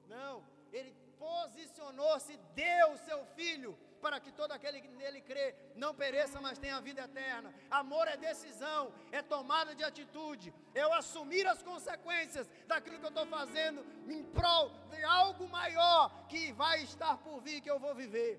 Não. 0.08 0.44
Ele 0.72 0.92
posicionou-se, 1.20 2.36
deu 2.64 2.94
o 2.94 3.02
seu 3.10 3.20
filho 3.38 3.78
para 4.06 4.20
que 4.24 4.32
todo 4.40 4.52
aquele 4.56 4.80
que 4.84 4.90
nele 5.00 5.20
crê 5.30 5.46
não 5.84 5.92
pereça, 6.02 6.38
mas 6.46 6.60
tenha 6.64 6.80
vida 6.88 7.02
eterna. 7.10 7.50
Amor 7.82 8.06
é 8.14 8.16
decisão, 8.16 8.82
é 9.20 9.22
tomada 9.34 9.72
de 9.80 9.84
atitude, 9.92 10.54
eu 10.82 10.90
assumir 11.00 11.46
as 11.54 11.62
consequências 11.70 12.46
daquilo 12.72 13.00
que 13.00 13.08
eu 13.10 13.16
estou 13.16 13.26
fazendo 13.38 13.80
em 14.16 14.22
prol 14.38 14.68
de 14.92 15.02
algo 15.22 15.48
maior 15.60 16.04
que 16.32 16.44
vai 16.62 16.78
estar 16.90 17.16
por 17.26 17.38
vir, 17.48 17.58
que 17.64 17.72
eu 17.76 17.80
vou 17.86 17.96
viver. 18.04 18.32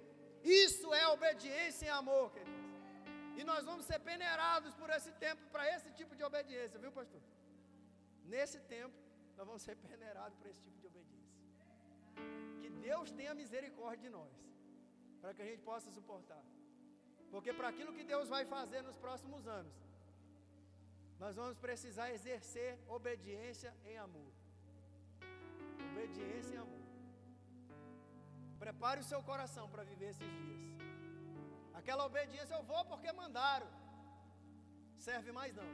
Isso 0.45 0.95
é 0.95 1.05
obediência 1.17 1.87
e 1.87 1.95
amor, 2.01 2.25
queridos. 2.37 2.65
E 3.39 3.43
nós 3.51 3.65
vamos 3.71 3.85
ser 3.91 3.99
peneirados 4.11 4.73
por 4.81 4.89
esse 4.99 5.13
tempo, 5.27 5.43
para 5.55 5.67
esse 5.75 5.91
tipo 5.99 6.15
de 6.15 6.23
obediência, 6.31 6.79
viu, 6.79 6.93
pastor? 7.03 7.23
Nesse 8.35 8.61
tempo, 8.77 8.97
nós 9.37 9.47
vamos 9.49 9.63
ser 9.69 9.77
peneirados 9.91 10.37
por 10.39 10.49
esse 10.53 10.63
tipo 10.67 10.79
de 10.83 10.87
obediência. 10.93 11.35
Que 12.61 12.71
Deus 12.89 13.11
tenha 13.11 13.35
misericórdia 13.45 14.05
de 14.09 14.11
nós 14.19 14.47
para 15.27 15.35
que 15.35 15.43
a 15.43 15.51
gente 15.51 15.63
possa 15.71 15.91
suportar. 15.91 16.43
Porque 17.33 17.53
para 17.53 17.69
aquilo 17.73 17.93
que 17.93 18.05
Deus 18.11 18.29
vai 18.35 18.45
fazer 18.45 18.81
nos 18.89 18.97
próximos 19.05 19.45
anos, 19.55 19.75
nós 21.23 21.35
vamos 21.35 21.57
precisar 21.65 22.13
exercer 22.17 22.79
obediência 22.97 23.71
em 23.85 23.97
amor. 23.99 24.31
Obediência 25.91 26.55
em 26.55 26.59
amor. 26.59 26.85
Prepare 28.61 29.01
o 29.01 29.09
seu 29.11 29.21
coração 29.31 29.69
para 29.73 29.83
viver 29.91 30.11
esses 30.11 30.31
dias. 30.43 30.63
Aquela 31.75 32.07
obediência 32.07 32.55
eu 32.55 32.63
vou 32.63 32.85
porque 32.85 33.11
mandaram. 33.13 33.69
Serve 35.09 35.33
mais 35.33 35.53
não. 35.61 35.71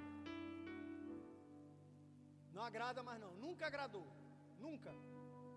Não 2.54 2.64
agrada 2.70 3.02
mais 3.02 3.20
não. 3.20 3.34
Nunca 3.34 3.66
agradou. 3.66 4.08
Nunca. 4.58 4.92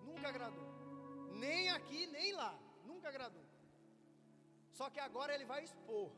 Nunca 0.04 0.28
agradou. 0.28 0.70
Nem 1.46 1.70
aqui, 1.70 2.08
nem 2.08 2.34
lá. 2.34 2.54
Nunca 2.84 3.08
agradou. 3.08 3.45
Só 4.78 4.86
que 4.94 5.02
agora 5.08 5.34
ele 5.36 5.46
vai 5.52 5.62
expor. 5.68 6.10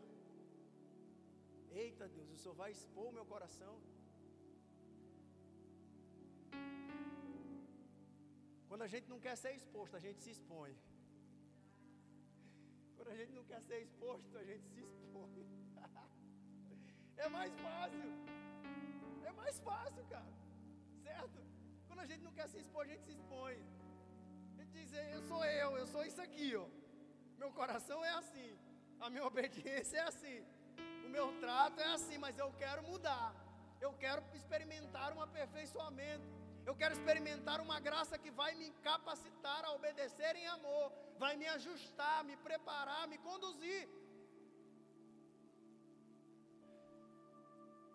Eita 1.81 2.05
Deus, 2.15 2.29
o 2.35 2.37
Senhor 2.41 2.55
vai 2.61 2.69
expor 2.75 3.05
o 3.09 3.15
meu 3.17 3.25
coração. 3.33 3.73
Quando 8.69 8.83
a 8.87 8.89
gente 8.93 9.07
não 9.13 9.19
quer 9.25 9.35
ser 9.43 9.51
exposto, 9.59 9.95
a 9.99 10.01
gente 10.05 10.19
se 10.23 10.31
expõe. 10.35 10.73
Quando 12.95 13.11
a 13.13 13.17
gente 13.19 13.33
não 13.37 13.45
quer 13.51 13.61
ser 13.67 13.79
exposto, 13.85 14.33
a 14.43 14.45
gente 14.49 14.65
se 14.73 14.81
expõe. 14.87 15.45
é 17.25 17.29
mais 17.37 17.53
fácil. 17.67 18.09
É 19.29 19.31
mais 19.41 19.59
fácil, 19.69 20.03
cara. 20.15 20.33
Certo? 21.07 21.39
Quando 21.87 22.01
a 22.05 22.09
gente 22.11 22.23
não 22.27 22.33
quer 22.39 22.49
se 22.49 22.57
expor, 22.63 22.83
a 22.85 22.89
gente 22.91 23.05
se 23.05 23.13
expõe. 23.17 23.55
A 24.51 24.63
gente 24.63 24.71
diz, 24.79 24.91
eu 25.15 25.23
sou 25.31 25.45
eu, 25.45 25.69
eu 25.77 25.87
sou 25.95 26.03
isso 26.11 26.21
aqui, 26.27 26.49
ó. 26.55 26.67
Meu 27.37 27.51
coração 27.51 28.03
é 28.03 28.13
assim. 28.21 28.57
A 28.99 29.09
minha 29.09 29.25
obediência 29.31 29.97
é 29.97 30.05
assim. 30.11 30.37
O 31.05 31.09
meu 31.09 31.27
trato 31.39 31.79
é 31.79 31.89
assim, 31.97 32.17
mas 32.17 32.37
eu 32.37 32.51
quero 32.53 32.83
mudar. 32.83 33.33
Eu 33.79 33.93
quero 33.93 34.23
experimentar 34.39 35.15
um 35.15 35.21
aperfeiçoamento. 35.21 36.27
Eu 36.69 36.75
quero 36.75 36.93
experimentar 36.97 37.61
uma 37.61 37.79
graça 37.79 38.17
que 38.17 38.31
vai 38.39 38.53
me 38.61 38.69
capacitar 38.87 39.63
a 39.63 39.71
obedecer 39.71 40.35
em 40.35 40.47
amor, 40.47 40.91
vai 41.17 41.37
me 41.41 41.47
ajustar, 41.47 42.25
me 42.29 42.35
preparar, 42.47 43.07
me 43.07 43.17
conduzir. 43.19 43.87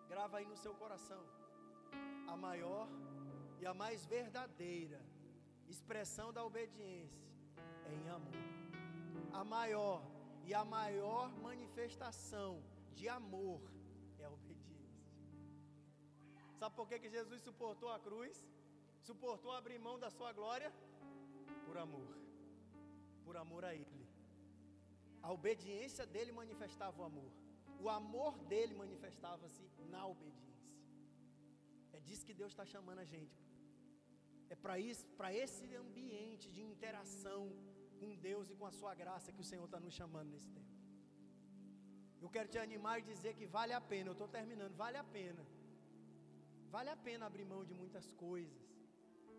Grava 0.09 0.37
aí 0.39 0.45
no 0.45 0.57
seu 0.57 0.73
coração 0.73 1.23
a 2.27 2.35
maior 2.35 2.87
e 3.61 3.65
a 3.65 3.73
mais 3.73 4.05
verdadeira 4.05 4.99
expressão 5.67 6.33
da 6.33 6.43
obediência 6.43 7.29
é 7.85 7.93
em 7.93 8.09
amor 8.09 8.52
a 9.39 9.43
maior 9.43 10.01
e 10.47 10.53
a 10.53 10.63
maior 10.63 11.27
manifestação 11.47 12.51
de 12.97 13.07
amor 13.09 13.61
é 14.19 14.25
a 14.25 14.31
obediência. 14.31 14.63
Sabe 16.59 16.75
por 16.75 16.87
que, 16.87 16.99
que 16.99 17.09
Jesus 17.09 17.41
suportou 17.41 17.89
a 17.91 17.99
cruz? 17.99 18.35
Suportou 19.01 19.51
abrir 19.51 19.79
mão 19.87 19.97
da 20.03 20.09
sua 20.17 20.31
glória? 20.39 20.69
Por 21.65 21.77
amor. 21.77 22.09
Por 23.25 23.35
amor 23.43 23.65
a 23.65 23.73
Ele. 23.73 24.03
A 25.21 25.31
obediência 25.31 26.05
dele 26.05 26.31
manifestava 26.31 27.01
o 27.01 27.05
amor. 27.05 27.31
O 27.83 27.89
amor 27.89 28.37
dele 28.51 28.73
manifestava-se 28.83 29.63
na 29.93 30.05
obediência. 30.13 30.43
É 31.93 31.99
disso 31.99 32.25
que 32.25 32.33
Deus 32.41 32.51
está 32.51 32.65
chamando 32.65 32.99
a 32.99 33.05
gente. 33.05 33.41
É 34.49 34.55
para 34.55 34.77
isso, 34.77 35.05
para 35.19 35.33
esse 35.33 35.65
ambiente 35.83 36.51
de 36.55 36.61
interação 36.61 37.41
com 38.03 38.15
Deus 38.27 38.49
e 38.51 38.55
com 38.59 38.67
a 38.71 38.73
sua 38.79 38.93
graça 39.01 39.33
que 39.35 39.43
o 39.43 39.49
Senhor 39.49 39.65
está 39.69 39.79
nos 39.85 39.95
chamando 39.99 40.29
nesse 40.35 40.49
tempo. 40.57 40.73
Eu 42.23 42.29
quero 42.35 42.49
te 42.53 42.59
animar 42.67 42.95
e 42.99 43.03
dizer 43.11 43.31
que 43.39 43.45
vale 43.57 43.73
a 43.79 43.81
pena, 43.93 44.07
eu 44.09 44.17
estou 44.17 44.29
terminando, 44.37 44.75
vale 44.83 44.97
a 45.03 45.05
pena. 45.17 45.43
Vale 46.75 46.89
a 46.93 46.97
pena 47.07 47.25
abrir 47.29 47.45
mão 47.53 47.61
de 47.69 47.73
muitas 47.81 48.05
coisas 48.25 48.61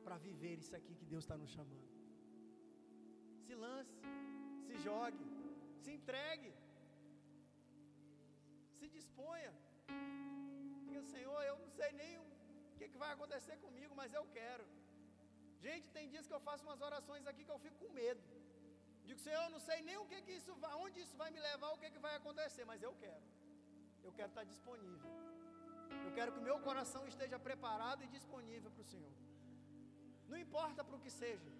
para 0.04 0.16
viver 0.26 0.54
isso 0.62 0.74
aqui 0.78 0.92
que 1.00 1.06
Deus 1.12 1.24
está 1.24 1.36
nos 1.42 1.52
chamando. 1.56 1.90
Se 3.46 3.54
lance, 3.64 3.96
se 4.66 4.74
jogue, 4.86 5.24
se 5.82 5.90
entregue, 5.98 6.52
se 8.78 8.86
disponha. 8.98 9.52
Diga, 10.86 11.02
Senhor, 11.14 11.40
eu 11.50 11.56
não 11.64 11.70
sei 11.80 11.90
nem 12.02 12.12
o 12.24 12.26
que, 12.78 12.88
que 12.92 13.02
vai 13.04 13.12
acontecer 13.16 13.56
comigo, 13.66 13.94
mas 14.00 14.12
eu 14.20 14.24
quero. 14.38 14.66
Gente, 15.66 15.86
tem 15.96 16.10
dias 16.14 16.26
que 16.28 16.36
eu 16.38 16.44
faço 16.48 16.64
umas 16.68 16.82
orações 16.88 17.26
aqui 17.30 17.44
que 17.46 17.54
eu 17.56 17.62
fico 17.66 17.78
com 17.82 17.92
medo. 18.02 18.22
Digo, 19.08 19.20
Senhor, 19.26 19.42
eu 19.46 19.50
não 19.54 19.62
sei 19.68 19.78
nem 19.88 19.96
o 20.02 20.06
que, 20.10 20.18
que 20.26 20.34
isso 20.40 20.52
vai, 20.62 20.72
onde 20.84 20.98
isso 21.04 21.16
vai 21.22 21.30
me 21.30 21.40
levar, 21.48 21.70
o 21.72 21.78
que, 21.80 21.90
que 21.94 22.02
vai 22.06 22.14
acontecer, 22.20 22.64
mas 22.70 22.82
eu 22.82 22.92
quero. 23.02 23.26
Eu 24.06 24.12
quero 24.18 24.30
estar 24.32 24.44
disponível. 24.52 25.10
Eu 26.06 26.12
quero 26.16 26.32
que 26.32 26.40
o 26.42 26.46
meu 26.48 26.58
coração 26.68 27.02
esteja 27.12 27.38
preparado 27.38 28.02
e 28.04 28.08
disponível 28.16 28.70
para 28.70 28.82
o 28.82 28.90
Senhor. 28.92 29.14
Não 30.30 30.38
importa 30.46 30.82
para 30.82 30.96
o 30.96 31.02
que 31.04 31.10
seja. 31.10 31.50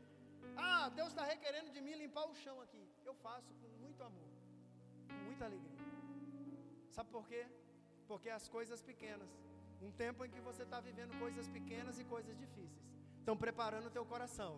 Ah, 0.57 0.89
Deus 0.99 1.09
está 1.09 1.25
requerendo 1.25 1.71
de 1.71 1.81
mim 1.81 1.95
limpar 1.95 2.27
o 2.29 2.35
chão 2.35 2.61
aqui. 2.61 2.85
Eu 3.05 3.15
faço 3.27 3.53
com 3.61 3.69
muito 3.85 4.03
amor, 4.03 4.31
com 5.09 5.21
muita 5.29 5.45
alegria. 5.45 5.85
Sabe 6.91 7.11
por 7.11 7.27
quê? 7.27 7.47
Porque 8.07 8.31
as 8.31 8.49
coisas 8.49 8.83
pequenas, 8.83 9.31
um 9.83 9.91
tempo 10.05 10.25
em 10.25 10.31
que 10.31 10.41
você 10.41 10.63
está 10.63 10.81
vivendo 10.81 11.19
coisas 11.19 11.49
pequenas 11.49 11.99
e 11.99 12.05
coisas 12.05 12.37
difíceis, 12.39 12.85
estão 13.19 13.37
preparando 13.37 13.87
o 13.87 13.91
teu 13.91 14.05
coração 14.05 14.53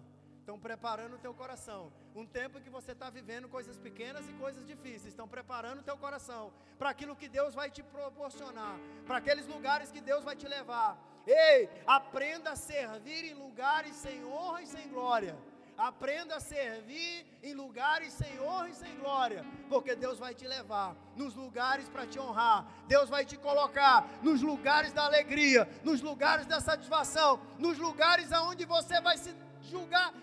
estão 0.46 0.60
preparando 0.60 1.14
o 1.16 1.18
teu 1.18 1.34
coração. 1.34 1.92
Um 2.14 2.24
tempo 2.24 2.56
em 2.56 2.62
que 2.62 2.70
você 2.70 2.92
está 2.92 3.10
vivendo 3.10 3.48
coisas 3.48 3.76
pequenas 3.86 4.28
e 4.28 4.32
coisas 4.34 4.64
difíceis, 4.64 5.06
estão 5.06 5.26
preparando 5.26 5.80
o 5.80 5.82
teu 5.82 5.96
coração 5.96 6.52
para 6.78 6.88
aquilo 6.90 7.16
que 7.16 7.28
Deus 7.28 7.52
vai 7.52 7.68
te 7.68 7.82
proporcionar, 7.82 8.78
para 9.04 9.16
aqueles 9.16 9.48
lugares 9.48 9.90
que 9.90 10.00
Deus 10.00 10.22
vai 10.22 10.36
te 10.36 10.46
levar. 10.46 10.96
Ei, 11.26 11.68
aprenda 11.84 12.52
a 12.52 12.56
servir 12.56 13.24
em 13.24 13.34
lugares 13.34 13.96
sem 13.96 14.24
honra 14.24 14.62
e 14.62 14.68
sem 14.68 14.88
glória. 14.88 15.36
Aprenda 15.76 16.36
a 16.36 16.40
servir 16.40 17.26
em 17.42 17.52
lugares 17.52 18.12
sem 18.12 18.38
honra 18.40 18.68
e 18.68 18.74
sem 18.74 18.94
glória, 18.98 19.44
porque 19.68 19.96
Deus 19.96 20.16
vai 20.16 20.32
te 20.32 20.46
levar 20.46 20.94
nos 21.16 21.34
lugares 21.34 21.88
para 21.88 22.06
te 22.06 22.20
honrar. 22.20 22.64
Deus 22.86 23.10
vai 23.10 23.24
te 23.24 23.36
colocar 23.36 24.08
nos 24.22 24.42
lugares 24.42 24.92
da 24.92 25.06
alegria, 25.06 25.68
nos 25.82 26.00
lugares 26.00 26.46
da 26.46 26.60
satisfação, 26.60 27.40
nos 27.58 27.78
lugares 27.78 28.30
aonde 28.32 28.64
você 28.64 29.00
vai 29.00 29.18
se 29.18 29.34
julgar 29.60 30.14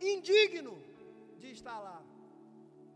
indigno 0.00 0.76
de 1.38 1.50
estar 1.50 1.78
lá. 1.78 2.02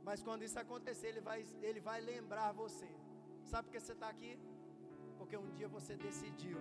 Mas 0.03 0.23
quando 0.23 0.43
isso 0.43 0.59
acontecer, 0.59 1.09
ele 1.09 1.21
vai, 1.21 1.45
ele 1.63 1.81
vai 1.81 2.01
lembrar 2.01 2.53
você. 2.53 2.89
Sabe 3.45 3.69
por 3.69 3.73
que 3.73 3.81
você 3.81 3.93
está 3.93 4.09
aqui? 4.09 4.39
Porque 5.19 5.37
um 5.37 5.51
dia 5.55 5.69
você 5.69 5.97
decidiu 5.97 6.59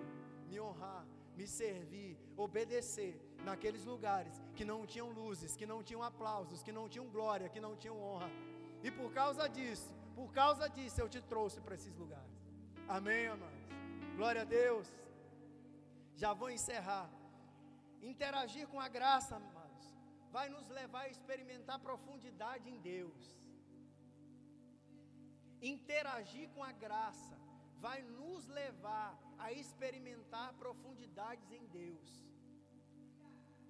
me 0.47 0.59
honrar, 0.59 1.05
me 1.35 1.47
servir, 1.47 2.17
obedecer 2.35 3.19
naqueles 3.43 3.85
lugares 3.85 4.41
que 4.55 4.65
não 4.65 4.85
tinham 4.85 5.09
luzes, 5.09 5.55
que 5.55 5.65
não 5.65 5.81
tinham 5.81 6.03
aplausos, 6.03 6.61
que 6.61 6.71
não 6.71 6.89
tinham 6.89 7.07
glória, 7.07 7.47
que 7.47 7.59
não 7.59 7.75
tinham 7.75 7.97
honra. 8.01 8.29
E 8.83 8.91
por 8.91 9.11
causa 9.13 9.47
disso, 9.47 9.93
por 10.15 10.31
causa 10.33 10.67
disso, 10.67 10.99
eu 10.99 11.07
te 11.07 11.21
trouxe 11.21 11.61
para 11.61 11.75
esses 11.75 11.95
lugares. 11.95 12.33
Amém, 12.87 13.27
amados? 13.27 13.59
Glória 14.15 14.41
a 14.41 14.45
Deus. 14.45 14.87
Já 16.15 16.33
vou 16.33 16.49
encerrar. 16.49 17.09
Interagir 18.01 18.67
com 18.67 18.79
a 18.79 18.87
graça, 18.87 19.39
vai 20.31 20.47
nos 20.49 20.67
levar 20.69 21.03
a 21.03 21.09
experimentar 21.09 21.79
profundidade 21.79 22.69
em 22.69 22.79
Deus. 22.79 23.19
Interagir 25.61 26.49
com 26.49 26.63
a 26.63 26.71
graça 26.71 27.37
vai 27.79 28.01
nos 28.01 28.47
levar 28.47 29.17
a 29.37 29.51
experimentar 29.51 30.53
profundidades 30.53 31.51
em 31.51 31.65
Deus. 31.67 32.09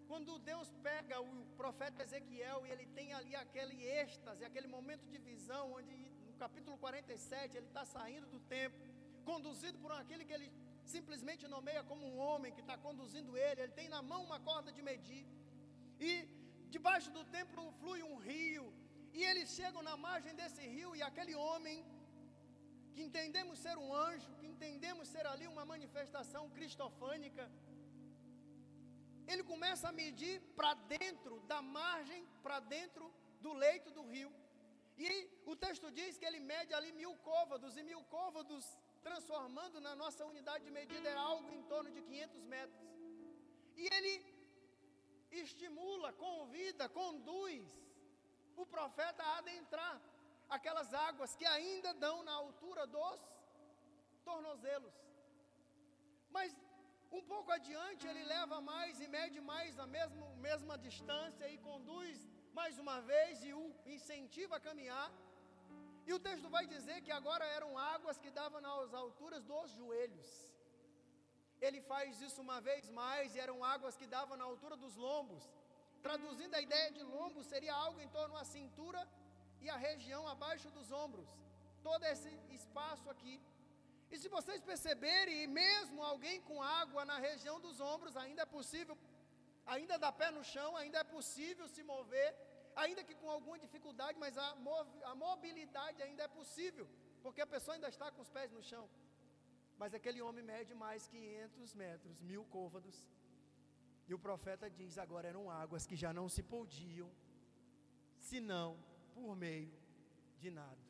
Quando 0.07 0.39
Deus 0.39 0.67
pega 0.81 1.21
o 1.21 1.45
profeta 1.55 2.03
Ezequiel 2.03 2.65
e 2.65 2.71
ele 2.71 2.87
tem 2.87 3.13
ali 3.13 3.35
aquele 3.35 3.77
êxtase, 4.01 4.43
aquele 4.43 4.67
momento 4.67 5.05
de 5.07 5.19
visão, 5.19 5.73
onde 5.73 5.95
no 6.27 6.33
capítulo 6.43 6.77
47 6.79 7.57
ele 7.57 7.67
está 7.67 7.85
saindo 7.85 8.27
do 8.27 8.39
templo, 8.55 8.87
conduzido 9.23 9.77
por 9.77 9.91
aquele 9.91 10.25
que 10.25 10.33
ele 10.33 10.51
simplesmente 10.83 11.47
nomeia 11.47 11.83
como 11.83 12.03
um 12.03 12.17
homem 12.17 12.51
que 12.51 12.61
está 12.61 12.75
conduzindo 12.75 13.37
ele, 13.37 13.61
ele 13.61 13.71
tem 13.73 13.87
na 13.87 14.01
mão 14.01 14.23
uma 14.23 14.39
corda 14.39 14.71
de 14.71 14.81
medir, 14.81 15.27
e 15.99 16.38
Debaixo 16.75 17.09
do 17.17 17.23
templo 17.37 17.63
flui 17.79 18.01
um 18.09 18.17
rio, 18.29 18.65
e 19.17 19.23
eles 19.29 19.49
chegam 19.59 19.81
na 19.89 19.95
margem 20.07 20.33
desse 20.39 20.63
rio, 20.75 20.89
e 20.97 21.01
aquele 21.09 21.35
homem, 21.45 21.77
que 22.93 23.01
entendemos 23.07 23.57
ser 23.65 23.75
um 23.85 23.89
anjo, 24.09 24.31
que 24.39 24.47
entendemos 24.53 25.07
ser 25.13 25.25
ali 25.31 25.47
uma 25.55 25.65
manifestação 25.73 26.43
cristofânica, 26.57 27.45
ele 29.31 29.43
começa 29.51 29.85
a 29.89 29.97
medir 30.03 30.35
para 30.57 30.73
dentro 30.97 31.35
da 31.51 31.59
margem, 31.79 32.21
para 32.45 32.59
dentro 32.75 33.05
do 33.45 33.51
leito 33.63 33.89
do 33.97 34.03
rio. 34.13 34.31
E 34.97 35.09
o 35.51 35.55
texto 35.65 35.87
diz 35.97 36.17
que 36.19 36.25
ele 36.29 36.39
mede 36.53 36.73
ali 36.77 36.91
mil 37.01 37.13
côvados, 37.29 37.77
e 37.77 37.83
mil 37.91 38.01
côvados, 38.15 38.65
transformando 39.07 39.79
na 39.87 39.93
nossa 40.01 40.25
unidade 40.31 40.65
de 40.65 40.71
medida, 40.79 41.07
era 41.13 41.21
algo 41.33 41.49
em 41.59 41.63
torno 41.73 41.91
de 41.95 42.01
500 42.01 42.43
metros. 42.55 42.87
E 43.77 43.85
ele 43.97 44.13
estimula, 45.31 46.11
convida, 46.13 46.89
conduz 46.89 47.67
o 48.55 48.65
profeta 48.65 49.23
a 49.23 49.37
adentrar 49.37 50.01
aquelas 50.49 50.93
águas 50.93 51.35
que 51.35 51.45
ainda 51.45 51.93
dão 51.93 52.23
na 52.23 52.33
altura 52.33 52.85
dos 52.87 53.19
tornozelos. 54.23 54.93
Mas 56.29 56.55
um 57.11 57.21
pouco 57.21 57.51
adiante 57.51 58.07
ele 58.07 58.23
leva 58.23 58.59
mais 58.61 58.99
e 58.99 59.07
mede 59.07 59.39
mais 59.41 59.79
a 59.79 59.87
mesma, 59.87 60.27
mesma 60.35 60.77
distância 60.77 61.47
e 61.49 61.57
conduz 61.57 62.27
mais 62.53 62.77
uma 62.77 63.01
vez 63.01 63.43
e 63.43 63.53
o 63.53 63.73
incentiva 63.85 64.57
a 64.57 64.59
caminhar. 64.59 65.11
E 66.05 66.13
o 66.13 66.19
texto 66.19 66.49
vai 66.49 66.65
dizer 66.65 67.01
que 67.01 67.11
agora 67.11 67.45
eram 67.45 67.77
águas 67.77 68.17
que 68.17 68.31
davam 68.31 68.61
nas 68.61 68.93
alturas 68.93 69.43
dos 69.43 69.71
joelhos. 69.71 70.48
Ele 71.61 71.81
faz 71.81 72.21
isso 72.27 72.41
uma 72.41 72.59
vez 72.61 72.89
mais 72.89 73.35
e 73.35 73.39
eram 73.45 73.63
águas 73.63 73.97
que 73.99 74.07
davam 74.07 74.37
na 74.37 74.45
altura 74.51 74.75
dos 74.83 74.95
lombos. 74.95 75.43
Traduzindo 76.01 76.55
a 76.55 76.61
ideia 76.67 76.89
de 76.97 77.03
lombo, 77.03 77.43
seria 77.43 77.73
algo 77.73 77.99
em 77.99 78.09
torno 78.17 78.35
à 78.37 78.45
cintura 78.55 79.01
e 79.61 79.69
a 79.69 79.77
região 79.89 80.27
abaixo 80.27 80.69
dos 80.77 80.91
ombros. 80.91 81.29
Todo 81.83 82.03
esse 82.05 82.29
espaço 82.59 83.09
aqui. 83.09 83.35
E 84.11 84.17
se 84.17 84.27
vocês 84.35 84.61
perceberem, 84.61 85.47
mesmo 85.47 86.03
alguém 86.03 86.37
com 86.41 86.63
água 86.63 87.03
na 87.05 87.17
região 87.19 87.59
dos 87.65 87.79
ombros, 87.79 88.15
ainda 88.17 88.41
é 88.43 88.45
possível, 88.57 88.97
ainda 89.65 89.97
dá 90.03 90.11
pé 90.11 90.31
no 90.31 90.43
chão, 90.43 90.69
ainda 90.77 90.99
é 90.99 91.03
possível 91.03 91.67
se 91.67 91.83
mover, 91.83 92.29
ainda 92.75 93.03
que 93.03 93.15
com 93.21 93.29
alguma 93.29 93.59
dificuldade, 93.59 94.17
mas 94.17 94.37
a, 94.37 94.49
a 95.11 95.15
mobilidade 95.15 96.01
ainda 96.01 96.23
é 96.23 96.27
possível, 96.39 96.87
porque 97.21 97.41
a 97.41 97.47
pessoa 97.47 97.75
ainda 97.75 97.89
está 97.89 98.09
com 98.11 98.21
os 98.21 98.31
pés 98.37 98.51
no 98.51 98.63
chão. 98.63 98.89
Mas 99.81 99.93
aquele 99.97 100.21
homem 100.21 100.43
mede 100.53 100.73
mais 100.83 101.07
500 101.07 101.73
metros, 101.83 102.21
mil 102.31 102.43
côvados. 102.57 102.97
E 104.09 104.13
o 104.13 104.19
profeta 104.27 104.69
diz: 104.79 104.97
agora 105.05 105.29
eram 105.31 105.49
águas 105.63 105.85
que 105.89 105.95
já 106.03 106.11
não 106.19 106.27
se 106.35 106.43
podiam, 106.53 107.09
senão 108.29 108.67
por 109.15 109.35
meio 109.45 109.71
de 110.41 110.51
nada. 110.59 110.83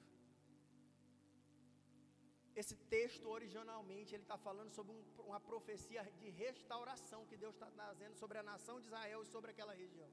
Esse 2.62 2.76
texto 2.96 3.26
originalmente 3.38 4.14
ele 4.14 4.24
está 4.24 4.38
falando 4.38 4.72
sobre 4.78 4.92
um, 4.96 5.04
uma 5.30 5.40
profecia 5.40 6.02
de 6.22 6.30
restauração 6.46 7.26
que 7.30 7.38
Deus 7.44 7.54
está 7.56 7.70
trazendo 7.78 8.16
sobre 8.16 8.38
a 8.40 8.44
nação 8.52 8.80
de 8.82 8.88
Israel 8.88 9.22
e 9.24 9.32
sobre 9.36 9.52
aquela 9.52 9.74
região. 9.84 10.10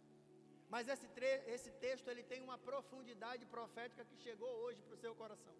Mas 0.68 0.87
esse, 0.87 1.09
esse 1.55 1.70
texto 1.87 2.09
ele 2.12 2.22
tem 2.22 2.43
uma 2.43 2.59
profundidade 2.59 3.45
profética 3.47 4.05
que 4.05 4.16
chegou 4.27 4.53
hoje 4.64 4.83
para 4.83 4.95
o 4.95 5.03
seu 5.05 5.14
coração. 5.22 5.57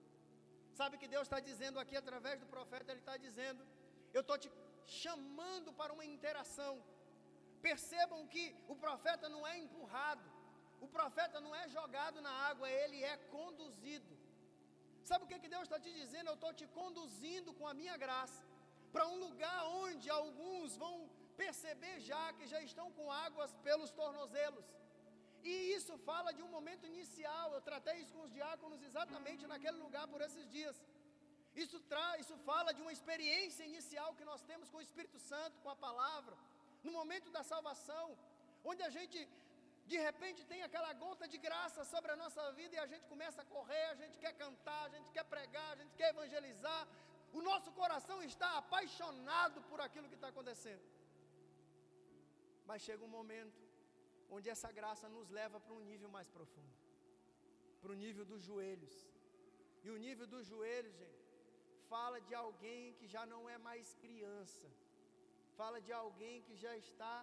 Sabe 0.79 0.99
que 1.01 1.09
Deus 1.14 1.24
está 1.27 1.39
dizendo 1.49 1.79
aqui 1.83 1.97
através 1.97 2.37
do 2.43 2.47
profeta? 2.55 2.91
Ele 2.93 3.05
está 3.05 3.16
dizendo: 3.27 3.62
Eu 4.16 4.22
estou 4.24 4.39
te 4.43 4.51
chamando 5.03 5.70
para 5.81 5.95
uma 5.97 6.07
interação. 6.14 6.74
Percebam 7.68 8.20
que 8.33 8.45
o 8.72 8.77
profeta 8.85 9.27
não 9.35 9.43
é 9.53 9.55
empurrado, 9.64 10.27
o 10.87 10.89
profeta 10.97 11.39
não 11.47 11.55
é 11.61 11.64
jogado 11.77 12.20
na 12.27 12.35
água, 12.51 12.68
ele 12.83 12.99
é 13.12 13.16
conduzido. 13.37 14.12
Sabe 15.09 15.24
o 15.24 15.29
que, 15.31 15.39
que 15.43 15.53
Deus 15.55 15.64
está 15.64 15.79
te 15.85 15.93
dizendo? 16.01 16.29
Eu 16.31 16.39
estou 16.39 16.53
te 16.61 16.66
conduzindo 16.79 17.51
com 17.59 17.66
a 17.72 17.74
minha 17.81 17.97
graça 18.05 18.43
para 18.93 19.07
um 19.12 19.18
lugar 19.27 19.59
onde 19.85 20.09
alguns 20.20 20.77
vão 20.85 20.95
perceber 21.43 21.95
já 22.11 22.24
que 22.37 22.47
já 22.53 22.61
estão 22.68 22.87
com 22.99 23.07
águas 23.27 23.53
pelos 23.66 23.91
tornozelos. 24.01 24.66
E 25.51 25.55
isso 25.76 25.94
fala 26.09 26.30
de 26.36 26.42
um 26.47 26.51
momento 26.57 26.84
inicial. 26.92 27.47
Eu 27.57 27.62
tratei 27.70 27.97
isso 28.03 28.12
com 28.16 28.22
os 28.26 28.32
diáconos 28.38 28.80
exatamente 28.88 29.51
naquele 29.53 29.78
lugar 29.84 30.07
por 30.12 30.20
esses 30.26 30.44
dias. 30.57 30.76
Isso, 31.64 31.78
tra 31.90 32.07
isso 32.22 32.36
fala 32.51 32.70
de 32.76 32.82
uma 32.84 32.94
experiência 32.97 33.64
inicial 33.70 34.09
que 34.18 34.28
nós 34.30 34.42
temos 34.51 34.68
com 34.70 34.78
o 34.78 34.86
Espírito 34.88 35.18
Santo, 35.30 35.61
com 35.64 35.70
a 35.74 35.82
palavra, 35.86 36.34
no 36.86 36.92
momento 36.99 37.28
da 37.36 37.42
salvação, 37.53 38.07
onde 38.70 38.82
a 38.88 38.90
gente 38.97 39.18
de 39.92 39.99
repente 40.07 40.40
tem 40.51 40.61
aquela 40.68 40.92
gota 41.05 41.26
de 41.32 41.38
graça 41.47 41.82
sobre 41.92 42.11
a 42.14 42.16
nossa 42.22 42.44
vida 42.59 42.74
e 42.74 42.80
a 42.84 42.88
gente 42.92 43.05
começa 43.12 43.40
a 43.42 43.51
correr, 43.55 43.86
a 43.90 43.99
gente 44.03 44.16
quer 44.24 44.32
cantar, 44.44 44.82
a 44.86 44.92
gente 44.97 45.11
quer 45.16 45.24
pregar, 45.34 45.70
a 45.74 45.80
gente 45.82 45.94
quer 46.01 46.09
evangelizar. 46.14 46.82
O 47.32 47.40
nosso 47.51 47.70
coração 47.80 48.18
está 48.30 48.51
apaixonado 48.62 49.61
por 49.70 49.80
aquilo 49.86 50.09
que 50.09 50.18
está 50.20 50.28
acontecendo. 50.34 50.84
Mas 52.68 52.82
chega 52.82 53.05
um 53.05 53.14
momento 53.20 53.66
onde 54.31 54.49
essa 54.49 54.72
graça 54.72 55.09
nos 55.09 55.31
leva 55.31 55.61
para 55.61 55.74
um 55.74 55.81
nível 55.81 56.09
mais 56.09 56.29
profundo 56.29 56.87
para 57.87 57.95
o 57.95 58.01
nível 58.07 58.24
dos 58.31 58.43
joelhos. 58.49 58.95
E 59.85 59.91
o 59.95 59.99
nível 60.05 60.27
dos 60.35 60.45
joelhos, 60.53 60.95
gente, 61.03 61.24
fala 61.93 62.18
de 62.29 62.35
alguém 62.45 62.95
que 62.99 63.07
já 63.14 63.24
não 63.33 63.43
é 63.55 63.59
mais 63.66 63.95
criança, 64.05 64.66
fala 65.59 65.79
de 65.87 65.93
alguém 66.03 66.37
que 66.47 66.57
já 66.64 66.74
está 66.85 67.14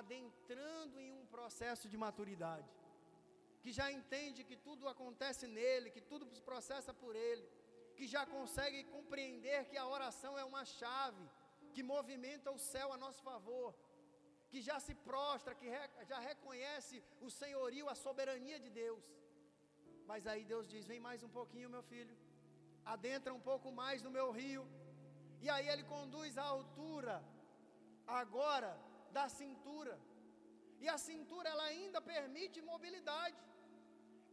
adentrando 0.00 0.96
em 1.04 1.10
um 1.18 1.26
processo 1.36 1.86
de 1.92 1.96
maturidade, 2.04 2.72
que 3.62 3.70
já 3.78 3.86
entende 3.98 4.48
que 4.48 4.56
tudo 4.68 4.88
acontece 4.94 5.46
nele, 5.58 5.94
que 5.96 6.04
tudo 6.12 6.26
se 6.34 6.42
processa 6.50 6.92
por 7.02 7.14
ele, 7.28 7.46
que 7.96 8.06
já 8.14 8.24
consegue 8.36 8.82
compreender 8.96 9.60
que 9.70 9.78
a 9.82 9.88
oração 9.96 10.32
é 10.42 10.44
uma 10.52 10.64
chave 10.64 11.24
que 11.74 11.82
movimenta 11.94 12.50
o 12.50 12.58
céu 12.72 12.88
a 12.92 12.98
nosso 13.04 13.22
favor, 13.30 13.68
que 14.50 14.60
já 14.68 14.76
se 14.86 14.94
prostra, 15.08 15.54
que 15.60 15.68
já 16.10 16.18
reconhece 16.30 16.96
o 17.26 17.30
senhorio, 17.40 17.88
a 17.94 17.96
soberania 18.06 18.58
de 18.64 18.70
Deus. 18.82 19.04
Mas 20.10 20.26
aí 20.30 20.42
Deus 20.52 20.66
diz: 20.72 20.86
vem 20.92 21.00
mais 21.08 21.22
um 21.28 21.32
pouquinho, 21.38 21.74
meu 21.76 21.82
filho, 21.92 22.14
adentra 22.94 23.32
um 23.38 23.44
pouco 23.50 23.70
mais 23.80 24.02
no 24.06 24.12
meu 24.18 24.28
rio. 24.40 24.64
E 25.44 25.48
aí 25.54 25.66
ele 25.72 25.84
conduz 25.94 26.36
à 26.44 26.46
altura, 26.56 27.16
agora, 28.20 28.70
da 29.18 29.26
cintura. 29.40 29.96
E 30.82 30.88
a 30.94 30.98
cintura 31.08 31.48
ela 31.54 31.66
ainda 31.72 32.00
permite 32.14 32.66
mobilidade. 32.72 33.40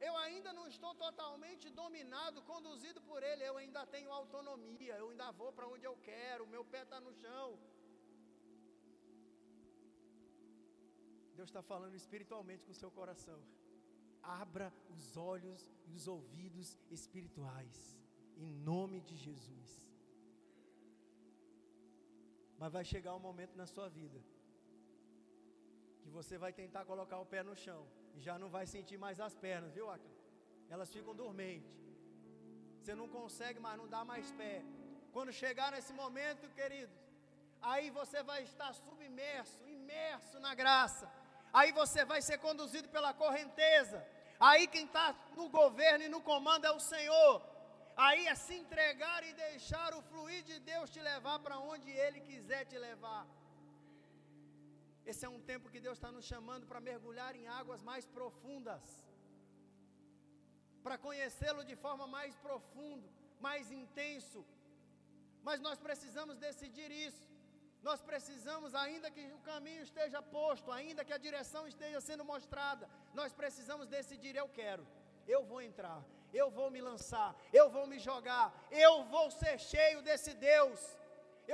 Eu 0.08 0.14
ainda 0.24 0.52
não 0.58 0.66
estou 0.74 0.94
totalmente 1.06 1.66
dominado, 1.82 2.42
conduzido 2.52 3.00
por 3.10 3.22
ele. 3.30 3.44
Eu 3.44 3.58
ainda 3.62 3.86
tenho 3.96 4.12
autonomia. 4.12 4.96
Eu 4.96 5.10
ainda 5.10 5.30
vou 5.40 5.52
para 5.58 5.68
onde 5.74 5.86
eu 5.92 5.96
quero. 6.10 6.52
Meu 6.56 6.64
pé 6.74 6.82
está 6.84 7.00
no 7.00 7.14
chão. 7.22 7.48
Deus 11.40 11.50
está 11.50 11.62
falando 11.62 11.96
espiritualmente 12.02 12.64
com 12.66 12.72
o 12.72 12.82
seu 12.82 12.92
coração. 13.00 13.40
Abra 14.24 14.68
os 14.96 15.16
olhos 15.18 15.62
e 15.90 15.94
os 16.00 16.08
ouvidos 16.08 16.70
espirituais, 16.98 18.00
em 18.44 18.52
nome 18.72 19.00
de 19.02 19.16
Jesus. 19.26 19.72
Mas 22.58 22.74
vai 22.78 22.86
chegar 22.94 23.14
um 23.16 23.26
momento 23.30 23.56
na 23.62 23.68
sua 23.74 23.88
vida 23.90 24.20
que 26.02 26.10
você 26.18 26.38
vai 26.44 26.54
tentar 26.62 26.84
colocar 26.92 27.18
o 27.20 27.30
pé 27.34 27.42
no 27.44 27.56
chão 27.56 27.82
e 28.16 28.20
já 28.28 28.36
não 28.42 28.50
vai 28.56 28.66
sentir 28.74 28.98
mais 29.06 29.20
as 29.28 29.36
pernas, 29.46 29.74
viu, 29.78 29.90
Acre? 29.96 30.14
Elas 30.70 30.92
ficam 30.96 31.14
dormentes. 31.24 31.76
Você 32.80 32.94
não 33.00 33.08
consegue 33.18 33.60
mais, 33.66 33.78
não 33.82 33.88
dá 33.96 34.02
mais 34.06 34.32
pé. 34.32 34.64
Quando 35.12 35.32
chegar 35.44 35.72
nesse 35.76 35.94
momento, 35.94 36.54
queridos, 36.60 36.96
aí 37.62 37.90
você 38.00 38.22
vai 38.32 38.44
estar 38.44 38.72
submerso, 38.74 39.60
imerso 39.78 40.40
na 40.40 40.54
graça. 40.62 41.08
Aí 41.60 41.72
você 41.82 42.02
vai 42.12 42.22
ser 42.28 42.38
conduzido 42.46 42.88
pela 42.96 43.12
correnteza. 43.24 43.98
Aí 44.48 44.64
quem 44.74 44.86
está 44.90 45.08
no 45.40 45.48
governo 45.60 46.04
e 46.06 46.14
no 46.16 46.22
comando 46.30 46.66
é 46.70 46.72
o 46.80 46.86
Senhor. 46.94 47.34
Aí 48.06 48.24
é 48.32 48.36
se 48.46 48.56
entregar 48.64 49.22
e 49.28 49.32
deixar 49.46 49.90
o 49.98 50.02
fluir 50.10 50.42
de 50.50 50.58
Deus 50.72 50.90
te 50.96 51.02
levar 51.12 51.38
para 51.46 51.58
onde 51.74 51.90
Ele 52.06 52.20
quiser 52.30 52.64
te 52.72 52.78
levar. 52.88 53.24
Esse 55.12 55.24
é 55.28 55.30
um 55.30 55.42
tempo 55.52 55.72
que 55.74 55.84
Deus 55.86 55.98
está 55.98 56.12
nos 56.12 56.26
chamando 56.32 56.66
para 56.72 56.82
mergulhar 56.90 57.34
em 57.40 57.48
águas 57.60 57.82
mais 57.90 58.06
profundas, 58.18 58.84
para 60.84 60.98
conhecê-lo 61.08 61.64
de 61.72 61.76
forma 61.86 62.06
mais 62.18 62.36
profunda, 62.48 63.08
mais 63.40 63.72
intenso. 63.72 64.42
Mas 65.48 65.62
nós 65.68 65.80
precisamos 65.88 66.36
decidir 66.48 66.92
isso. 67.08 67.26
Nós 67.88 68.02
precisamos, 68.10 68.74
ainda 68.84 69.08
que 69.16 69.24
o 69.38 69.42
caminho 69.50 69.82
esteja 69.88 70.20
posto, 70.38 70.70
ainda 70.78 71.06
que 71.08 71.16
a 71.18 71.24
direção 71.26 71.64
esteja 71.72 72.00
sendo 72.08 72.24
mostrada, 72.32 72.86
nós 73.20 73.32
precisamos 73.42 73.86
decidir: 73.98 74.36
eu 74.36 74.48
quero, 74.60 74.84
eu 75.34 75.42
vou 75.50 75.62
entrar, 75.70 76.00
eu 76.42 76.48
vou 76.58 76.70
me 76.76 76.82
lançar, 76.88 77.30
eu 77.60 77.68
vou 77.76 77.86
me 77.92 78.00
jogar, 78.08 78.48
eu 78.86 78.94
vou 79.14 79.28
ser 79.42 79.56
cheio 79.74 80.00
desse 80.08 80.34
Deus, 80.34 80.80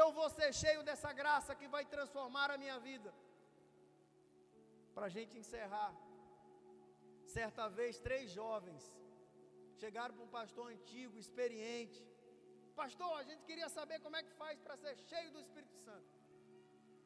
eu 0.02 0.08
vou 0.20 0.30
ser 0.38 0.50
cheio 0.62 0.82
dessa 0.90 1.12
graça 1.20 1.58
que 1.60 1.68
vai 1.76 1.84
transformar 1.96 2.48
a 2.50 2.58
minha 2.64 2.80
vida. 2.88 3.12
Para 4.96 5.08
a 5.08 5.14
gente 5.18 5.38
encerrar, 5.42 5.92
certa 7.38 7.68
vez 7.80 8.00
três 8.08 8.30
jovens 8.40 8.86
chegaram 9.84 10.16
para 10.16 10.28
um 10.30 10.34
pastor 10.40 10.72
antigo, 10.72 11.18
experiente. 11.26 12.02
Pastor, 12.82 13.12
a 13.20 13.24
gente 13.30 13.44
queria 13.44 13.70
saber 13.78 14.00
como 14.00 14.16
é 14.16 14.24
que 14.24 14.34
faz 14.44 14.58
para 14.66 14.78
ser 14.78 14.96
cheio 15.12 15.30
do 15.36 15.42
Espírito 15.46 15.78
Santo. 15.90 16.21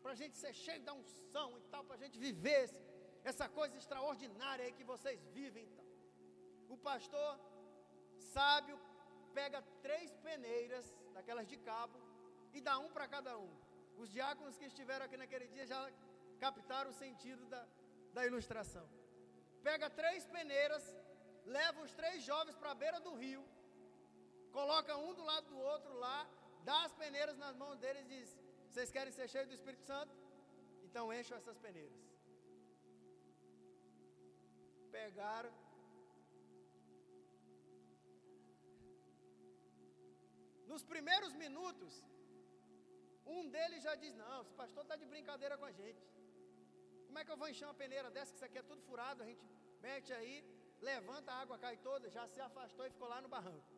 Para 0.06 0.14
a 0.16 0.22
gente 0.22 0.38
ser 0.38 0.54
cheio 0.54 0.82
da 0.88 0.94
unção 0.94 1.48
e 1.60 1.62
tal, 1.72 1.84
para 1.84 1.96
a 1.96 2.02
gente 2.04 2.18
viver 2.26 2.64
essa 3.30 3.46
coisa 3.58 3.76
extraordinária 3.82 4.64
aí 4.66 4.74
que 4.80 4.84
vocês 4.92 5.20
vivem. 5.38 5.64
Então. 5.70 5.86
O 6.74 6.78
pastor 6.90 7.32
sábio 8.34 8.78
pega 9.38 9.64
três 9.86 10.12
peneiras, 10.28 10.86
daquelas 11.16 11.48
de 11.48 11.58
cabo, 11.70 11.98
e 12.54 12.62
dá 12.68 12.76
um 12.84 12.92
para 12.96 13.08
cada 13.16 13.34
um. 13.46 13.50
Os 13.98 14.12
diáconos 14.18 14.60
que 14.60 14.68
estiveram 14.72 15.06
aqui 15.08 15.18
naquele 15.24 15.48
dia 15.48 15.66
já 15.66 15.82
captaram 16.40 16.92
o 16.92 17.00
sentido 17.04 17.44
da, 17.48 17.66
da 18.14 18.28
ilustração. 18.30 18.88
Pega 19.64 19.90
três 19.90 20.28
peneiras, 20.38 20.86
leva 21.58 21.82
os 21.82 21.94
três 22.00 22.22
jovens 22.32 22.56
para 22.62 22.74
a 22.74 22.82
beira 22.84 23.00
do 23.00 23.16
rio, 23.16 23.44
coloca 24.52 24.96
um 25.08 25.14
do 25.16 25.24
lado 25.24 25.48
do 25.54 25.60
outro 25.74 25.94
lá, 26.08 26.20
dá 26.64 26.80
as 26.84 26.94
peneiras 26.94 27.38
nas 27.46 27.56
mãos 27.56 27.80
deles 27.80 28.04
e 28.06 28.10
diz: 28.16 28.45
Vocês 28.76 28.92
querem 28.96 29.12
ser 29.18 29.28
cheios 29.34 29.48
do 29.50 29.54
Espírito 29.58 29.84
Santo? 29.90 30.14
Então 30.86 31.04
encham 31.18 31.38
essas 31.38 31.58
peneiras. 31.66 32.00
Pegaram. 34.96 35.52
Nos 40.72 40.84
primeiros 40.94 41.32
minutos, 41.44 41.94
um 43.36 43.48
deles 43.56 43.82
já 43.88 43.96
diz: 44.04 44.14
Não, 44.24 44.42
esse 44.42 44.54
pastor 44.62 44.84
está 44.84 44.98
de 45.04 45.08
brincadeira 45.14 45.58
com 45.62 45.68
a 45.72 45.74
gente. 45.80 46.04
Como 47.06 47.20
é 47.20 47.24
que 47.24 47.34
eu 47.36 47.40
vou 47.44 47.48
encher 47.54 47.70
uma 47.70 47.82
peneira 47.86 48.12
dessa, 48.18 48.32
que 48.34 48.40
isso 48.40 48.50
aqui 48.50 48.60
é 48.64 48.70
tudo 48.74 48.84
furado? 48.90 49.24
A 49.24 49.30
gente 49.32 49.46
mete 49.88 50.12
aí, 50.20 50.36
levanta, 50.92 51.32
a 51.32 51.40
água 51.46 51.64
cai 51.66 51.78
toda, 51.90 52.16
já 52.18 52.28
se 52.28 52.42
afastou 52.50 52.86
e 52.86 52.96
ficou 52.98 53.08
lá 53.16 53.22
no 53.22 53.34
barranco. 53.38 53.70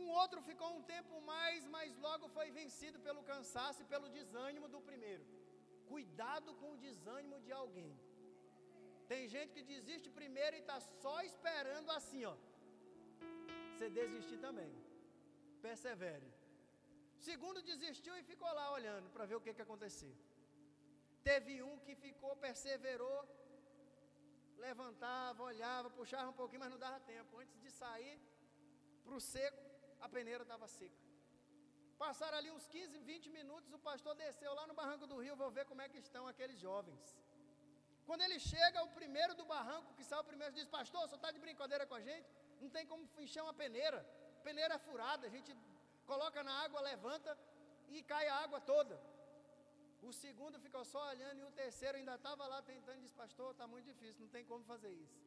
Um 0.00 0.08
outro 0.20 0.40
ficou 0.48 0.68
um 0.76 0.82
tempo 0.94 1.14
mais, 1.32 1.66
mas 1.76 1.96
logo 2.06 2.26
foi 2.36 2.48
vencido 2.58 2.98
pelo 3.06 3.22
cansaço 3.30 3.82
e 3.82 3.90
pelo 3.92 4.08
desânimo 4.16 4.68
do 4.74 4.80
primeiro. 4.90 5.24
Cuidado 5.92 6.50
com 6.60 6.68
o 6.72 6.80
desânimo 6.86 7.38
de 7.46 7.52
alguém. 7.60 7.92
Tem 9.12 9.22
gente 9.34 9.54
que 9.56 9.68
desiste 9.72 10.08
primeiro 10.20 10.54
e 10.56 10.62
está 10.64 10.78
só 11.02 11.16
esperando 11.30 11.90
assim, 11.98 12.24
ó. 12.32 12.36
Você 13.72 13.88
desistir 14.00 14.38
também. 14.46 14.72
Persevere. 15.66 16.30
Segundo 17.28 17.66
desistiu 17.70 18.14
e 18.16 18.22
ficou 18.30 18.50
lá 18.58 18.66
olhando 18.78 19.08
para 19.14 19.26
ver 19.30 19.36
o 19.36 19.40
que, 19.44 19.54
que 19.56 19.66
acontecer. 19.66 20.14
Teve 21.28 21.54
um 21.68 21.76
que 21.84 21.94
ficou, 22.04 22.32
perseverou, 22.46 23.18
levantava, 24.66 25.42
olhava, 25.42 25.88
puxava 25.90 26.30
um 26.30 26.38
pouquinho, 26.40 26.60
mas 26.64 26.70
não 26.74 26.78
dava 26.86 27.00
tempo. 27.00 27.38
Antes 27.42 27.58
de 27.64 27.70
sair 27.70 28.16
para 29.04 29.14
o 29.14 29.20
seco, 29.20 29.64
a 30.00 30.08
peneira 30.16 30.42
estava 30.46 30.66
seca. 30.78 31.02
Passaram 32.04 32.38
ali 32.38 32.50
uns 32.56 32.66
15, 32.74 32.98
20 32.98 33.30
minutos, 33.38 33.72
o 33.78 33.80
pastor 33.90 34.14
desceu 34.24 34.52
lá 34.58 34.64
no 34.70 34.74
barranco 34.80 35.06
do 35.10 35.16
rio, 35.24 35.34
vou 35.42 35.50
ver 35.50 35.64
como 35.70 35.82
é 35.84 35.88
que 35.92 35.98
estão 35.98 36.26
aqueles 36.32 36.58
jovens. 36.66 37.04
Quando 38.08 38.22
ele 38.26 38.38
chega, 38.52 38.84
o 38.88 38.90
primeiro 38.98 39.34
do 39.40 39.44
barranco, 39.54 39.94
que 39.96 40.04
sai 40.10 40.20
o 40.20 40.28
primeiro, 40.30 40.54
diz, 40.58 40.68
pastor, 40.76 41.02
você 41.06 41.16
está 41.16 41.30
de 41.36 41.40
brincadeira 41.46 41.84
com 41.90 41.96
a 42.00 42.00
gente? 42.00 42.28
Não 42.62 42.70
tem 42.76 42.86
como 42.90 43.02
encher 43.24 43.42
uma 43.42 43.52
peneira. 43.62 43.98
Peneira 44.48 44.74
é 44.74 44.78
furada, 44.78 45.26
a 45.26 45.32
gente 45.36 45.50
coloca 46.06 46.42
na 46.48 46.54
água, 46.64 46.80
levanta 46.80 47.36
e 47.88 48.02
cai 48.02 48.26
a 48.28 48.36
água 48.44 48.60
toda. 48.60 48.96
O 50.08 50.12
segundo 50.12 50.58
ficou 50.66 50.84
só 50.84 51.00
olhando 51.12 51.40
e 51.40 51.44
o 51.44 51.50
terceiro 51.62 51.98
ainda 51.98 52.14
estava 52.14 52.46
lá 52.46 52.62
tentando, 52.62 53.00
disse, 53.00 53.14
pastor, 53.14 53.50
está 53.50 53.66
muito 53.66 53.86
difícil, 53.92 54.22
não 54.24 54.32
tem 54.36 54.44
como 54.44 54.64
fazer 54.64 54.92
isso. 55.04 55.20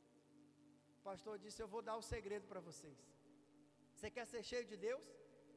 O 1.00 1.04
pastor 1.04 1.38
disse, 1.38 1.62
eu 1.62 1.68
vou 1.68 1.82
dar 1.82 1.98
o 1.98 2.02
segredo 2.02 2.48
para 2.48 2.62
vocês. 2.62 2.98
Você 4.02 4.10
quer 4.10 4.26
ser 4.26 4.42
cheio 4.42 4.66
de 4.66 4.76
Deus? 4.76 5.04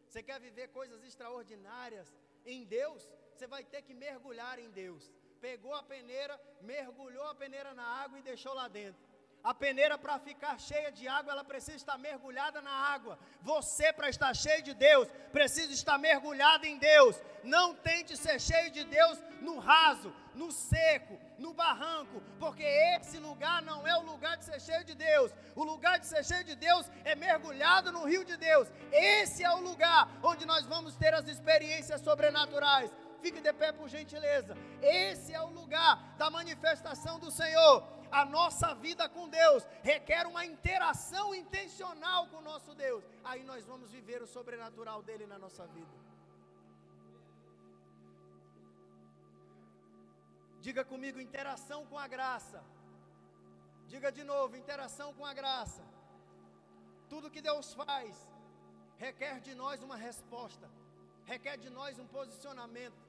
Você 0.07 0.23
quer 0.23 0.39
viver 0.39 0.67
coisas 0.69 1.03
extraordinárias 1.03 2.09
em 2.45 2.63
Deus? 2.63 3.03
Você 3.35 3.47
vai 3.47 3.63
ter 3.65 3.81
que 3.81 3.95
mergulhar 3.95 4.59
em 4.59 4.71
Deus. 4.71 5.11
Pegou 5.41 5.73
a 5.75 5.83
peneira, 5.83 6.39
mergulhou 6.61 7.27
a 7.29 7.35
peneira 7.35 7.73
na 7.73 7.87
água 8.03 8.19
e 8.19 8.23
deixou 8.23 8.53
lá 8.53 8.69
dentro. 8.69 9.04
A 9.45 9.53
peneira, 9.53 9.99
para 9.99 10.19
ficar 10.19 10.59
cheia 10.59 10.91
de 10.91 11.07
água, 11.07 11.31
ela 11.31 11.45
precisa 11.45 11.77
estar 11.77 11.99
mergulhada 11.99 12.63
na 12.63 12.71
água. 12.71 13.19
Você, 13.43 13.93
para 13.93 14.09
estar 14.09 14.35
cheio 14.35 14.63
de 14.63 14.73
Deus, 14.73 15.07
precisa 15.33 15.71
estar 15.71 15.99
mergulhado 15.99 16.65
em 16.65 16.79
Deus. 16.79 17.21
Não 17.43 17.75
tente 17.75 18.17
ser 18.17 18.41
cheio 18.41 18.71
de 18.71 18.85
Deus 18.85 19.23
no 19.43 19.59
raso, 19.59 20.11
no 20.35 20.51
seco, 20.51 21.21
no 21.39 21.53
barranco, 21.53 22.23
porque 22.41 22.63
esse 22.63 23.19
lugar 23.19 23.61
não 23.61 23.87
é 23.87 23.95
o 23.99 24.07
lugar 24.13 24.39
de 24.39 24.47
ser 24.47 24.59
cheio 24.63 24.83
de 24.83 24.95
Deus. 24.95 25.31
O 25.55 25.63
lugar 25.63 25.99
de 25.99 26.07
ser 26.07 26.25
cheio 26.25 26.45
de 26.45 26.57
Deus 26.57 26.91
é 27.05 27.15
mergulhado 27.15 27.93
no 27.93 28.07
rio 28.07 28.25
de 28.25 28.39
Deus. 28.39 28.67
Esse 28.91 29.45
é 29.45 29.51
o 29.51 29.61
lugar 29.61 30.09
onde 30.23 30.47
nós 30.47 30.65
vamos 30.65 30.97
ter 30.97 31.13
as 31.13 31.29
experiências 31.29 32.01
sobrenaturais. 32.01 32.91
Fique 33.21 33.43
de 33.43 33.53
pé 33.53 33.73
por 33.73 33.91
gentileza. 33.91 34.57
Esse 34.81 35.35
é 35.35 35.41
o 35.43 35.51
lugar 35.51 36.15
da 36.17 36.31
manifestação 36.31 37.19
do 37.19 37.31
Senhor 37.31 37.83
a 38.21 38.25
nossa 38.25 38.69
vida 38.87 39.05
com 39.15 39.25
Deus 39.29 39.63
requer 39.83 40.25
uma 40.33 40.45
interação 40.53 41.27
intencional 41.35 42.21
com 42.31 42.39
o 42.43 42.47
nosso 42.51 42.73
Deus. 42.85 43.03
Aí 43.31 43.43
nós 43.51 43.65
vamos 43.71 43.91
viver 43.97 44.21
o 44.23 44.29
sobrenatural 44.35 45.03
dele 45.09 45.27
na 45.33 45.39
nossa 45.45 45.65
vida. 45.77 45.97
Diga 50.67 50.85
comigo, 50.93 51.19
interação 51.21 51.81
com 51.91 51.99
a 52.05 52.07
graça. 52.15 52.61
Diga 53.93 54.11
de 54.19 54.25
novo, 54.33 54.57
interação 54.63 55.09
com 55.19 55.27
a 55.31 55.35
graça. 55.41 55.83
Tudo 57.09 57.33
que 57.35 57.43
Deus 57.49 57.75
faz 57.75 58.15
requer 59.07 59.41
de 59.47 59.55
nós 59.63 59.83
uma 59.83 59.97
resposta, 59.97 60.69
requer 61.33 61.57
de 61.65 61.71
nós 61.79 61.99
um 61.99 62.07
posicionamento, 62.19 63.03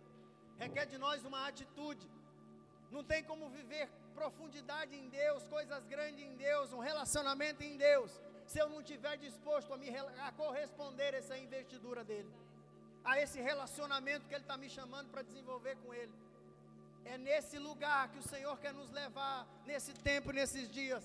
requer 0.63 0.85
de 0.93 0.97
nós 0.97 1.23
uma 1.29 1.47
atitude. 1.47 2.09
Não 2.95 3.03
tem 3.11 3.23
como 3.23 3.53
viver 3.59 3.87
profundidade 4.19 4.95
em 4.95 5.07
Deus, 5.09 5.47
coisas 5.57 5.85
grandes 5.93 6.23
em 6.25 6.35
Deus, 6.35 6.73
um 6.73 6.83
relacionamento 6.91 7.61
em 7.63 7.75
Deus, 7.77 8.11
se 8.45 8.57
eu 8.59 8.67
não 8.69 8.79
estiver 8.79 9.15
disposto 9.17 9.73
a 9.73 9.77
me 9.77 9.89
a 10.27 10.31
corresponder 10.31 11.13
a 11.13 11.17
essa 11.17 11.37
investidura 11.37 12.03
dele, 12.03 12.31
a 13.03 13.19
esse 13.23 13.39
relacionamento 13.41 14.27
que 14.27 14.33
ele 14.33 14.43
está 14.43 14.57
me 14.57 14.69
chamando 14.69 15.09
para 15.09 15.21
desenvolver 15.21 15.75
com 15.83 15.93
ele. 15.93 16.13
É 17.13 17.17
nesse 17.17 17.57
lugar 17.59 18.09
que 18.11 18.19
o 18.19 18.27
Senhor 18.33 18.57
quer 18.63 18.73
nos 18.73 18.89
levar, 18.91 19.47
nesse 19.65 19.93
tempo, 19.93 20.31
nesses 20.31 20.67
dias, 20.69 21.03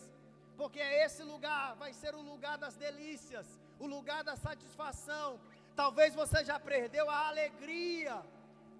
porque 0.56 0.80
é 0.80 1.04
esse 1.04 1.22
lugar, 1.22 1.74
vai 1.76 1.92
ser 1.92 2.14
o 2.14 2.22
lugar 2.22 2.56
das 2.56 2.76
delícias, 2.76 3.46
o 3.78 3.86
lugar 3.86 4.22
da 4.22 4.36
satisfação. 4.36 5.40
Talvez 5.74 6.14
você 6.14 6.44
já 6.44 6.58
perdeu 6.58 7.08
a 7.08 7.28
alegria 7.28 8.22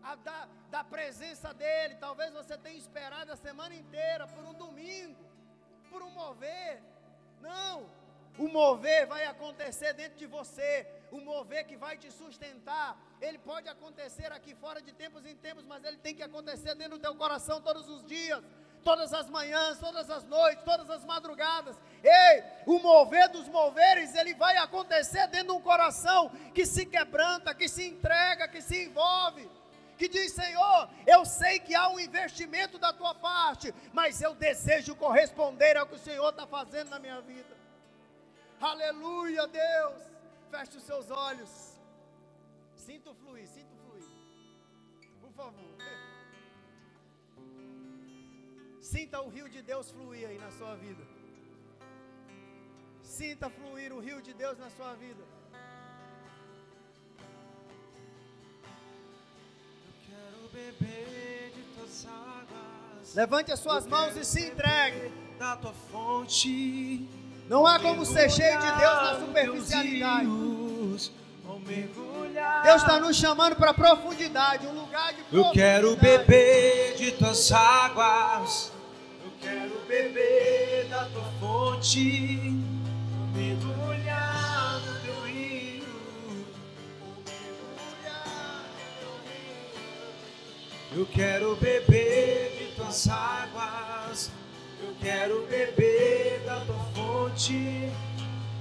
a 0.03 0.14
da, 0.16 0.48
da 0.70 0.84
presença 0.84 1.53
dEle. 1.55 1.96
Talvez 1.96 2.32
você 2.32 2.57
tenha 2.57 2.76
esperado 2.76 3.32
a 3.32 3.36
semana 3.36 3.74
inteira 3.74 4.26
por 4.26 4.44
um 4.44 4.55
domingo, 4.55 5.18
por 5.90 6.03
um 6.03 6.11
mover. 6.11 6.82
Não, 7.40 7.88
o 8.38 8.48
mover 8.48 9.07
vai 9.07 9.24
acontecer 9.26 9.92
dentro 9.94 10.18
de 10.18 10.26
você, 10.26 10.86
o 11.11 11.20
mover 11.20 11.66
que 11.66 11.76
vai 11.76 11.96
te 11.96 12.11
sustentar. 12.11 12.96
Ele 13.20 13.38
pode 13.38 13.68
acontecer 13.68 14.32
aqui 14.32 14.55
fora 14.55 14.80
de 14.80 14.92
tempos 14.92 15.26
em 15.26 15.36
tempos, 15.36 15.64
mas 15.64 15.84
ele 15.84 15.98
tem 15.98 16.14
que 16.14 16.22
acontecer 16.22 16.74
dentro 16.74 16.98
do 16.98 17.03
teu 17.03 17.14
coração 17.16 17.61
todos 17.61 17.88
os 17.88 18.05
dias, 18.05 18.42
todas 18.82 19.12
as 19.12 19.28
manhãs, 19.28 19.78
todas 19.78 20.09
as 20.09 20.24
noites, 20.24 20.64
todas 20.64 20.88
as 20.88 21.05
madrugadas. 21.05 21.76
Ei, 22.03 22.42
o 22.66 22.78
mover 22.78 23.28
dos 23.28 23.46
moveres, 23.48 24.14
ele 24.14 24.34
vai 24.34 24.57
acontecer 24.57 25.26
dentro 25.28 25.48
de 25.48 25.53
um 25.53 25.61
coração 25.61 26.30
que 26.55 26.64
se 26.64 26.86
quebranta, 26.86 27.55
que 27.55 27.68
se 27.68 27.86
entrega, 27.86 28.48
que 28.48 28.62
se 28.62 28.84
envolve 28.84 29.59
que 30.01 30.09
diz: 30.09 30.32
Senhor, 30.32 30.88
eu 31.14 31.22
sei 31.26 31.55
que 31.66 31.74
há 31.74 31.86
um 31.94 32.01
investimento 32.09 32.78
da 32.84 32.90
tua 33.01 33.14
parte, 33.14 33.74
mas 33.92 34.22
eu 34.26 34.32
desejo 34.34 34.96
corresponder 35.05 35.76
ao 35.76 35.86
que 35.86 35.96
o 35.96 36.05
Senhor 36.09 36.30
está 36.30 36.46
fazendo 36.46 36.88
na 36.94 36.98
minha 36.98 37.20
vida. 37.20 37.55
Aleluia, 38.59 39.46
Deus. 39.46 40.01
Feche 40.51 40.78
os 40.78 40.84
seus 40.90 41.11
olhos. 41.11 41.53
Sinto 42.86 43.12
fluir, 43.20 43.46
sinto 43.57 43.74
fluir. 43.82 44.09
Por 45.20 45.32
favor. 45.40 45.72
Sinta 48.92 49.20
o 49.20 49.28
rio 49.28 49.48
de 49.55 49.61
Deus 49.70 49.90
fluir 49.90 50.26
aí 50.30 50.38
na 50.38 50.51
sua 50.59 50.74
vida. 50.76 51.05
Sinta 53.03 53.51
fluir 53.51 53.92
o 53.92 54.01
rio 54.01 54.22
de 54.22 54.32
Deus 54.32 54.57
na 54.64 54.70
sua 54.70 54.94
vida. 54.94 55.22
Levante 63.14 63.50
as 63.50 63.58
suas 63.58 63.86
mãos 63.86 64.16
e 64.16 64.24
se 64.24 64.46
entregue. 64.46 65.12
Da 65.38 65.56
tua 65.56 65.72
fonte. 65.90 67.08
Não 67.48 67.66
há 67.66 67.80
como 67.80 68.06
ser 68.06 68.30
cheio 68.30 68.58
de 68.61 68.66
Deus 68.66 68.94
na 69.02 69.20
superficialidade. 69.20 70.26
Deus 72.62 72.82
está 72.82 73.00
nos 73.00 73.16
chamando 73.16 73.56
para 73.56 73.74
profundidade, 73.74 74.66
um 74.66 74.72
lugar 74.72 75.12
de 75.12 75.24
Eu 75.32 75.50
quero 75.50 75.96
beber 75.96 76.94
de 76.96 77.11
tuas 77.12 77.50
águas. 77.50 78.70
Eu 79.24 79.32
quero 79.40 79.80
beber 79.88 80.86
da 80.88 81.06
tua 81.06 81.24
fonte. 81.40 82.38
Mergulhar 83.34 83.80
Eu 90.93 91.07
quero 91.07 91.55
beber 91.55 92.57
de 92.59 92.74
tuas 92.74 93.09
águas. 93.09 94.28
Eu 94.82 94.93
quero 95.01 95.47
beber 95.47 96.43
da 96.45 96.61
tua 96.61 96.78
fonte, 96.95 97.88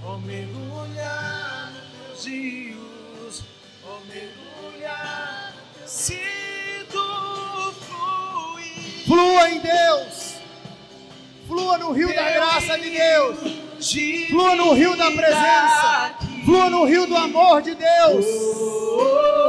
ó 0.05 0.17
mergulhar 0.17 1.71
nos 1.73 2.21
teus 2.21 2.25
rios, 2.27 3.43
ó 3.83 3.97
mergulhar, 4.07 5.55
sinto 5.87 7.73
fluir. 7.87 9.05
Flua 9.07 9.49
em 9.49 9.59
Deus, 9.59 10.35
flua 11.47 11.77
no 11.79 11.93
rio 11.93 12.13
da 12.13 12.31
graça 12.31 12.77
de 12.77 12.91
Deus, 12.91 13.39
flua 14.29 14.55
no 14.55 14.73
rio 14.73 14.95
da 14.95 15.09
presença, 15.09 16.15
flua 16.45 16.69
no 16.69 16.85
rio 16.85 17.07
do 17.07 17.17
amor 17.17 17.63
de 17.63 17.73
Deus, 17.73 18.25
flua 18.25 19.48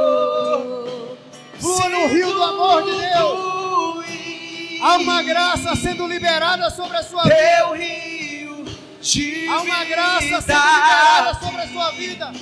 Há 4.91 4.97
uma 4.97 5.23
graça 5.23 5.73
sendo 5.77 6.05
liberada 6.05 6.69
sobre 6.69 6.97
a 6.97 7.03
sua 7.03 7.23
Teu 7.23 7.71
vida. 7.71 7.75
rio 7.75 8.65
de 9.01 9.47
Há 9.47 9.61
uma 9.61 9.85
graça 9.85 10.41
sendo 10.41 10.59
liberada 10.59 11.39
sobre 11.39 11.61
a 11.61 11.67
sua 11.69 11.91
vida. 11.91 12.33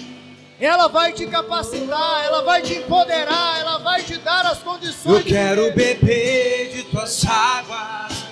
Ela 0.59 0.87
vai 0.87 1.13
te 1.13 1.27
capacitar, 1.27 2.25
ela 2.25 2.41
vai 2.41 2.63
te 2.63 2.73
empoderar, 2.73 3.59
ela 3.59 3.77
vai 3.77 4.01
te 4.01 4.17
dar 4.17 4.47
as 4.47 4.57
condições. 4.63 5.17
Eu 5.19 5.23
quero 5.23 5.71
beber 5.73 6.71
de 6.73 6.83
tuas 6.85 7.23
águas. 7.23 8.25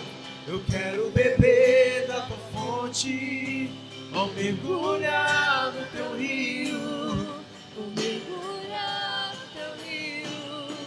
Eu 0.47 0.63
quero 0.67 1.11
beber 1.11 2.07
da 2.07 2.21
tua 2.21 2.37
fonte. 2.51 3.71
Ao 4.15 4.29
mergulhar 4.29 5.73
no 5.73 5.85
teu 5.95 6.17
rio. 6.17 7.35
Ao 7.77 7.83
mergulhar 7.95 9.31
no 9.35 9.59
teu 9.59 9.85
rio. 9.85 10.77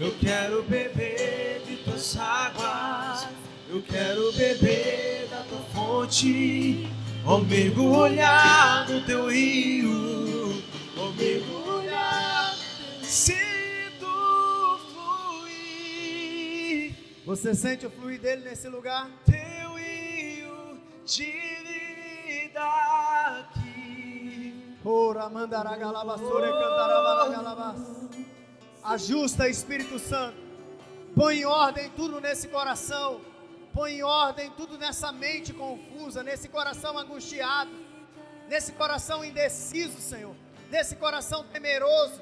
Eu 0.00 0.16
quero 0.20 0.64
beber 0.64 1.51
tuas 1.84 2.16
águas. 2.16 3.28
Eu 3.68 3.82
quero 3.82 4.32
beber 4.32 5.28
da 5.28 5.42
tua 5.42 5.60
fonte. 5.74 6.88
Ao 7.24 7.40
mergulhar 7.40 8.88
no 8.88 9.00
teu 9.02 9.30
rio. 9.30 10.60
Ao 10.96 11.12
mergulhar. 11.12 12.56
Sinto 13.02 14.80
fluir. 14.92 16.94
Você 17.24 17.54
sente 17.54 17.86
o 17.86 17.90
fluir 17.90 18.20
dele 18.20 18.42
nesse 18.42 18.68
lugar? 18.68 19.08
Teu 19.24 19.74
rio 19.76 20.80
de 21.06 21.24
vida 21.24 22.60
aqui. 23.38 24.76
Ora, 24.84 25.28
mandará 25.28 25.76
galavassora 25.76 26.48
e 26.48 26.52
cantará 26.52 27.28
galabas. 27.30 27.80
Ajusta, 28.82 29.48
Espírito 29.48 29.96
Santo. 30.00 30.41
Põe 31.14 31.40
em 31.40 31.44
ordem 31.44 31.90
tudo 31.90 32.20
nesse 32.20 32.48
coração. 32.48 33.20
Põe 33.74 33.98
em 33.98 34.02
ordem 34.02 34.50
tudo 34.50 34.78
nessa 34.78 35.12
mente 35.12 35.52
confusa, 35.52 36.22
nesse 36.22 36.48
coração 36.48 36.96
angustiado, 36.98 37.70
nesse 38.48 38.72
coração 38.72 39.24
indeciso, 39.24 40.00
Senhor. 40.00 40.34
Nesse 40.70 40.96
coração 40.96 41.44
temeroso. 41.44 42.20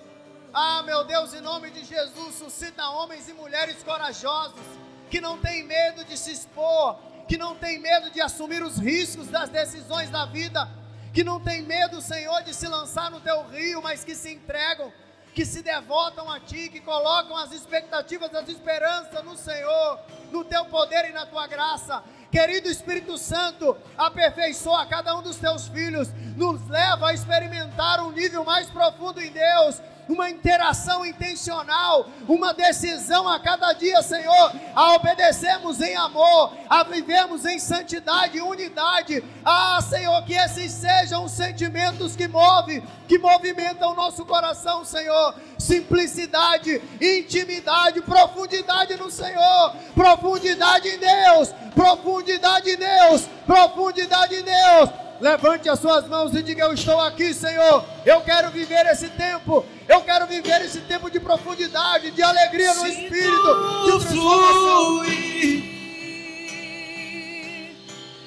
Ah, 0.53 0.83
meu 0.83 1.05
Deus, 1.05 1.33
em 1.35 1.41
nome 1.41 1.71
de 1.71 1.85
Jesus, 1.85 2.35
suscita 2.35 2.89
homens 2.91 3.29
e 3.29 3.33
mulheres 3.33 3.83
corajosos 3.85 4.61
que 5.09 5.21
não 5.21 5.39
têm 5.39 5.65
medo 5.65 6.05
de 6.05 6.17
se 6.17 6.33
expor, 6.33 6.99
que 7.29 7.37
não 7.37 7.55
têm 7.55 7.79
medo 7.79 8.11
de 8.11 8.21
assumir 8.21 8.62
os 8.62 8.77
riscos 8.79 9.29
das 9.29 9.49
decisões 9.49 10.11
da 10.11 10.25
vida, 10.25 10.69
que 11.12 11.23
não 11.23 11.41
têm 11.41 11.62
medo, 11.62 12.01
Senhor, 12.01 12.43
de 12.43 12.55
se 12.55 12.67
lançar 12.67 13.11
no 13.11 13.21
teu 13.21 13.43
rio, 13.49 13.81
mas 13.83 14.05
que 14.05 14.15
se 14.17 14.33
entregam, 14.33 14.93
que 15.35 15.44
se 15.44 15.62
devotam 15.62 16.31
a 16.31 16.40
ti, 16.40 16.69
que 16.69 16.81
colocam 16.81 17.36
as 17.36 17.52
expectativas, 17.52 18.35
as 18.35 18.48
esperanças 18.48 19.24
no 19.24 19.36
Senhor, 19.36 20.01
no 20.31 20.44
teu 20.44 20.65
poder 20.66 21.09
e 21.09 21.12
na 21.12 21.27
tua 21.27 21.47
graça. 21.47 22.02
Querido 22.31 22.69
Espírito 22.69 23.19
Santo, 23.19 23.77
aperfeiçoa 23.98 24.86
cada 24.86 25.16
um 25.16 25.23
dos 25.23 25.36
teus 25.36 25.66
filhos, 25.69 26.09
nos 26.36 26.66
leva 26.69 27.09
a 27.09 27.15
experimentar 27.15 28.01
um 28.05 28.12
nível 28.12 28.44
mais 28.44 28.70
profundo 28.70 29.20
em 29.20 29.32
Deus, 29.32 29.81
uma 30.11 30.28
interação 30.28 31.07
intencional, 31.07 32.09
uma 32.28 32.53
decisão 32.53 33.28
a 33.28 33.39
cada 33.39 33.73
dia, 33.73 34.03
Senhor, 34.03 34.53
a 34.74 34.95
obedecermos 34.95 35.81
em 35.81 35.95
amor, 35.97 36.53
a 36.69 36.82
vivermos 36.82 37.45
em 37.45 37.59
santidade 37.59 38.41
unidade. 38.41 39.23
Ah, 39.45 39.81
Senhor, 39.81 40.23
que 40.24 40.35
esses 40.35 40.73
sejam 40.73 41.24
os 41.24 41.32
sentimentos 41.32 42.16
que 42.16 42.27
movem, 42.27 42.82
que 43.07 43.19
movimentam 43.19 43.93
o 43.93 43.95
nosso 43.95 44.24
coração, 44.24 44.85
Senhor. 44.85 45.35
Simplicidade, 45.59 46.82
intimidade, 47.01 48.01
profundidade 48.03 48.97
no 48.97 49.11
Senhor, 49.11 49.77
profundidade 49.95 50.89
em 50.89 50.99
Deus, 50.99 51.55
profundidade 51.74 52.70
em 52.70 52.77
Deus, 52.77 53.28
profundidade 53.47 54.35
em 54.35 54.43
Deus. 54.43 55.10
Levante 55.21 55.69
as 55.69 55.79
suas 55.79 56.09
mãos 56.09 56.35
e 56.35 56.43
diga: 56.43 56.65
Eu 56.65 56.73
estou 56.73 56.99
aqui, 57.01 57.35
Senhor. 57.35 57.85
Eu 58.07 58.23
quero 58.23 58.51
viver 58.51 58.87
esse 58.87 59.09
tempo. 59.09 59.65
Eu 59.87 60.01
quero 60.01 60.27
viver 60.27 60.63
esse 60.63 60.81
tempo 60.81 61.11
de 61.11 61.21
profundidade, 61.21 62.11
de 62.11 62.23
alegria 62.23 62.73
no 62.75 62.87
Sinto 62.87 63.03
Espírito, 63.03 63.85
de 63.85 63.91
transformação. 63.91 65.05
fluir 65.05 65.81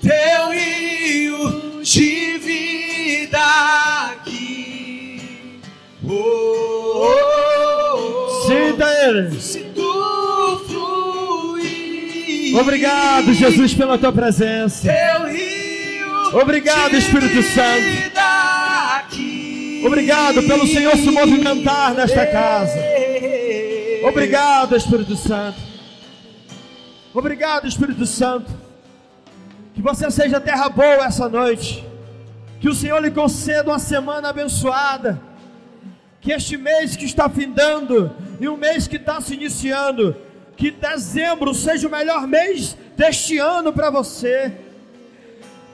Teu 0.01 0.49
rio 0.51 1.81
de 1.81 2.37
vida 2.37 3.39
aqui. 4.11 5.61
Oh, 6.07 6.11
oh, 6.95 7.15
oh. 7.95 8.47
Sinta 8.47 8.85
Ele. 9.05 9.31
Fluir 10.67 12.55
Obrigado, 12.59 13.33
Jesus, 13.33 13.73
pela 13.73 13.97
tua 13.97 14.11
presença. 14.11 14.87
Teu 14.87 15.27
rio 15.27 15.62
Obrigado, 16.33 16.95
Espírito 16.95 17.43
Santo. 17.43 18.13
Obrigado 19.85 20.41
pelo 20.43 20.65
Senhor 20.65 20.95
se 20.97 21.11
movimentar 21.11 21.93
nesta 21.93 22.25
casa. 22.25 22.73
Obrigado, 24.07 24.75
Espírito 24.75 25.15
Santo. 25.15 25.59
Obrigado, 27.13 27.67
Espírito 27.67 28.05
Santo. 28.07 28.51
Que 29.75 29.81
você 29.81 30.09
seja 30.09 30.41
terra 30.41 30.69
boa 30.69 31.05
essa 31.05 31.29
noite. 31.29 31.85
Que 32.59 32.67
o 32.67 32.73
Senhor 32.73 32.99
lhe 32.99 33.11
conceda 33.11 33.69
uma 33.69 33.79
semana 33.79 34.29
abençoada. 34.29 35.21
Que 36.19 36.31
este 36.31 36.57
mês 36.57 36.95
que 36.95 37.05
está 37.05 37.29
findando 37.29 38.11
e 38.39 38.49
um 38.49 38.57
mês 38.57 38.87
que 38.87 38.95
está 38.95 39.21
se 39.21 39.35
iniciando, 39.35 40.15
que 40.57 40.71
dezembro 40.71 41.53
seja 41.53 41.87
o 41.87 41.91
melhor 41.91 42.25
mês 42.25 42.75
deste 42.97 43.37
ano 43.37 43.71
para 43.71 43.91
você. 43.91 44.62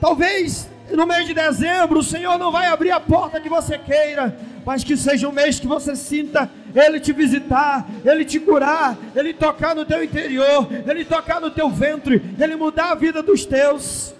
Talvez 0.00 0.68
no 0.90 1.06
mês 1.06 1.26
de 1.26 1.34
dezembro 1.34 2.00
o 2.00 2.02
Senhor 2.02 2.38
não 2.38 2.50
vai 2.50 2.66
abrir 2.66 2.90
a 2.90 3.00
porta 3.00 3.40
que 3.40 3.48
você 3.48 3.78
queira, 3.78 4.36
mas 4.64 4.82
que 4.82 4.96
seja 4.96 5.28
um 5.28 5.32
mês 5.32 5.60
que 5.60 5.66
você 5.66 5.94
sinta 5.94 6.50
Ele 6.74 6.98
te 6.98 7.12
visitar, 7.12 7.86
Ele 8.04 8.24
te 8.24 8.40
curar, 8.40 8.96
Ele 9.14 9.32
tocar 9.32 9.74
no 9.74 9.84
teu 9.84 10.02
interior, 10.02 10.68
Ele 10.86 11.04
tocar 11.04 11.40
no 11.40 11.50
teu 11.50 11.68
ventre, 11.68 12.34
Ele 12.38 12.56
mudar 12.56 12.92
a 12.92 12.94
vida 12.94 13.22
dos 13.22 13.44
teus. 13.44 14.14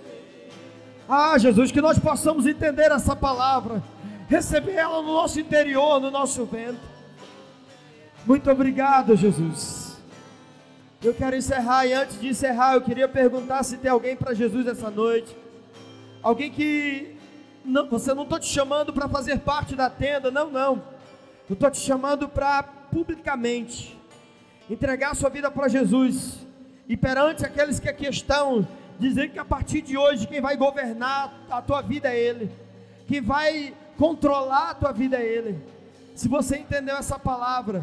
Ah, 1.09 1.36
Jesus, 1.39 1.73
que 1.73 1.81
nós 1.81 1.98
possamos 1.98 2.47
entender 2.47 2.93
essa 2.93 3.16
palavra, 3.16 3.82
receber 4.28 4.74
ela 4.74 5.02
no 5.02 5.12
nosso 5.12 5.40
interior, 5.40 6.01
no 6.01 6.11
nosso 6.11 6.44
ventre. 6.44 6.90
Muito 8.24 8.51
obrigado, 8.51 9.16
Jesus. 9.16 9.98
Eu 11.02 11.15
quero 11.15 11.35
encerrar 11.35 11.86
e 11.86 11.94
antes 11.94 12.20
de 12.20 12.28
encerrar, 12.28 12.74
eu 12.74 12.82
queria 12.82 13.09
perguntar 13.09 13.62
se 13.62 13.78
tem 13.78 13.90
alguém 13.90 14.15
para 14.15 14.35
Jesus 14.35 14.66
essa 14.66 14.90
noite. 14.90 15.35
Alguém 16.23 16.51
que 16.51 17.17
não, 17.65 17.89
você 17.89 18.13
não 18.13 18.25
estou 18.25 18.39
te 18.39 18.47
chamando 18.47 18.93
para 18.93 19.09
fazer 19.09 19.41
parte 19.41 19.75
da 19.75 19.89
tenda, 19.89 20.31
não, 20.31 20.51
não. 20.51 20.83
Eu 21.49 21.55
estou 21.55 21.71
te 21.71 21.79
chamando 21.79 22.29
para 22.29 22.63
publicamente 22.63 23.99
entregar 24.69 25.17
sua 25.17 25.31
vida 25.31 25.51
para 25.51 25.69
Jesus 25.69 26.47
e 26.89 26.97
perante 26.97 27.45
aqueles 27.45 27.81
que 27.81 27.89
aqui 27.89 28.07
estão 28.07 28.67
dizer 28.99 29.31
que 29.31 29.39
a 29.39 29.45
partir 29.45 29.81
de 29.81 29.97
hoje 29.97 30.27
quem 30.27 30.41
vai 30.41 30.57
governar 30.57 31.33
a 31.51 31.63
tua 31.63 31.81
vida 31.81 32.09
é 32.13 32.19
Ele, 32.19 32.51
quem 33.09 33.23
vai 33.23 33.75
controlar 33.97 34.71
a 34.71 34.75
tua 34.75 34.93
vida 34.93 35.17
é 35.17 35.25
Ele. 35.25 35.59
Se 36.15 36.29
você 36.29 36.59
entendeu 36.59 36.97
essa 36.97 37.19
palavra, 37.19 37.83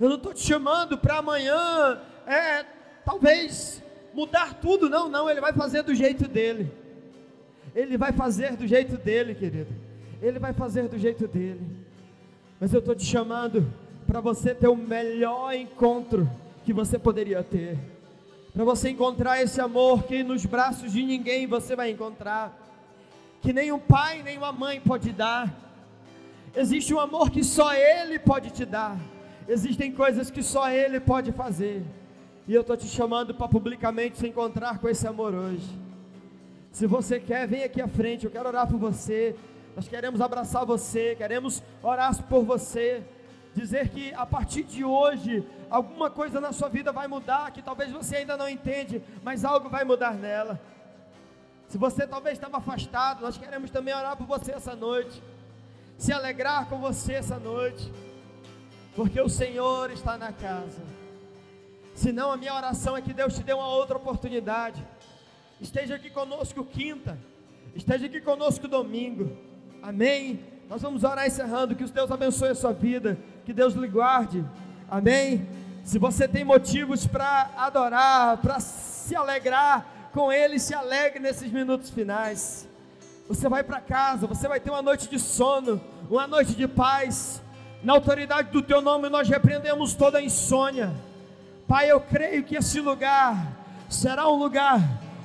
eu 0.00 0.08
não 0.08 0.16
estou 0.16 0.34
te 0.34 0.40
chamando 0.40 0.98
para 0.98 1.18
amanhã, 1.18 2.00
é, 2.26 2.64
talvez 3.04 3.80
mudar 4.12 4.54
tudo, 4.54 4.90
não, 4.90 5.08
não, 5.08 5.30
Ele 5.30 5.40
vai 5.40 5.52
fazer 5.52 5.82
do 5.82 5.94
jeito 5.94 6.26
dele. 6.26 6.72
Ele 7.78 7.96
vai 7.96 8.12
fazer 8.12 8.56
do 8.56 8.66
jeito 8.66 8.96
dele, 8.96 9.34
querido. 9.34 9.74
Ele 10.20 10.38
vai 10.38 10.52
fazer 10.52 10.88
do 10.88 10.98
jeito 10.98 11.28
dele. 11.28 11.60
Mas 12.60 12.72
eu 12.72 12.80
estou 12.80 12.94
te 12.94 13.04
chamando 13.04 13.66
para 14.06 14.20
você 14.20 14.54
ter 14.54 14.68
o 14.68 14.76
melhor 14.76 15.54
encontro 15.54 16.28
que 16.64 16.72
você 16.72 16.98
poderia 16.98 17.42
ter 17.42 17.78
para 18.58 18.64
você 18.64 18.90
encontrar 18.90 19.40
esse 19.40 19.60
amor 19.60 20.02
que 20.02 20.24
nos 20.24 20.44
braços 20.44 20.92
de 20.92 21.04
ninguém 21.04 21.46
você 21.46 21.76
vai 21.76 21.90
encontrar, 21.92 22.58
que 23.40 23.52
nem 23.52 23.70
um 23.70 23.78
pai 23.78 24.20
nem 24.24 24.36
uma 24.36 24.50
mãe 24.50 24.80
pode 24.80 25.12
dar. 25.12 25.54
Existe 26.56 26.92
um 26.92 26.98
amor 26.98 27.30
que 27.30 27.44
só 27.44 27.72
Ele 27.72 28.18
pode 28.18 28.50
te 28.50 28.64
dar. 28.64 28.98
Existem 29.46 29.92
coisas 29.92 30.28
que 30.28 30.42
só 30.42 30.68
Ele 30.68 30.98
pode 30.98 31.30
fazer. 31.30 31.84
E 32.48 32.52
eu 32.52 32.62
estou 32.62 32.76
te 32.76 32.88
chamando 32.88 33.32
para 33.32 33.46
publicamente 33.46 34.18
se 34.18 34.26
encontrar 34.26 34.80
com 34.80 34.88
esse 34.88 35.06
amor 35.06 35.34
hoje. 35.34 35.68
Se 36.72 36.86
você 36.86 37.18
quer, 37.18 37.46
vem 37.46 37.64
aqui 37.64 37.80
à 37.80 37.88
frente. 37.88 38.24
Eu 38.24 38.30
quero 38.30 38.48
orar 38.48 38.66
por 38.66 38.78
você. 38.78 39.34
Nós 39.74 39.88
queremos 39.88 40.20
abraçar 40.20 40.64
você. 40.64 41.14
Queremos 41.16 41.62
orar 41.82 42.22
por 42.24 42.44
você. 42.44 43.04
Dizer 43.54 43.88
que 43.88 44.12
a 44.14 44.24
partir 44.24 44.62
de 44.62 44.84
hoje 44.84 45.44
alguma 45.70 46.10
coisa 46.10 46.40
na 46.40 46.52
sua 46.52 46.68
vida 46.68 46.92
vai 46.92 47.08
mudar, 47.08 47.50
que 47.50 47.62
talvez 47.62 47.90
você 47.90 48.16
ainda 48.16 48.36
não 48.36 48.48
entende, 48.48 49.02
mas 49.22 49.44
algo 49.44 49.68
vai 49.68 49.84
mudar 49.84 50.14
nela. 50.14 50.60
Se 51.68 51.76
você 51.76 52.06
talvez 52.06 52.38
estava 52.38 52.58
afastado, 52.58 53.20
nós 53.20 53.36
queremos 53.36 53.70
também 53.70 53.94
orar 53.94 54.16
por 54.16 54.26
você 54.26 54.52
essa 54.52 54.74
noite, 54.74 55.22
se 55.98 56.12
alegrar 56.12 56.66
com 56.66 56.78
você 56.78 57.14
essa 57.14 57.38
noite, 57.38 57.92
porque 58.96 59.20
o 59.20 59.28
Senhor 59.28 59.90
está 59.90 60.16
na 60.16 60.32
casa. 60.32 60.80
Senão 61.94 62.32
a 62.32 62.36
minha 62.36 62.54
oração 62.54 62.96
é 62.96 63.02
que 63.02 63.12
Deus 63.12 63.34
te 63.34 63.42
dê 63.42 63.52
uma 63.52 63.68
outra 63.68 63.96
oportunidade. 63.96 64.82
Esteja 65.60 65.96
aqui 65.96 66.08
conosco 66.08 66.64
quinta, 66.64 67.18
esteja 67.74 68.06
aqui 68.06 68.20
conosco 68.20 68.68
domingo. 68.68 69.36
Amém. 69.82 70.40
Nós 70.68 70.82
vamos 70.82 71.02
orar 71.02 71.26
encerrando. 71.26 71.74
Que 71.74 71.82
os 71.82 71.90
Deus 71.90 72.10
abençoe 72.10 72.50
a 72.50 72.54
sua 72.54 72.72
vida. 72.72 73.18
Que 73.44 73.52
Deus 73.52 73.74
lhe 73.74 73.88
guarde. 73.88 74.44
Amém. 74.88 75.48
Se 75.82 75.98
você 75.98 76.28
tem 76.28 76.44
motivos 76.44 77.06
para 77.06 77.50
adorar, 77.56 78.36
para 78.38 78.60
se 78.60 79.16
alegrar 79.16 80.10
com 80.12 80.30
Ele, 80.30 80.58
se 80.58 80.74
alegre 80.74 81.18
nesses 81.18 81.50
minutos 81.50 81.90
finais. 81.90 82.68
Você 83.26 83.48
vai 83.48 83.62
para 83.64 83.80
casa, 83.80 84.26
você 84.26 84.46
vai 84.46 84.60
ter 84.60 84.70
uma 84.70 84.82
noite 84.82 85.08
de 85.08 85.18
sono, 85.18 85.80
uma 86.10 86.26
noite 86.26 86.54
de 86.54 86.68
paz. 86.68 87.42
Na 87.82 87.94
autoridade 87.94 88.50
do 88.50 88.62
Teu 88.62 88.80
nome, 88.80 89.08
nós 89.08 89.28
repreendemos 89.28 89.94
toda 89.94 90.20
insônia. 90.20 90.94
Pai, 91.66 91.90
eu 91.90 92.00
creio 92.00 92.44
que 92.44 92.56
esse 92.56 92.80
lugar 92.80 93.56
será 93.88 94.28
um 94.28 94.36
lugar 94.36 94.80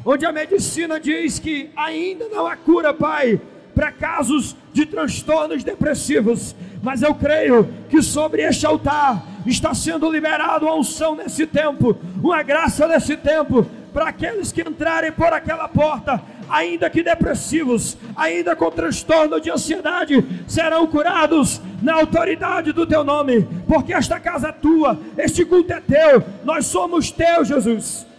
onde 0.05 0.25
a 0.25 0.31
medicina 0.31 0.99
diz 0.99 1.39
que 1.39 1.69
ainda 1.75 2.27
não 2.29 2.45
há 2.45 2.55
cura, 2.55 2.93
Pai, 2.93 3.39
para 3.73 3.91
casos 3.91 4.55
de 4.71 4.85
transtornos 4.85 5.63
depressivos, 5.63 6.55
mas 6.81 7.01
eu 7.01 7.15
creio 7.15 7.67
que 7.89 8.01
sobre 8.01 8.43
este 8.43 8.65
altar 8.65 9.23
está 9.45 9.73
sendo 9.73 10.11
liberado 10.11 10.65
uma 10.65 10.75
unção 10.75 11.15
nesse 11.15 11.45
tempo, 11.45 11.97
uma 12.21 12.43
graça 12.43 12.87
nesse 12.87 13.17
tempo, 13.17 13.65
para 13.91 14.09
aqueles 14.09 14.51
que 14.51 14.61
entrarem 14.61 15.11
por 15.11 15.31
aquela 15.31 15.67
porta, 15.67 16.21
ainda 16.49 16.89
que 16.89 17.03
depressivos, 17.03 17.95
ainda 18.15 18.55
com 18.55 18.71
transtorno 18.71 19.39
de 19.39 19.51
ansiedade, 19.51 20.23
serão 20.47 20.87
curados 20.87 21.61
na 21.81 21.93
autoridade 21.93 22.73
do 22.73 22.87
teu 22.87 23.03
nome, 23.03 23.47
porque 23.67 23.93
esta 23.93 24.19
casa 24.19 24.49
é 24.49 24.51
tua, 24.51 24.99
este 25.17 25.45
culto 25.45 25.73
é 25.73 25.79
teu, 25.79 26.23
nós 26.43 26.65
somos 26.65 27.11
teus, 27.11 27.47
Jesus. 27.47 28.12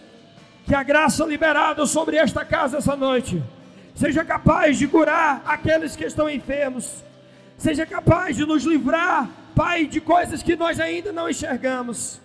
Que 0.65 0.73
a 0.73 0.83
graça 0.83 1.23
liberada 1.25 1.85
sobre 1.85 2.17
esta 2.17 2.43
casa 2.43 2.77
essa 2.77 2.95
noite 2.95 3.43
seja 3.93 4.25
capaz 4.25 4.77
de 4.77 4.87
curar 4.87 5.41
aqueles 5.45 5.95
que 5.95 6.05
estão 6.05 6.29
enfermos, 6.29 7.03
seja 7.57 7.85
capaz 7.85 8.35
de 8.35 8.45
nos 8.45 8.63
livrar 8.63 9.29
Pai, 9.55 9.85
de 9.85 10.01
coisas 10.01 10.43
que 10.43 10.57
nós 10.57 10.81
ainda 10.81 11.13
não 11.13 11.29
enxergamos. 11.29 12.19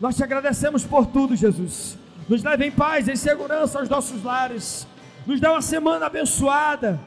Nós 0.00 0.16
te 0.16 0.22
agradecemos 0.22 0.84
por 0.84 1.06
tudo, 1.06 1.34
Jesus. 1.34 1.98
Nos 2.28 2.44
leve 2.44 2.66
em 2.66 2.70
paz, 2.70 3.08
em 3.08 3.16
segurança 3.16 3.80
aos 3.80 3.88
nossos 3.88 4.22
lares. 4.22 4.86
Nos 5.26 5.40
dá 5.40 5.50
uma 5.50 5.60
semana 5.60 6.06
abençoada. 6.06 7.00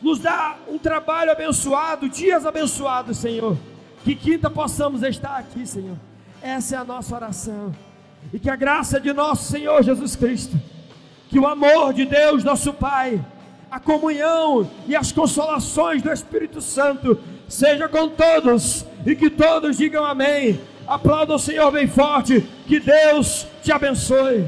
Nos 0.00 0.18
dá 0.18 0.56
um 0.66 0.78
trabalho 0.78 1.30
abençoado, 1.30 2.08
dias 2.08 2.46
abençoados, 2.46 3.18
Senhor. 3.18 3.58
Que 4.02 4.16
quinta 4.16 4.48
possamos 4.48 5.02
estar 5.02 5.36
aqui, 5.36 5.66
Senhor. 5.66 5.98
Essa 6.40 6.76
é 6.76 6.78
a 6.78 6.84
nossa 6.84 7.14
oração. 7.14 7.74
E 8.32 8.38
que 8.38 8.50
a 8.50 8.56
graça 8.56 9.00
de 9.00 9.12
nosso 9.12 9.50
Senhor 9.50 9.82
Jesus 9.82 10.14
Cristo, 10.16 10.56
que 11.28 11.38
o 11.38 11.46
amor 11.46 11.92
de 11.92 12.04
Deus, 12.04 12.44
nosso 12.44 12.72
Pai, 12.72 13.20
a 13.70 13.78
comunhão 13.78 14.68
e 14.86 14.96
as 14.96 15.12
consolações 15.12 16.02
do 16.02 16.12
Espírito 16.12 16.60
Santo 16.60 17.18
seja 17.48 17.88
com 17.88 18.08
todos 18.08 18.84
e 19.06 19.14
que 19.14 19.30
todos 19.30 19.76
digam 19.76 20.04
amém. 20.04 20.60
Aplauda 20.86 21.34
o 21.34 21.38
Senhor 21.38 21.70
bem 21.70 21.86
forte. 21.86 22.44
Que 22.66 22.80
Deus 22.80 23.46
te 23.62 23.70
abençoe. 23.70 24.44